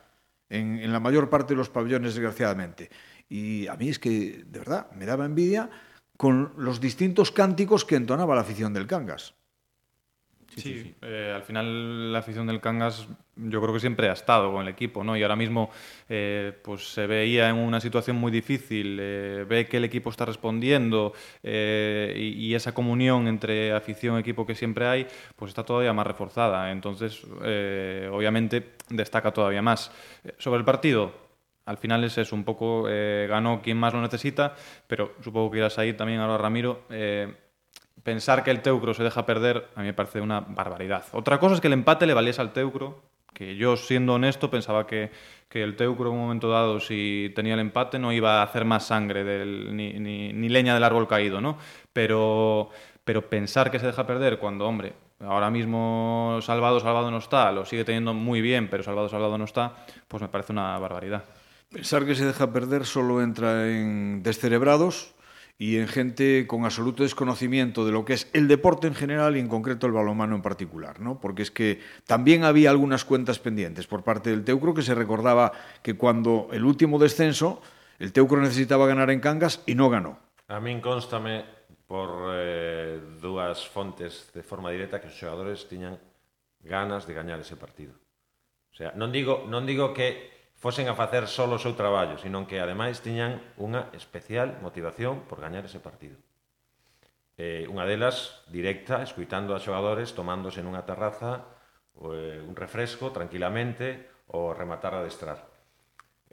en, 0.50 0.78
en 0.78 0.94
la 0.94 1.00
mayor 1.00 1.30
parte 1.30 1.54
de 1.54 1.58
los 1.58 1.70
pabellones, 1.70 2.14
desgraciadamente. 2.14 2.92
Y 3.30 3.68
a 3.68 3.76
mí 3.76 3.90
es 3.90 3.98
que, 3.98 4.46
de 4.46 4.60
verdad, 4.60 4.92
me 4.92 5.06
daba 5.06 5.26
envidia 5.26 5.70
con 6.18 6.54
los 6.58 6.80
distintos 6.80 7.32
cánticos 7.32 7.84
que 7.84 7.96
entonaba 7.96 8.36
la 8.36 8.42
afición 8.42 8.74
del 8.74 8.88
Cangas. 8.88 9.34
Sí, 10.58 10.74
sí, 10.74 10.84
sí. 10.84 10.96
Eh, 11.02 11.34
al 11.36 11.44
final 11.44 12.12
la 12.12 12.20
afición 12.20 12.48
del 12.48 12.60
Cangas 12.60 13.08
yo 13.38 13.62
creo 13.62 13.74
que 13.74 13.80
siempre 13.80 14.10
ha 14.10 14.14
estado 14.14 14.52
con 14.52 14.64
el 14.64 14.68
equipo, 14.70 15.04
¿no? 15.04 15.16
Y 15.16 15.22
ahora 15.22 15.36
mismo 15.36 15.70
eh, 16.10 16.54
pues 16.64 16.92
se 16.92 17.06
veía 17.08 17.50
en 17.50 17.56
una 17.58 17.80
situación 17.80 18.18
muy 18.18 18.32
difícil, 18.32 18.98
eh, 19.00 19.46
ve 19.48 19.68
que 19.68 19.78
el 19.78 19.84
equipo 19.84 20.10
está 20.10 20.26
respondiendo 20.26 21.14
eh, 21.44 22.14
y, 22.18 22.48
y, 22.48 22.56
esa 22.56 22.74
comunión 22.74 23.28
entre 23.28 23.74
afición 23.74 24.18
y 24.18 24.20
equipo 24.22 24.46
que 24.46 24.56
siempre 24.56 24.88
hay, 24.88 25.08
pues 25.36 25.50
está 25.50 25.64
todavía 25.64 25.94
más 25.94 26.08
reforzada. 26.08 26.72
Entonces, 26.72 27.22
eh, 27.44 28.10
obviamente, 28.12 28.76
destaca 28.90 29.32
todavía 29.32 29.62
más. 29.62 29.92
Sobre 30.38 30.60
el 30.60 30.66
partido, 30.66 31.14
al 31.66 31.78
final 31.78 32.04
es 32.04 32.18
eso, 32.18 32.36
un 32.36 32.44
poco 32.44 32.86
eh, 32.90 33.28
ganó 33.30 33.62
quien 33.62 33.78
más 33.78 33.94
lo 33.94 34.02
necesita, 34.02 34.56
pero 34.88 35.14
supongo 35.22 35.52
que 35.52 35.58
irás 35.60 35.78
ahí 35.78 35.94
también 35.94 36.20
ahora 36.20 36.38
Ramiro. 36.38 36.86
Pensar 38.04 38.44
que 38.44 38.52
el 38.52 38.62
Teucro 38.62 38.94
se 38.94 39.04
deja 39.04 39.26
perder 39.26 39.70
a 39.76 39.82
mí 39.82 39.88
me 39.88 39.94
parece 39.94 40.22
una 40.22 40.42
barbaridad. 40.42 41.06
Otra 41.12 41.40
cosa 41.40 41.56
es 41.56 41.62
que 41.62 41.68
el 41.68 41.74
empate 41.74 42.06
le 42.06 42.14
valiese 42.14 42.42
al 42.42 42.54
Teucro, 42.54 43.02
que 43.34 43.56
yo 43.56 43.78
siendo 43.78 44.14
honesto 44.16 44.50
pensaba 44.50 44.88
que, 44.88 45.12
que 45.50 45.62
el 45.62 45.76
Teucro 45.76 46.10
en 46.10 46.16
un 46.16 46.22
momento 46.22 46.50
dado 46.50 46.80
si 46.80 47.32
tenía 47.36 47.54
el 47.54 47.60
empate 47.60 48.00
no 48.00 48.12
iba 48.12 48.40
a 48.40 48.44
hacer 48.44 48.66
más 48.66 48.88
sangre 48.88 49.24
del, 49.24 49.76
ni, 49.76 49.94
ni, 49.94 50.34
ni 50.34 50.50
leña 50.50 50.74
del 50.74 50.84
árbol 50.84 51.08
caído, 51.08 51.40
¿no? 51.42 51.58
Pero, 51.94 52.70
pero 53.04 53.30
pensar 53.30 53.70
que 53.70 53.80
se 53.80 53.86
deja 53.86 54.08
perder 54.08 54.40
cuando, 54.40 54.66
hombre, 54.66 54.94
ahora 55.20 55.50
mismo 55.52 56.40
Salvado, 56.42 56.80
Salvado 56.80 57.12
no 57.12 57.18
está, 57.18 57.52
lo 57.52 57.66
sigue 57.66 57.84
teniendo 57.84 58.14
muy 58.14 58.42
bien, 58.42 58.70
pero 58.70 58.84
Salvado, 58.84 59.10
Salvado 59.10 59.38
no 59.38 59.46
está, 59.46 59.76
pues 60.08 60.22
me 60.22 60.30
parece 60.30 60.54
una 60.54 60.78
barbaridad. 60.80 61.24
Pensar 61.72 62.06
que 62.06 62.16
se 62.16 62.26
deja 62.26 62.52
perder 62.52 62.86
solo 62.86 63.22
entra 63.22 63.68
en 63.70 64.24
descerebrados 64.24 65.14
y 65.58 65.78
en 65.78 65.88
gente 65.88 66.46
con 66.46 66.66
absoluto 66.66 67.04
desconocimiento 67.04 67.86
de 67.86 67.92
lo 67.92 68.06
que 68.06 68.14
es 68.14 68.30
el 68.34 68.48
deporte 68.48 68.88
en 68.88 68.94
general 68.94 69.36
y 69.36 69.40
en 69.40 69.48
concreto 69.48 69.88
el 69.88 69.94
balonmano 69.94 70.36
en 70.36 70.42
particular, 70.42 71.00
¿no? 71.00 71.20
Porque 71.20 71.42
es 71.42 71.52
que 71.52 71.82
también 72.06 72.44
había 72.44 72.70
algunas 72.70 73.06
cuentas 73.06 73.40
pendientes 73.40 73.88
por 73.88 74.04
parte 74.04 74.30
del 74.30 74.44
Teucro 74.44 74.74
que 74.74 74.84
se 74.84 74.94
recordaba 74.94 75.52
que 75.82 75.96
cuando 75.96 76.50
el 76.52 76.64
último 76.64 77.00
descenso 77.00 77.62
el 77.98 78.14
Teucro 78.14 78.40
necesitaba 78.40 78.86
ganar 78.86 79.10
en 79.10 79.20
Cangas 79.20 79.64
y 79.66 79.74
no 79.74 79.90
ganó. 79.90 80.20
A 80.48 80.60
min 80.62 80.80
constame 80.80 81.44
por 81.88 82.36
eh, 82.36 83.02
dúas 83.20 83.68
fontes 83.68 84.30
de 84.34 84.44
forma 84.44 84.70
directa 84.70 85.02
que 85.02 85.10
os 85.10 85.18
xogadores 85.18 85.66
tiñan 85.66 85.98
ganas 86.62 87.08
de 87.08 87.18
gañar 87.18 87.42
ese 87.42 87.58
partido. 87.58 87.98
O 88.70 88.76
sea, 88.78 88.94
non 88.94 89.10
digo 89.10 89.50
non 89.50 89.66
digo 89.66 89.90
que 89.98 90.37
fosen 90.58 90.90
a 90.90 90.98
facer 90.98 91.30
só 91.30 91.46
o 91.46 91.62
seu 91.62 91.78
traballo, 91.78 92.18
senón 92.18 92.50
que 92.50 92.58
ademais 92.58 93.06
tiñan 93.06 93.38
unha 93.62 93.94
especial 93.94 94.58
motivación 94.58 95.30
por 95.30 95.38
gañar 95.38 95.70
ese 95.70 95.78
partido. 95.78 96.18
Eh, 97.38 97.70
unha 97.70 97.86
delas 97.86 98.42
directa, 98.50 99.06
escuitando 99.06 99.54
a 99.54 99.62
xogadores, 99.62 100.18
tomándose 100.18 100.66
nunha 100.66 100.82
terraza 100.90 101.46
eh, 102.02 102.42
un 102.42 102.58
refresco 102.58 103.14
tranquilamente 103.14 104.10
ou 104.34 104.58
rematar 104.58 104.98
a 104.98 105.06
destrar. 105.06 105.46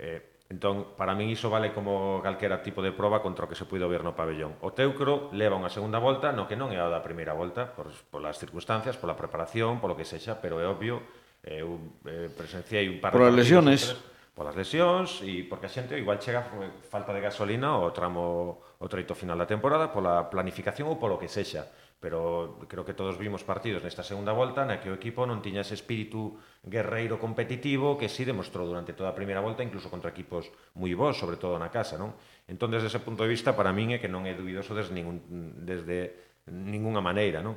Eh, 0.00 0.40
entón, 0.48 0.96
para 0.96 1.12
min 1.12 1.28
iso 1.28 1.52
vale 1.52 1.76
como 1.76 2.24
calquera 2.24 2.64
tipo 2.64 2.80
de 2.80 2.96
proba 2.96 3.20
contra 3.20 3.44
o 3.44 3.48
que 3.52 3.60
se 3.60 3.68
puido 3.68 3.84
ver 3.92 4.00
no 4.00 4.16
pabellón. 4.16 4.56
O 4.64 4.72
Teucro 4.72 5.28
leva 5.37 5.60
unha 5.60 5.68
segunda 5.68 6.00
volta, 6.00 6.32
no 6.32 6.48
que 6.48 6.56
non 6.56 6.72
é 6.72 6.80
a 6.80 6.88
da 6.88 7.04
primeira 7.04 7.37
volta, 7.37 7.68
por, 7.76 7.92
polas 8.08 8.40
circunstancias, 8.40 8.96
pola 8.96 9.12
preparación, 9.12 9.84
polo 9.84 9.92
que 9.92 10.08
sexa, 10.08 10.40
pero 10.40 10.56
é 10.56 10.64
obvio, 10.64 11.04
eh, 11.44 11.60
eu 11.60 12.00
eh, 12.08 12.32
presenciei 12.32 12.88
un 12.88 13.04
par 13.04 13.12
de... 13.12 13.20
Por 13.20 13.28
as 13.28 13.37
lesiones... 13.37 13.92
Tres, 13.92 14.13
polas 14.34 14.58
lesións 14.58 15.22
e 15.22 15.46
porque 15.46 15.70
a 15.70 15.72
xente 15.72 15.94
igual 15.94 16.18
chega 16.18 16.42
falta 16.90 17.14
de 17.14 17.22
gasolina 17.22 17.78
o 17.78 17.94
tramo 17.94 18.58
o 18.82 18.86
treito 18.90 19.14
final 19.14 19.38
da 19.38 19.46
temporada 19.46 19.94
pola 19.94 20.26
planificación 20.26 20.90
ou 20.90 20.98
polo 20.98 21.16
que 21.16 21.30
sexa 21.30 21.70
pero 22.02 22.60
creo 22.68 22.84
que 22.84 22.92
todos 22.92 23.16
vimos 23.16 23.46
partidos 23.46 23.80
nesta 23.80 24.02
segunda 24.02 24.34
volta 24.34 24.66
na 24.66 24.82
que 24.82 24.90
o 24.90 24.98
equipo 24.98 25.22
non 25.22 25.38
tiña 25.38 25.62
ese 25.62 25.78
espírito 25.78 26.36
guerreiro 26.66 27.22
competitivo 27.22 27.94
que 27.94 28.10
si 28.10 28.26
sí 28.26 28.28
demostrou 28.28 28.66
durante 28.66 28.92
toda 28.92 29.14
a 29.14 29.16
primeira 29.16 29.40
volta 29.40 29.62
incluso 29.62 29.86
contra 29.86 30.10
equipos 30.10 30.50
moi 30.74 30.92
bons, 30.98 31.14
sobre 31.14 31.38
todo 31.38 31.54
na 31.54 31.70
casa 31.70 31.94
non? 31.94 32.18
entón 32.50 32.74
desde 32.74 32.90
ese 32.90 33.00
punto 33.00 33.22
de 33.22 33.30
vista 33.30 33.54
para 33.54 33.70
min 33.70 33.94
é 33.94 34.02
que 34.02 34.10
non 34.10 34.26
é 34.26 34.34
dubidoso 34.34 34.74
desde, 34.74 34.98
ningún, 34.98 35.22
desde 35.62 36.42
ninguna 36.50 36.98
maneira 36.98 37.38
non? 37.38 37.54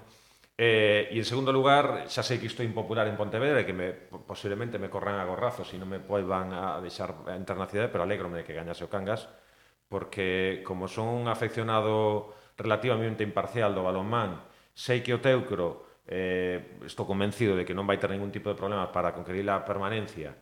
Eh, 0.58 1.14
e 1.14 1.22
en 1.22 1.28
segundo 1.30 1.54
lugar, 1.54 2.10
xa 2.10 2.26
sei 2.26 2.42
que 2.42 2.50
isto 2.50 2.66
é 2.66 2.66
impopular 2.66 3.06
en 3.06 3.14
Pontevedra 3.14 3.62
e 3.62 3.68
que 3.70 3.78
me, 3.78 3.94
posiblemente 4.26 4.82
me 4.82 4.90
corran 4.90 5.22
a 5.22 5.30
gorrazos 5.30 5.70
e 5.70 5.78
non 5.78 5.86
me 5.86 6.02
poivan 6.02 6.50
a 6.50 6.82
deixar 6.82 7.14
entrar 7.30 7.62
na 7.62 7.70
cidade, 7.70 7.94
pero 7.94 8.02
alegrome 8.02 8.42
de 8.42 8.46
que 8.46 8.58
gañase 8.58 8.82
o 8.82 8.90
Cangas, 8.90 9.30
porque 9.86 10.66
como 10.66 10.90
son 10.90 11.14
un 11.14 11.30
afeccionado 11.30 12.34
relativamente 12.58 13.22
imparcial 13.22 13.78
do 13.78 13.86
balonmán, 13.86 14.42
sei 14.74 15.06
que 15.06 15.14
o 15.14 15.22
Teucro 15.22 15.86
eh, 16.10 16.82
estou 16.90 17.06
convencido 17.06 17.54
de 17.54 17.62
que 17.62 17.78
non 17.78 17.86
vai 17.86 18.02
ter 18.02 18.10
ningún 18.10 18.34
tipo 18.34 18.50
de 18.50 18.58
problema 18.58 18.90
para 18.90 19.14
conquerir 19.14 19.46
a 19.54 19.62
permanencia 19.62 20.34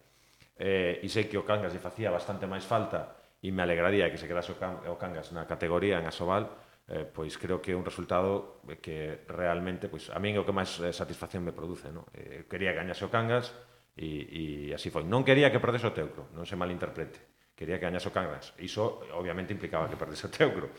eh, 0.56 1.04
e 1.04 1.08
sei 1.12 1.28
que 1.28 1.36
o 1.36 1.43
Cangas 1.43 1.75
lle 1.75 1.84
facía 1.84 2.08
bastante 2.08 2.47
máis 2.47 2.63
falta 2.63 3.19
e 3.43 3.51
me 3.51 3.67
alegraría 3.67 4.08
que 4.08 4.15
se 4.15 4.32
quedase 4.32 4.56
o, 4.56 4.58
can, 4.58 4.80
o 4.88 4.95
Cangas 4.95 5.36
na 5.36 5.43
categoría 5.43 5.99
en 5.99 6.08
Asobal, 6.08 6.47
eh, 6.87 7.05
pois 7.05 7.33
creo 7.41 7.61
que 7.61 7.73
é 7.73 7.77
un 7.77 7.85
resultado 7.85 8.61
que 8.81 9.25
realmente, 9.25 9.89
pois 9.89 10.13
a 10.13 10.21
min 10.21 10.37
é 10.37 10.39
o 10.41 10.45
que 10.45 10.53
máis 10.53 10.77
eh, 10.81 10.93
satisfacción 10.93 11.41
me 11.41 11.53
produce, 11.53 11.89
No? 11.89 12.05
Eh, 12.13 12.45
quería 12.45 12.77
gañase 12.77 13.05
o 13.05 13.09
Cangas 13.09 13.53
e, 13.97 14.69
e 14.69 14.75
así 14.75 14.93
foi. 14.93 15.01
Non 15.01 15.25
quería 15.25 15.49
que 15.49 15.57
perdese 15.57 15.89
o 15.89 15.95
Teucro, 15.95 16.29
non 16.37 16.45
se 16.45 16.53
malinterprete. 16.53 17.49
Quería 17.55 17.79
que 17.79 17.87
gañase 17.87 18.11
o 18.11 18.13
Cangas. 18.13 18.53
Iso 18.61 19.01
obviamente 19.15 19.55
implicaba 19.55 19.89
que 19.89 19.97
perdese 19.97 20.27
o 20.27 20.33
Teucro 20.33 20.69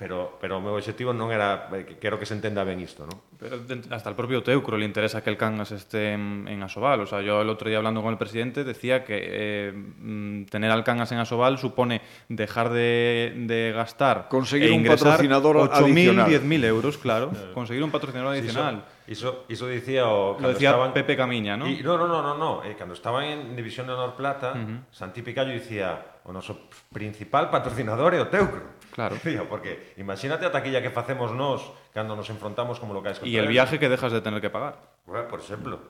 pero, 0.00 0.38
pero 0.40 0.56
o 0.56 0.64
meu 0.64 0.72
objetivo 0.72 1.12
non 1.12 1.28
era 1.28 1.68
eh, 1.76 1.84
que 1.84 2.00
quero 2.00 2.16
que 2.16 2.24
se 2.24 2.32
entenda 2.32 2.64
ben 2.64 2.80
isto 2.80 3.04
non? 3.04 3.20
Pero 3.36 3.60
hasta 3.92 4.08
el 4.08 4.16
propio 4.16 4.40
Teucro 4.40 4.80
le 4.80 4.88
interesa 4.88 5.20
que 5.20 5.28
el 5.28 5.36
Cangas 5.36 5.76
esté 5.76 6.16
en, 6.16 6.48
en 6.48 6.62
Asobal. 6.64 7.04
O 7.04 7.06
sea, 7.06 7.20
yo 7.20 7.44
el 7.44 7.48
otro 7.52 7.68
día 7.68 7.76
hablando 7.76 8.00
con 8.00 8.08
el 8.08 8.16
presidente 8.16 8.64
decía 8.64 9.04
que 9.04 9.20
eh, 9.20 9.72
mm, 9.76 10.48
tener 10.48 10.72
al 10.72 10.84
Cangas 10.88 11.12
en 11.12 11.20
Asobal 11.20 11.60
supone 11.60 12.00
dejar 12.32 12.72
de, 12.72 13.44
de 13.44 13.72
gastar 13.76 14.32
Conseguir 14.32 14.72
e 14.72 14.72
un 14.72 14.88
patrocinador 14.88 15.68
8.000, 15.68 15.84
adicional. 15.84 16.30
10.000 16.32 16.64
euros, 16.64 16.96
claro. 16.96 17.30
Conseguir 17.52 17.84
un 17.84 17.92
patrocinador 17.92 18.32
adicional. 18.32 18.88
Iso, 19.04 19.44
iso 19.52 19.68
dicía 19.68 20.08
o 20.08 20.40
Lo 20.40 20.48
decía 20.48 20.70
estaban... 20.70 20.94
Pepe 20.94 21.12
Camiña, 21.12 21.58
¿no? 21.58 21.68
Y, 21.68 21.82
no, 21.82 21.98
no, 21.98 22.08
no, 22.08 22.22
no, 22.22 22.38
no. 22.38 22.64
Eh, 22.64 22.72
cando 22.72 22.94
estaban 22.94 23.24
en 23.24 23.56
División 23.56 23.86
de 23.86 23.92
Honor 23.92 24.16
Plata, 24.16 24.52
uh 24.54 24.56
-huh. 24.56 24.80
Santi 24.88 25.20
Picallo 25.20 25.52
dicía 25.52 26.20
o 26.24 26.32
noso 26.32 26.72
principal 26.88 27.52
patrocinador 27.52 28.16
é 28.16 28.20
o 28.20 28.32
Teucro. 28.32 28.79
Claro. 29.00 29.16
Tío, 29.24 29.48
porque 29.48 29.94
imagínate 29.96 30.44
a 30.44 30.52
taquilla 30.52 30.84
que 30.84 30.92
facemos 30.92 31.32
nós 31.32 31.64
cando 31.96 32.12
nos 32.12 32.28
enfrontamos 32.28 32.76
como 32.76 32.92
locais 32.92 33.16
contra 33.16 33.32
Y 33.32 33.40
el 33.40 33.48
viaje 33.48 33.80
que 33.80 33.88
dejas 33.88 34.12
de 34.12 34.20
tener 34.20 34.44
que 34.44 34.52
pagar. 34.52 34.76
Bueno, 35.08 35.24
por 35.24 35.40
exemplo. 35.40 35.80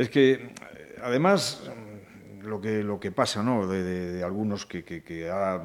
Es 0.00 0.08
que, 0.08 0.54
además, 1.04 1.60
mm, 1.68 2.48
lo 2.48 2.60
que, 2.64 2.80
lo 2.82 2.96
que 2.98 3.12
pasa, 3.12 3.42
¿no? 3.44 3.68
De, 3.68 3.82
de- 3.84 4.12
de 4.16 4.24
algunos 4.24 4.64
que, 4.64 4.82
que, 4.84 5.04
que 5.04 5.28
ha- 5.28 5.60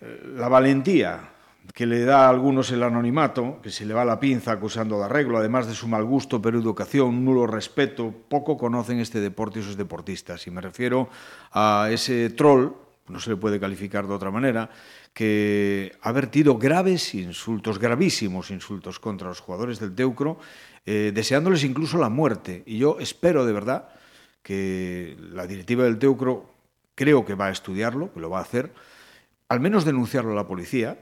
la 0.00 0.48
valentía 0.48 1.36
que 1.74 1.84
le 1.84 2.06
da 2.06 2.24
a 2.24 2.28
algunos 2.30 2.70
el 2.72 2.82
anonimato, 2.82 3.60
que 3.60 3.68
se 3.68 3.84
le 3.84 3.92
va 3.92 4.02
la 4.02 4.18
pinza 4.18 4.52
acusando 4.52 4.96
de 4.98 5.04
arreglo, 5.04 5.36
además 5.36 5.66
de 5.66 5.74
su 5.74 5.86
mal 5.86 6.02
gusto, 6.04 6.40
pero 6.40 6.58
educación, 6.58 7.22
nulo 7.26 7.46
respeto, 7.46 8.08
poco 8.26 8.56
conocen 8.56 9.00
este 9.00 9.20
deporte 9.20 9.60
y 9.60 9.62
sus 9.62 9.76
deportistas. 9.76 10.46
Y 10.46 10.50
me 10.50 10.62
refiero 10.62 11.10
a 11.52 11.88
ese 11.92 12.30
troll, 12.30 12.72
no 13.08 13.20
se 13.20 13.30
le 13.30 13.36
puede 13.36 13.60
calificar 13.60 14.06
de 14.06 14.14
otra 14.14 14.30
manera, 14.30 14.70
que 15.12 15.96
ha 16.00 16.12
vertido 16.12 16.58
graves 16.58 17.14
insultos, 17.14 17.78
gravísimos 17.78 18.50
insultos 18.50 19.00
contra 19.00 19.28
los 19.28 19.40
jugadores 19.40 19.80
del 19.80 19.94
Teucro, 19.94 20.38
eh, 20.86 21.12
deseándoles 21.14 21.64
incluso 21.64 21.98
la 21.98 22.08
muerte. 22.08 22.62
Y 22.66 22.78
yo 22.78 22.98
espero 23.00 23.44
de 23.44 23.52
verdad 23.52 23.88
que 24.42 25.16
la 25.32 25.46
directiva 25.46 25.84
del 25.84 25.98
Teucro 25.98 26.54
creo 26.94 27.24
que 27.24 27.34
va 27.34 27.46
a 27.46 27.50
estudiarlo, 27.50 28.12
que 28.12 28.20
lo 28.20 28.30
va 28.30 28.38
a 28.38 28.42
hacer, 28.42 28.72
al 29.48 29.60
menos 29.60 29.84
denunciarlo 29.84 30.32
a 30.32 30.34
la 30.34 30.46
policía, 30.46 30.98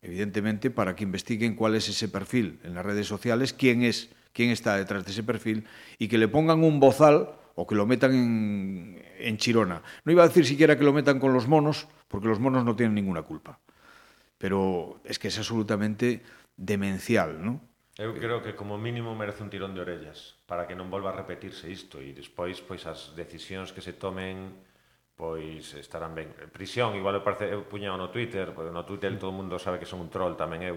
evidentemente, 0.00 0.70
para 0.70 0.94
que 0.94 1.04
investiguen 1.04 1.54
cuál 1.54 1.74
es 1.74 1.88
ese 1.88 2.08
perfil 2.08 2.58
en 2.64 2.74
las 2.74 2.84
redes 2.84 3.06
sociales, 3.06 3.52
quién 3.52 3.82
es, 3.82 4.10
quién 4.32 4.50
está 4.50 4.76
detrás 4.76 5.04
de 5.04 5.12
ese 5.12 5.22
perfil 5.22 5.66
y 5.98 6.08
que 6.08 6.18
le 6.18 6.28
pongan 6.28 6.64
un 6.64 6.80
bozal 6.80 7.30
o 7.54 7.66
que 7.66 7.74
lo 7.74 7.86
metan 7.86 8.12
en, 8.14 9.02
en 9.18 9.36
Chirona. 9.36 9.82
No 10.04 10.12
iba 10.12 10.24
a 10.24 10.28
decir 10.28 10.46
siquiera 10.46 10.78
que 10.78 10.84
lo 10.84 10.92
metan 10.92 11.18
con 11.20 11.32
los 11.32 11.48
monos, 11.48 11.88
porque 12.08 12.28
los 12.28 12.40
monos 12.40 12.64
no 12.64 12.76
tienen 12.76 12.94
ninguna 12.94 13.22
culpa. 13.22 13.60
Pero 14.38 15.00
es 15.04 15.18
que 15.18 15.28
es 15.28 15.38
absolutamente 15.38 16.22
demencial, 16.56 17.44
¿no? 17.44 17.60
Eu 18.00 18.16
creo 18.16 18.40
que 18.40 18.56
como 18.56 18.80
mínimo 18.80 19.12
merece 19.12 19.44
un 19.44 19.52
tirón 19.52 19.76
de 19.76 19.84
orellas 19.84 20.40
para 20.48 20.64
que 20.64 20.72
non 20.72 20.88
volva 20.88 21.12
a 21.12 21.18
repetirse 21.20 21.68
isto 21.68 22.00
e 22.00 22.16
despois 22.16 22.64
pois 22.64 22.88
as 22.88 23.12
decisións 23.12 23.68
que 23.68 23.84
se 23.84 23.92
tomen 23.92 24.48
pois 25.12 25.76
estarán 25.76 26.16
ben. 26.16 26.32
Prisión, 26.56 26.96
igual 26.96 27.20
eu 27.20 27.22
parece 27.22 27.52
eu 27.52 27.68
puñao 27.68 28.00
no 28.00 28.08
Twitter, 28.08 28.56
porque 28.56 28.72
no 28.72 28.88
Twitter 28.88 29.12
todo 29.20 29.28
o 29.28 29.36
mundo 29.36 29.60
sabe 29.60 29.76
que 29.76 29.84
son 29.84 30.00
un 30.00 30.08
troll 30.08 30.40
tamén 30.40 30.64
eu. 30.64 30.76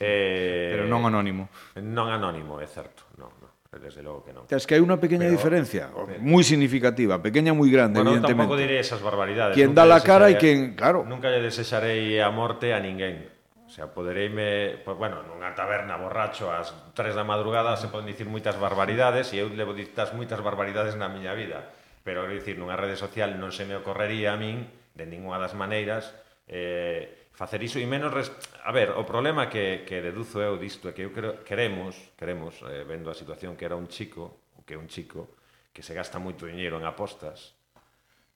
eh, 0.00 0.72
Pero 0.72 0.88
non 0.88 1.04
eh, 1.04 1.08
anónimo. 1.12 1.52
Non 1.78 2.08
anónimo, 2.08 2.64
é 2.64 2.66
certo, 2.66 3.04
non. 3.20 3.30
Desde 3.68 4.02
logo 4.02 4.24
que 4.24 4.32
non. 4.32 4.48
Es 4.48 4.64
que 4.64 4.80
hai 4.80 4.82
unha 4.82 4.96
pequeña 4.96 5.28
pero, 5.28 5.36
diferencia, 5.36 5.92
pero, 5.92 6.16
moi 6.24 6.40
significativa, 6.40 7.20
pequeña 7.20 7.52
moi 7.52 7.68
grande, 7.68 8.00
bueno, 8.00 8.16
evidentemente. 8.16 8.48
Bueno, 8.48 8.56
tampouco 8.56 8.64
diré 8.64 8.80
esas 8.80 9.04
barbaridades. 9.04 9.52
Quien 9.52 9.76
dá 9.76 9.84
la 9.84 10.00
cara 10.00 10.32
e 10.32 10.40
quen, 10.40 10.72
claro. 10.72 11.04
Nunca 11.04 11.28
lle 11.28 11.44
desexarei 11.44 12.16
a 12.16 12.32
morte 12.32 12.72
a 12.72 12.80
ninguén. 12.80 13.28
O 13.68 13.68
sea, 13.68 13.92
podereime, 13.92 14.80
pues, 14.80 14.96
bueno, 14.96 15.20
nunha 15.20 15.52
taberna 15.52 16.00
borracho 16.00 16.48
ás 16.48 16.72
3 16.96 17.12
da 17.12 17.28
madrugada 17.28 17.76
se 17.76 17.92
poden 17.92 18.08
dicir 18.08 18.24
moitas 18.24 18.56
barbaridades 18.56 19.36
e 19.36 19.44
eu 19.44 19.52
levo 19.52 19.76
ditas 19.76 20.16
moitas 20.16 20.40
barbaridades 20.40 20.96
na 20.96 21.12
miña 21.12 21.36
vida. 21.36 21.68
Pero, 22.00 22.24
quero 22.24 22.40
dicir, 22.40 22.56
nunha 22.56 22.72
rede 22.72 22.96
social 22.96 23.36
non 23.36 23.52
se 23.52 23.68
me 23.68 23.76
ocorrería 23.76 24.32
a 24.32 24.40
min 24.40 24.64
de 24.96 25.04
ningunha 25.04 25.36
das 25.36 25.52
maneiras 25.52 26.16
eh, 26.48 27.17
facer 27.38 27.62
iso 27.62 27.78
e 27.78 27.86
menos... 27.86 28.10
Res... 28.10 28.34
A 28.66 28.74
ver, 28.74 28.90
o 28.98 29.06
problema 29.06 29.46
que, 29.46 29.86
que 29.86 30.02
deduzo 30.02 30.42
eu 30.42 30.58
disto 30.58 30.90
é 30.90 30.92
que 30.92 31.06
eu 31.06 31.14
creo, 31.14 31.46
queremos, 31.46 31.94
queremos 32.18 32.58
eh, 32.66 32.82
vendo 32.82 33.06
a 33.06 33.14
situación 33.14 33.54
que 33.54 33.62
era 33.62 33.78
un 33.78 33.86
chico, 33.86 34.50
o 34.58 34.66
que 34.66 34.74
é 34.74 34.78
un 34.78 34.90
chico, 34.90 35.38
que 35.70 35.86
se 35.86 35.94
gasta 35.94 36.18
moito 36.18 36.50
diñeiro 36.50 36.82
en 36.82 36.84
apostas, 36.84 37.54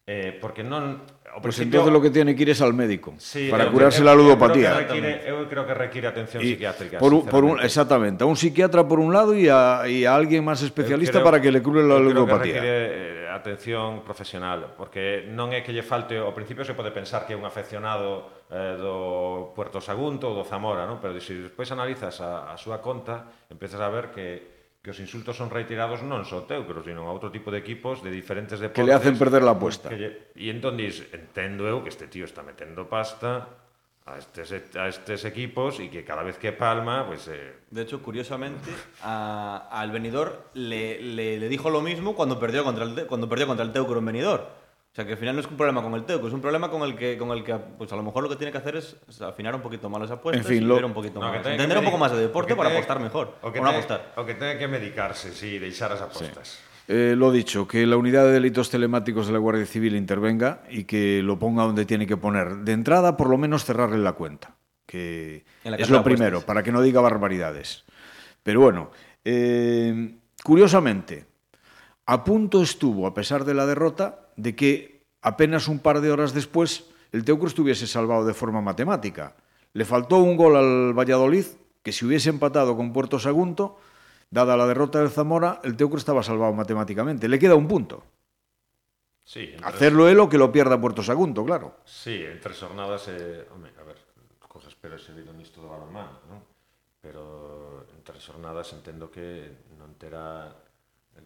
Eh, 0.02 0.34
porque 0.42 0.66
non 0.66 0.98
ao 1.30 1.38
pois 1.38 1.54
principio 1.54 1.78
entonces 1.78 1.94
lo 1.94 2.02
que 2.02 2.10
tiene 2.10 2.34
que 2.34 2.42
ir 2.42 2.50
es 2.50 2.58
al 2.58 2.74
médico 2.74 3.14
sí, 3.22 3.46
para 3.46 3.70
curarse 3.70 4.02
eu, 4.02 4.10
la 4.10 4.18
ludopatía. 4.18 4.74
Creo 4.74 4.98
requiere, 4.98 5.12
eu 5.30 5.46
creo 5.46 5.62
que 5.62 5.74
requiere 5.78 6.06
atención 6.10 6.42
y, 6.42 6.58
psiquiátrica. 6.58 6.98
Por 6.98 7.14
un, 7.14 7.22
por 7.22 7.46
un, 7.46 7.62
exactamente, 7.62 8.26
a 8.26 8.26
un 8.26 8.34
psiquiatra 8.34 8.82
por 8.82 8.98
un 8.98 9.14
lado 9.14 9.30
y 9.30 9.46
a, 9.46 9.86
y 9.86 10.02
a 10.02 10.10
alguien 10.18 10.42
más 10.42 10.58
especialista 10.58 11.22
creo, 11.22 11.30
para 11.30 11.38
que 11.38 11.54
le 11.54 11.62
cure 11.62 11.86
la 11.86 12.02
ludopatía. 12.02 12.50
Creo 12.50 12.50
que 12.50 12.50
requiere, 12.50 13.21
eh, 13.21 13.21
atención 13.42 14.06
profesional, 14.06 14.78
porque 14.78 15.26
non 15.26 15.50
é 15.50 15.66
que 15.66 15.74
lle 15.74 15.82
falte, 15.82 16.16
ao 16.16 16.30
principio 16.30 16.62
se 16.62 16.78
pode 16.78 16.94
pensar 16.94 17.26
que 17.26 17.34
é 17.34 17.38
un 17.38 17.42
afeccionado 17.42 18.46
eh, 18.48 18.78
do 18.78 19.50
Puerto 19.52 19.82
Sagunto 19.82 20.30
ou 20.30 20.38
do 20.38 20.46
Zamora, 20.46 20.86
non? 20.86 21.02
pero 21.02 21.18
se 21.18 21.50
despois 21.50 21.68
analizas 21.74 22.22
a, 22.22 22.48
a 22.48 22.56
súa 22.56 22.78
conta, 22.78 23.26
empezas 23.50 23.82
a 23.82 23.90
ver 23.90 24.14
que 24.14 24.52
que 24.82 24.90
os 24.90 24.98
insultos 24.98 25.38
son 25.38 25.46
retirados 25.46 26.02
non 26.02 26.26
só 26.26 26.42
teu, 26.42 26.66
pero 26.66 26.82
sino 26.82 27.06
a 27.06 27.14
outro 27.14 27.30
tipo 27.30 27.54
de 27.54 27.62
equipos 27.62 28.02
de 28.02 28.10
diferentes 28.10 28.58
deportes. 28.58 28.82
Que 28.82 28.90
le 28.90 28.98
hacen 28.98 29.14
perder 29.14 29.46
la 29.46 29.54
apuesta. 29.54 29.86
Que 29.86 29.98
lle... 29.98 30.10
E 30.34 30.50
entón 30.50 30.74
dis, 30.74 31.06
entendo 31.14 31.70
eu 31.70 31.86
que 31.86 31.94
este 31.94 32.10
tío 32.10 32.26
está 32.26 32.42
metendo 32.42 32.90
pasta, 32.90 33.61
a 34.06 34.18
estes, 34.18 34.52
a 34.76 34.88
estes 34.88 35.24
equipos 35.24 35.78
e 35.78 35.86
que 35.88 36.02
cada 36.04 36.22
vez 36.26 36.36
que 36.36 36.50
palma, 36.52 37.06
pues, 37.06 37.28
eh, 37.28 37.54
De 37.70 37.82
hecho, 37.82 38.02
curiosamente, 38.02 38.70
a- 39.02 39.68
al 39.70 39.90
venidor 39.92 40.50
le, 40.54 41.00
le- 41.00 41.38
le 41.38 41.48
dijo 41.48 41.70
lo 41.70 41.80
mismo 41.80 42.14
cuando 42.14 42.38
perdió 42.40 42.64
contra 42.64 42.84
el, 42.84 43.06
cuando 43.06 43.28
perdió 43.28 43.46
contra 43.46 43.64
el 43.64 43.72
Teucro 43.72 43.98
en 43.98 44.06
venidor. 44.06 44.40
O 44.92 44.94
sea, 44.94 45.06
que 45.06 45.12
al 45.12 45.18
final 45.18 45.34
no 45.36 45.40
es 45.40 45.46
un 45.46 45.56
problema 45.56 45.80
con 45.82 45.94
el 45.94 46.04
Teucro, 46.04 46.28
es 46.28 46.34
un 46.34 46.42
problema 46.42 46.68
con 46.68 46.82
el 46.82 46.94
que, 46.96 47.16
con 47.16 47.30
el 47.30 47.42
que 47.44 47.54
pues 47.54 47.90
a 47.92 47.96
lo 47.96 48.02
mejor 48.02 48.24
lo 48.24 48.28
que 48.28 48.36
tiene 48.36 48.52
que 48.52 48.58
hacer 48.58 48.76
es 48.76 48.96
afinar 49.22 49.54
un 49.54 49.62
poquito 49.62 49.88
más 49.88 50.02
las 50.02 50.10
apuestas 50.10 50.44
En 50.44 50.52
fin, 50.52 50.62
y 50.64 50.66
lo- 50.66 50.84
un 50.84 50.92
poquito 50.92 51.18
No, 51.20 51.28
más. 51.28 51.36
Entender 51.46 51.78
un 51.78 51.84
medi- 51.84 51.86
poco 51.86 51.96
más 51.98 52.12
de 52.12 52.18
deporte 52.20 52.54
para 52.56 52.70
apostar 52.70 53.00
mejor. 53.00 53.36
O 53.40 53.50
no 53.50 53.68
apostar. 53.70 54.12
O 54.16 54.26
que 54.26 54.34
ten 54.34 54.58
que 54.58 54.68
medicarse, 54.68 55.32
sí, 55.32 55.58
de 55.58 55.68
echar 55.68 55.92
as 55.92 56.02
apostas. 56.02 56.58
Eh, 56.88 57.14
lo 57.16 57.30
dicho, 57.30 57.66
que 57.68 57.86
la 57.86 57.96
unidad 57.96 58.24
de 58.24 58.32
delitos 58.32 58.70
telemáticos 58.70 59.26
de 59.26 59.32
la 59.32 59.38
Guardia 59.38 59.66
Civil 59.66 59.96
intervenga 59.96 60.62
y 60.70 60.84
que 60.84 61.22
lo 61.22 61.38
ponga 61.38 61.62
donde 61.62 61.86
tiene 61.86 62.06
que 62.06 62.16
poner. 62.16 62.58
De 62.58 62.72
entrada, 62.72 63.16
por 63.16 63.28
lo 63.28 63.38
menos 63.38 63.64
cerrarle 63.64 63.98
la 63.98 64.12
cuenta, 64.12 64.56
que 64.86 65.44
la 65.64 65.76
es 65.76 65.90
lo 65.90 66.02
primero, 66.02 66.40
para 66.42 66.62
que 66.62 66.72
no 66.72 66.82
diga 66.82 67.00
barbaridades. 67.00 67.84
Pero 68.42 68.60
bueno, 68.60 68.90
eh, 69.24 70.16
curiosamente, 70.42 71.26
a 72.06 72.24
punto 72.24 72.62
estuvo, 72.62 73.06
a 73.06 73.14
pesar 73.14 73.44
de 73.44 73.54
la 73.54 73.66
derrota, 73.66 74.28
de 74.36 74.56
que 74.56 75.02
apenas 75.22 75.68
un 75.68 75.78
par 75.78 76.00
de 76.00 76.10
horas 76.10 76.34
después 76.34 76.86
el 77.12 77.24
Teucro 77.24 77.46
estuviese 77.46 77.86
salvado 77.86 78.24
de 78.24 78.34
forma 78.34 78.60
matemática. 78.60 79.36
Le 79.72 79.84
faltó 79.84 80.18
un 80.18 80.36
gol 80.36 80.56
al 80.56 80.98
Valladolid, 80.98 81.44
que 81.82 81.92
si 81.92 82.04
hubiese 82.04 82.30
empatado 82.30 82.76
con 82.76 82.92
Puerto 82.92 83.18
Sagunto, 83.18 83.78
dada 84.32 84.56
la 84.56 84.66
derrota 84.66 84.98
del 84.98 85.10
Zamora, 85.10 85.60
el 85.62 85.76
Teucro 85.76 85.98
estaba 85.98 86.22
salvado 86.22 86.52
matemáticamente. 86.54 87.28
Le 87.28 87.38
queda 87.38 87.54
un 87.54 87.68
punto. 87.68 88.02
Sí, 89.24 89.54
Hacerlo 89.62 90.08
él 90.08 90.18
o 90.18 90.28
que 90.28 90.38
lo 90.38 90.50
pierda 90.50 90.80
Puerto 90.80 91.02
Sagunto, 91.02 91.44
claro. 91.44 91.76
Sí, 91.84 92.24
en 92.24 92.40
tres 92.40 92.58
jornadas, 92.58 93.06
eh, 93.08 93.46
home, 93.54 93.70
a 93.78 93.84
ver, 93.84 93.96
cosas 94.48 94.74
pero 94.74 94.96
he 94.96 94.98
seguido 94.98 95.32
nisto 95.32 95.60
do 95.62 95.68
balonmán, 95.70 96.10
non? 96.28 96.42
Pero 97.00 97.86
en 97.94 98.02
tres 98.02 98.24
jornadas 98.26 98.72
entendo 98.74 99.10
que 99.12 99.68
non 99.78 99.94
terá 100.00 100.50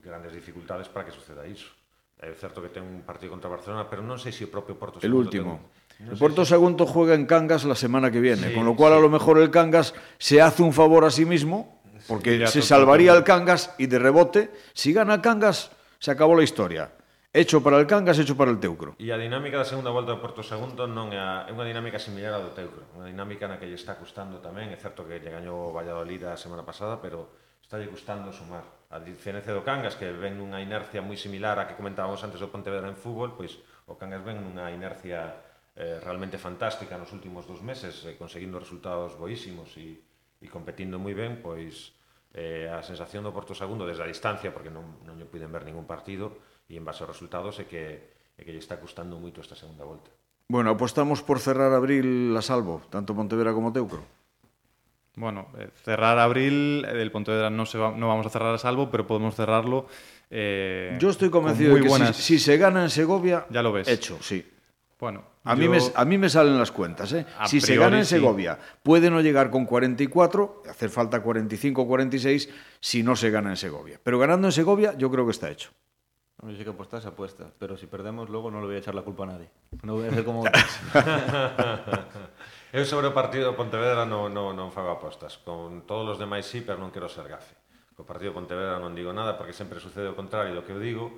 grandes 0.04 0.34
dificultades 0.34 0.90
para 0.92 1.06
que 1.08 1.14
suceda 1.14 1.46
iso. 1.48 1.72
É 2.20 2.32
certo 2.36 2.60
que 2.64 2.68
ten 2.72 2.84
un 2.84 3.00
partido 3.06 3.32
contra 3.32 3.48
Barcelona, 3.48 3.88
pero 3.88 4.00
non 4.04 4.18
sei 4.20 4.32
se 4.34 4.44
o 4.44 4.52
propio 4.52 4.76
Porto 4.76 5.00
El 5.00 5.08
Sagunto 5.08 5.26
último. 5.32 5.52
ten- 5.96 6.12
non 6.12 6.12
El 6.12 6.20
se- 6.20 6.52
Sagunto 6.52 6.84
juega 6.84 7.16
en 7.16 7.24
Cangas 7.24 7.64
la 7.64 7.74
semana 7.76 8.12
que 8.12 8.20
viene, 8.20 8.52
Sí, 8.52 8.54
con 8.54 8.64
lo 8.68 8.76
cual 8.76 8.92
a 8.92 9.00
lo 9.00 9.08
mejor 9.08 9.40
el 9.40 9.48
Cangas 9.48 9.96
se 10.20 10.40
hace 10.44 10.60
un 10.62 10.72
favor 10.76 11.04
a 11.08 11.10
sí 11.10 11.24
mismo, 11.24 11.75
Porque 12.06 12.38
ya 12.38 12.46
se 12.46 12.62
salvaría 12.62 13.12
el 13.12 13.24
Cangas 13.24 13.74
y 13.78 13.86
de 13.86 13.98
rebote, 13.98 14.50
si 14.72 14.92
gana 14.92 15.20
Cangas, 15.22 15.70
se 15.98 16.10
acabó 16.10 16.36
la 16.36 16.42
historia. 16.42 16.92
Hecho 17.36 17.62
para 17.62 17.78
el 17.78 17.86
Cangas, 17.86 18.18
hecho 18.18 18.36
para 18.36 18.50
el 18.50 18.58
Teucro. 18.58 18.96
E 18.96 19.12
a 19.12 19.20
dinámica 19.20 19.60
da 19.60 19.68
segunda 19.68 19.92
volta 19.92 20.16
do 20.16 20.24
Porto 20.24 20.40
Segundo 20.40 20.88
non 20.88 21.12
é, 21.12 21.20
a, 21.20 21.44
é 21.44 21.52
unha 21.52 21.68
dinámica 21.68 22.00
similar 22.00 22.32
á 22.32 22.40
do 22.40 22.56
Teucro. 22.56 22.88
Unha 22.96 23.12
dinámica 23.12 23.44
na 23.44 23.60
que 23.60 23.68
lle 23.68 23.76
está 23.76 23.92
custando 24.00 24.40
tamén. 24.40 24.72
É 24.72 24.78
certo 24.80 25.04
que 25.04 25.20
lle 25.20 25.28
gañou 25.28 25.68
o 25.68 25.74
Valladolid 25.76 26.24
a 26.24 26.40
semana 26.40 26.64
pasada, 26.64 26.96
pero 26.96 27.28
está 27.60 27.76
lle 27.76 27.92
custando 27.92 28.32
sumar. 28.32 28.64
A 28.88 29.02
diferencia 29.04 29.52
do 29.52 29.60
Cangas, 29.60 30.00
que 30.00 30.08
ven 30.16 30.40
nunha 30.40 30.64
inercia 30.64 31.04
moi 31.04 31.20
similar 31.20 31.60
a 31.60 31.68
que 31.68 31.76
comentábamos 31.76 32.24
antes 32.24 32.40
do 32.40 32.48
Pontevedra 32.48 32.88
en 32.88 32.96
fútbol, 32.96 33.36
pois 33.36 33.60
o 33.84 34.00
Cangas 34.00 34.24
ven 34.24 34.40
nunha 34.40 34.72
inercia 34.72 35.36
eh, 35.76 36.00
realmente 36.00 36.40
fantástica 36.40 36.96
nos 36.96 37.12
últimos 37.12 37.44
dos 37.44 37.60
meses, 37.60 38.00
eh, 38.08 38.16
conseguindo 38.16 38.56
resultados 38.56 39.12
boísimos 39.20 39.76
e 39.76 40.05
e 40.40 40.46
competindo 40.52 40.98
moi 41.00 41.14
ben, 41.16 41.40
pois 41.40 41.92
eh, 42.36 42.68
a 42.68 42.84
sensación 42.84 43.24
do 43.24 43.32
Porto 43.32 43.56
Segundo 43.56 43.88
desde 43.88 44.04
a 44.04 44.10
distancia, 44.10 44.52
porque 44.52 44.68
non, 44.68 45.00
non 45.08 45.16
lle 45.16 45.24
puiden 45.24 45.48
ver 45.52 45.64
ningún 45.64 45.88
partido, 45.88 46.36
e 46.68 46.76
en 46.76 46.84
base 46.84 47.00
aos 47.04 47.12
resultados 47.16 47.56
é 47.62 47.64
que, 47.64 48.12
é 48.36 48.42
que 48.44 48.52
lle 48.52 48.60
está 48.60 48.76
custando 48.76 49.16
moito 49.16 49.40
esta 49.40 49.56
segunda 49.56 49.84
volta. 49.88 50.12
Bueno, 50.46 50.70
apostamos 50.76 51.24
por 51.26 51.40
cerrar 51.40 51.72
abril 51.74 52.30
a 52.36 52.42
salvo, 52.44 52.84
tanto 52.92 53.16
Pontevedra 53.16 53.50
como 53.56 53.72
Teucro. 53.72 54.04
Bueno, 55.16 55.48
eh, 55.58 55.70
cerrar 55.82 56.18
abril, 56.18 56.84
eh, 56.84 57.00
el 57.00 57.10
Pontevedra 57.10 57.48
no, 57.48 57.64
se 57.64 57.78
va- 57.78 57.90
no 57.96 58.08
vamos 58.08 58.26
a 58.26 58.30
cerrar 58.30 58.52
a 58.54 58.58
salvo, 58.60 58.90
pero 58.90 59.06
podemos 59.06 59.34
cerrarlo. 59.34 59.86
eh, 60.30 60.98
Yo 61.00 61.08
estoy 61.08 61.30
con 61.30 61.40
convencido 61.42 61.74
de 61.74 61.80
que 61.82 61.88
si- 61.88 62.12
si, 62.12 62.38
se 62.38 62.56
gana 62.58 62.82
en 62.84 62.90
Segovia, 62.90 63.46
Ya 63.48 63.62
lo 63.62 63.72
ves. 63.72 63.88
hecho, 63.88 64.18
sí. 64.20 64.44
Bueno, 64.98 65.24
A, 65.44 65.54
mí 65.54 65.68
me, 65.68 65.78
a 65.94 66.04
mí 66.06 66.16
me 66.16 66.28
salen 66.30 66.58
las 66.58 66.72
cuentas. 66.72 67.12
¿eh? 67.12 67.26
Si 67.44 67.60
se 67.60 67.76
gana 67.76 67.98
en 67.98 68.06
sí. 68.06 68.16
Segovia, 68.16 68.58
puede 68.82 69.10
no 69.10 69.20
llegar 69.20 69.50
con 69.50 69.66
44, 69.66 70.62
hacer 70.70 70.88
falta 70.88 71.20
45 71.20 71.82
o 71.82 71.86
46 71.86 72.48
si 72.80 73.02
no 73.02 73.14
se 73.14 73.30
gana 73.30 73.50
en 73.50 73.56
Segovia. 73.56 74.00
Pero 74.02 74.18
ganando 74.18 74.48
en 74.48 74.52
Segovia, 74.52 74.94
yo 74.96 75.10
creo 75.10 75.26
que 75.26 75.32
está 75.32 75.50
hecho. 75.50 75.70
Yo 76.42 76.56
sé 76.56 76.64
que 76.64 76.70
apostar 76.70 77.00
se 77.02 77.08
apuesta, 77.08 77.50
pero 77.58 77.76
si 77.76 77.86
perdemos 77.86 78.28
luego 78.28 78.50
no 78.50 78.60
le 78.60 78.66
voy 78.66 78.76
a 78.76 78.78
echar 78.78 78.94
la 78.94 79.02
culpa 79.02 79.24
a 79.24 79.26
nadie. 79.26 79.50
No 79.82 79.94
voy 79.94 80.06
a 80.06 80.10
hacer 80.10 80.24
como... 80.24 80.44
Eu 82.76 82.84
sobre 82.84 83.08
o 83.08 83.16
partido 83.16 83.48
do 83.48 83.56
Pontevedra 83.56 84.04
non, 84.04 84.28
non, 84.36 84.52
non 84.52 84.68
fago 84.68 84.92
apostas. 84.92 85.40
Con 85.40 85.88
todos 85.88 86.16
os 86.16 86.18
demais 86.20 86.44
sí, 86.44 86.60
pero 86.60 86.76
non 86.76 86.92
quero 86.92 87.08
ser 87.08 87.24
gafe. 87.24 87.56
Co 87.96 88.04
partido 88.04 88.36
do 88.36 88.44
Pontevedra 88.44 88.76
non 88.76 88.92
digo 88.92 89.16
nada 89.16 89.40
porque 89.40 89.56
sempre 89.56 89.80
sucede 89.80 90.12
o 90.12 90.18
contrario 90.18 90.52
do 90.52 90.60
que 90.60 90.76
eu 90.76 90.80
digo 90.82 91.08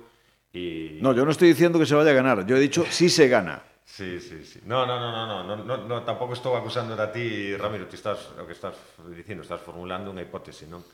Y... 0.53 0.99
No, 1.01 1.13
yo 1.13 1.25
no 1.25 1.31
estoy 1.31 1.49
diciendo 1.49 1.77
que 1.77 1.85
se 1.85 1.95
vaya 1.95 2.11
a 2.11 2.13
ganar, 2.13 2.45
yo 2.45 2.57
he 2.57 2.59
dicho 2.59 2.85
si 2.89 3.09
se 3.09 3.27
gana. 3.27 3.61
Sí, 3.85 4.19
sí, 4.19 4.45
sí. 4.45 4.61
No, 4.65 4.85
no, 4.85 4.99
no, 4.99 5.11
no, 5.11 5.43
no, 5.43 5.55
no, 5.63 5.77
no 5.87 6.03
tampouco 6.05 6.33
estou 6.37 6.53
acusando 6.53 6.93
a 6.93 7.09
ti, 7.11 7.57
Ramiro, 7.57 7.89
ti 7.89 7.97
estás, 7.97 8.31
o 8.37 8.45
que 8.45 8.53
estás 8.53 8.77
dicindo, 9.09 9.41
estás 9.41 9.61
formulando 9.61 10.13
unha 10.13 10.21
hipótese, 10.21 10.69
non? 10.69 10.85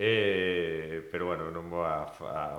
Eh, 0.00 1.04
pero 1.12 1.28
bueno, 1.28 1.52
non 1.52 1.68
vou 1.68 1.84
a, 1.84 2.08
a 2.08 2.58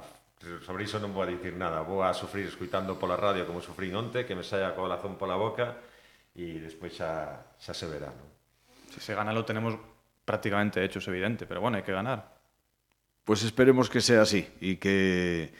sobre 0.62 0.86
iso 0.86 1.02
non 1.02 1.14
vou 1.14 1.26
a 1.26 1.30
dicir 1.30 1.58
nada, 1.58 1.82
vou 1.82 2.06
a 2.06 2.14
sufrir 2.14 2.46
escuitando 2.46 2.98
pola 2.98 3.18
radio 3.18 3.46
como 3.46 3.62
sufrín 3.62 3.94
onte, 3.98 4.26
que 4.26 4.38
me 4.38 4.46
saia 4.46 4.70
a 4.70 4.78
colazón 4.78 5.18
pola 5.18 5.38
boca 5.38 5.82
e 6.38 6.62
despois 6.62 6.94
xa, 6.94 7.42
xa 7.58 7.74
se 7.74 7.86
verá, 7.89 8.10
non? 8.10 8.30
Si 8.89 9.02
se 9.02 9.18
gana 9.18 9.34
lo 9.34 9.46
tenemos 9.46 9.78
prácticamente 10.26 10.82
hecho, 10.86 11.02
es 11.02 11.08
evidente, 11.10 11.46
pero 11.46 11.62
bueno, 11.62 11.78
hay 11.78 11.84
que 11.84 11.94
ganar. 11.94 12.38
Pues 13.26 13.42
esperemos 13.44 13.89
que 13.89 14.02
sea 14.02 14.22
así 14.22 14.46
y 14.62 14.78
que 14.78 15.54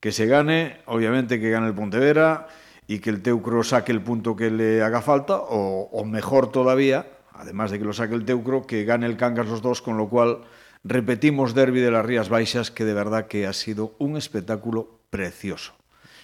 que 0.00 0.12
se 0.12 0.26
gane, 0.26 0.80
obviamente 0.86 1.40
que 1.40 1.50
gane 1.50 1.66
el 1.66 1.74
Pontevedra 1.74 2.48
y 2.86 3.00
que 3.00 3.10
el 3.10 3.22
Teucro 3.22 3.62
saque 3.62 3.92
el 3.92 4.02
punto 4.02 4.36
que 4.36 4.50
le 4.50 4.82
haga 4.82 5.02
falta 5.02 5.36
o, 5.38 6.04
mejor 6.04 6.50
todavía, 6.52 7.06
además 7.32 7.70
de 7.70 7.78
que 7.78 7.84
lo 7.84 7.92
saque 7.92 8.14
el 8.14 8.24
Teucro, 8.24 8.66
que 8.66 8.84
gane 8.84 9.06
el 9.06 9.16
Cangas 9.16 9.46
los 9.46 9.62
dos, 9.62 9.82
con 9.82 9.96
lo 9.96 10.08
cual 10.08 10.42
repetimos 10.84 11.54
Derby 11.54 11.80
de 11.80 11.90
las 11.90 12.06
Rías 12.06 12.28
Baixas, 12.28 12.70
que 12.70 12.84
de 12.84 12.94
verdad 12.94 13.26
que 13.26 13.46
ha 13.46 13.52
sido 13.52 13.94
un 13.98 14.16
espectáculo 14.16 15.00
precioso. 15.10 15.74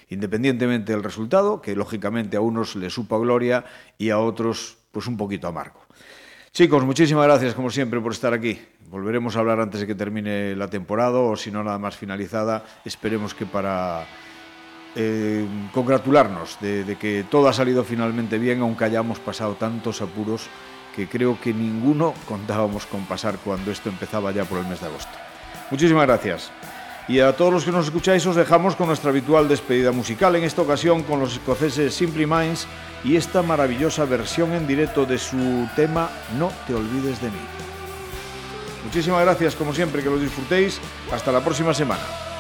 Independientemente 0.09 0.93
del 0.93 1.03
resultado, 1.03 1.61
que 1.61 1.75
lógicamente 1.75 2.37
a 2.37 2.41
unos 2.41 2.77
les 2.77 2.93
supo 2.93 3.17
a 3.17 3.21
gloria 3.21 3.65
y 3.99 4.11
a 4.11 4.19
otros 4.19 4.79
pues 4.93 5.07
un 5.07 5.17
poquito 5.17 5.49
amargo. 5.49 5.84
Chicos, 6.55 6.85
muchísimas 6.85 7.25
gracias 7.25 7.53
como 7.53 7.69
siempre 7.69 8.01
por 8.01 8.13
estar 8.13 8.33
aquí. 8.33 8.61
Volveremos 8.89 9.35
a 9.35 9.41
hablar 9.41 9.59
antes 9.59 9.81
de 9.81 9.89
que 9.89 9.97
termine 9.97 10.55
la 10.55 10.69
temporada 10.69 11.19
o 11.19 11.35
si 11.35 11.51
no 11.51 11.65
nada 11.65 11.81
más 11.81 11.97
finalizada. 11.97 12.63
Esperemos 12.85 13.35
que 13.35 13.45
para 13.45 14.07
eh, 14.95 15.45
congratularnos 15.73 16.57
de, 16.61 16.85
de 16.85 16.95
que 16.95 17.25
todo 17.29 17.49
ha 17.49 17.53
salido 17.53 17.83
finalmente 17.83 18.39
bien, 18.39 18.61
aunque 18.61 18.85
hayamos 18.85 19.19
pasado 19.19 19.55
tantos 19.55 20.01
apuros 20.01 20.47
que 20.95 21.09
creo 21.09 21.41
que 21.41 21.53
ninguno 21.53 22.15
contábamos 22.29 22.87
con 22.87 23.05
pasar 23.07 23.39
cuando 23.43 23.73
esto 23.73 23.89
empezaba 23.89 24.31
ya 24.31 24.45
por 24.45 24.61
el 24.61 24.67
mes 24.69 24.81
de 24.81 24.87
agosto. 24.87 25.19
Muchísimas 25.73 26.07
gracias. 26.07 26.53
Y 27.07 27.21
a 27.21 27.37
todos 27.37 27.53
los 27.53 27.65
que 27.65 27.73
nos 27.73 27.85
escucháis 27.85 28.25
os 28.27 28.37
dejamos 28.37 28.77
con 28.77 28.87
nuestra 28.87 29.11
habitual 29.11 29.47
despedida 29.47 29.93
musical, 29.93 30.37
en 30.37 30.45
esta 30.45 30.63
ocasión 30.63 31.03
con 31.03 31.21
los 31.21 31.35
escoceses 31.35 31.95
Simply 31.95 32.27
Minds 32.27 32.67
y 33.05 33.17
esta 33.17 33.43
maravillosa 33.43 34.07
versión 34.07 34.53
en 34.55 34.67
directo 34.67 35.05
de 35.05 35.19
su 35.19 35.69
tema 35.77 36.09
No 36.39 36.51
te 36.67 36.75
olvides 36.75 37.21
de 37.21 37.29
mí. 37.29 37.45
Muchísimas 38.85 39.23
gracias, 39.23 39.55
como 39.55 39.75
siempre, 39.75 40.03
que 40.03 40.09
lo 40.11 40.19
disfrutéis. 40.19 40.81
Hasta 41.13 41.31
la 41.31 41.45
próxima 41.45 41.75
semana. 41.75 42.34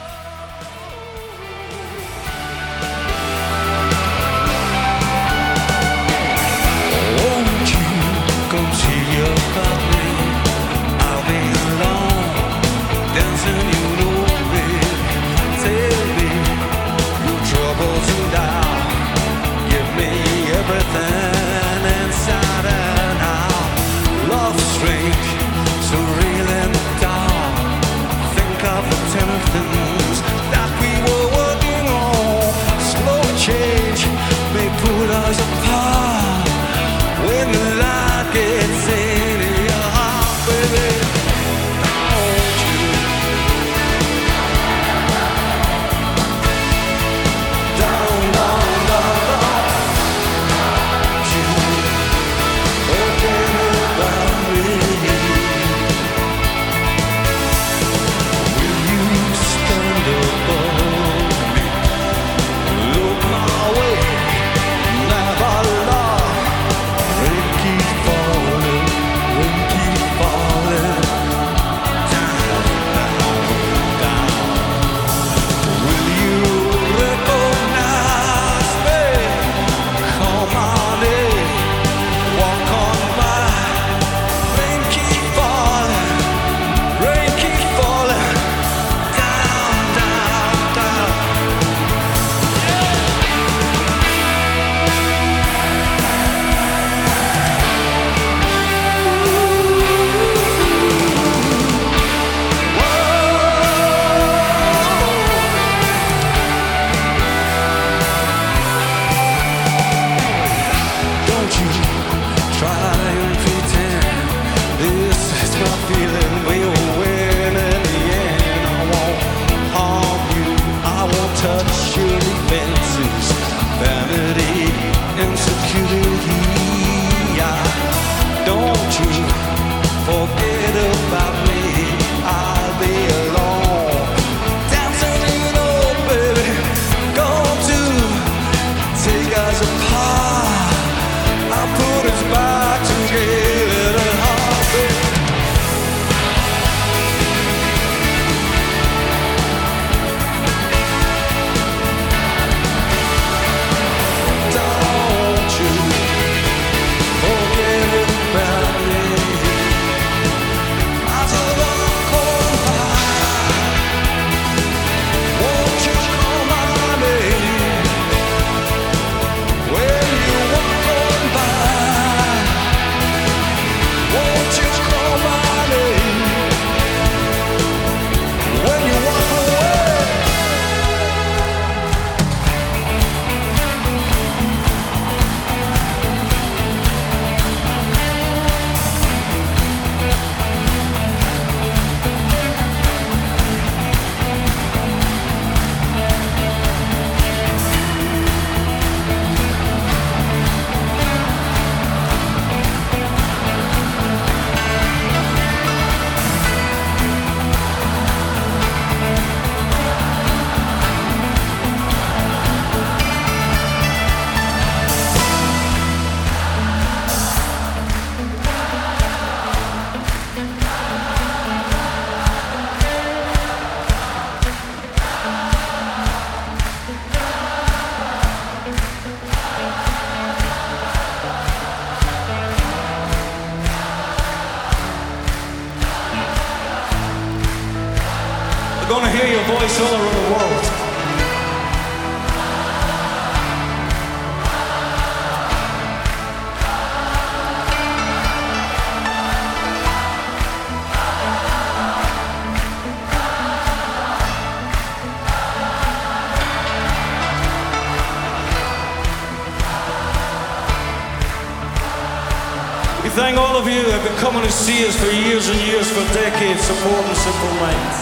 performance 266.75 267.27
of 267.27 267.35
all 267.45 267.57
mates. 267.63 268.01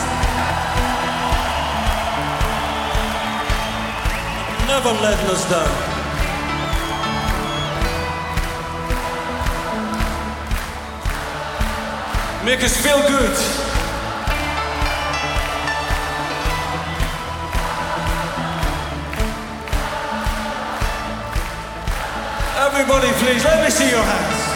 Never 4.67 4.93
letting 5.05 5.31
us 5.31 5.45
down. 5.51 5.73
Make 12.47 12.63
us 12.65 12.77
feel 12.81 13.01
good. 13.09 13.37
Everybody, 22.67 23.13
please, 23.21 23.45
let 23.45 23.65
me 23.65 23.71
see 23.71 23.91
your 23.91 24.03
hands. 24.03 24.52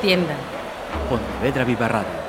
tiendas. 0.00 0.36
Pontevedra 1.08 1.64
Vivarrada. 1.64 2.19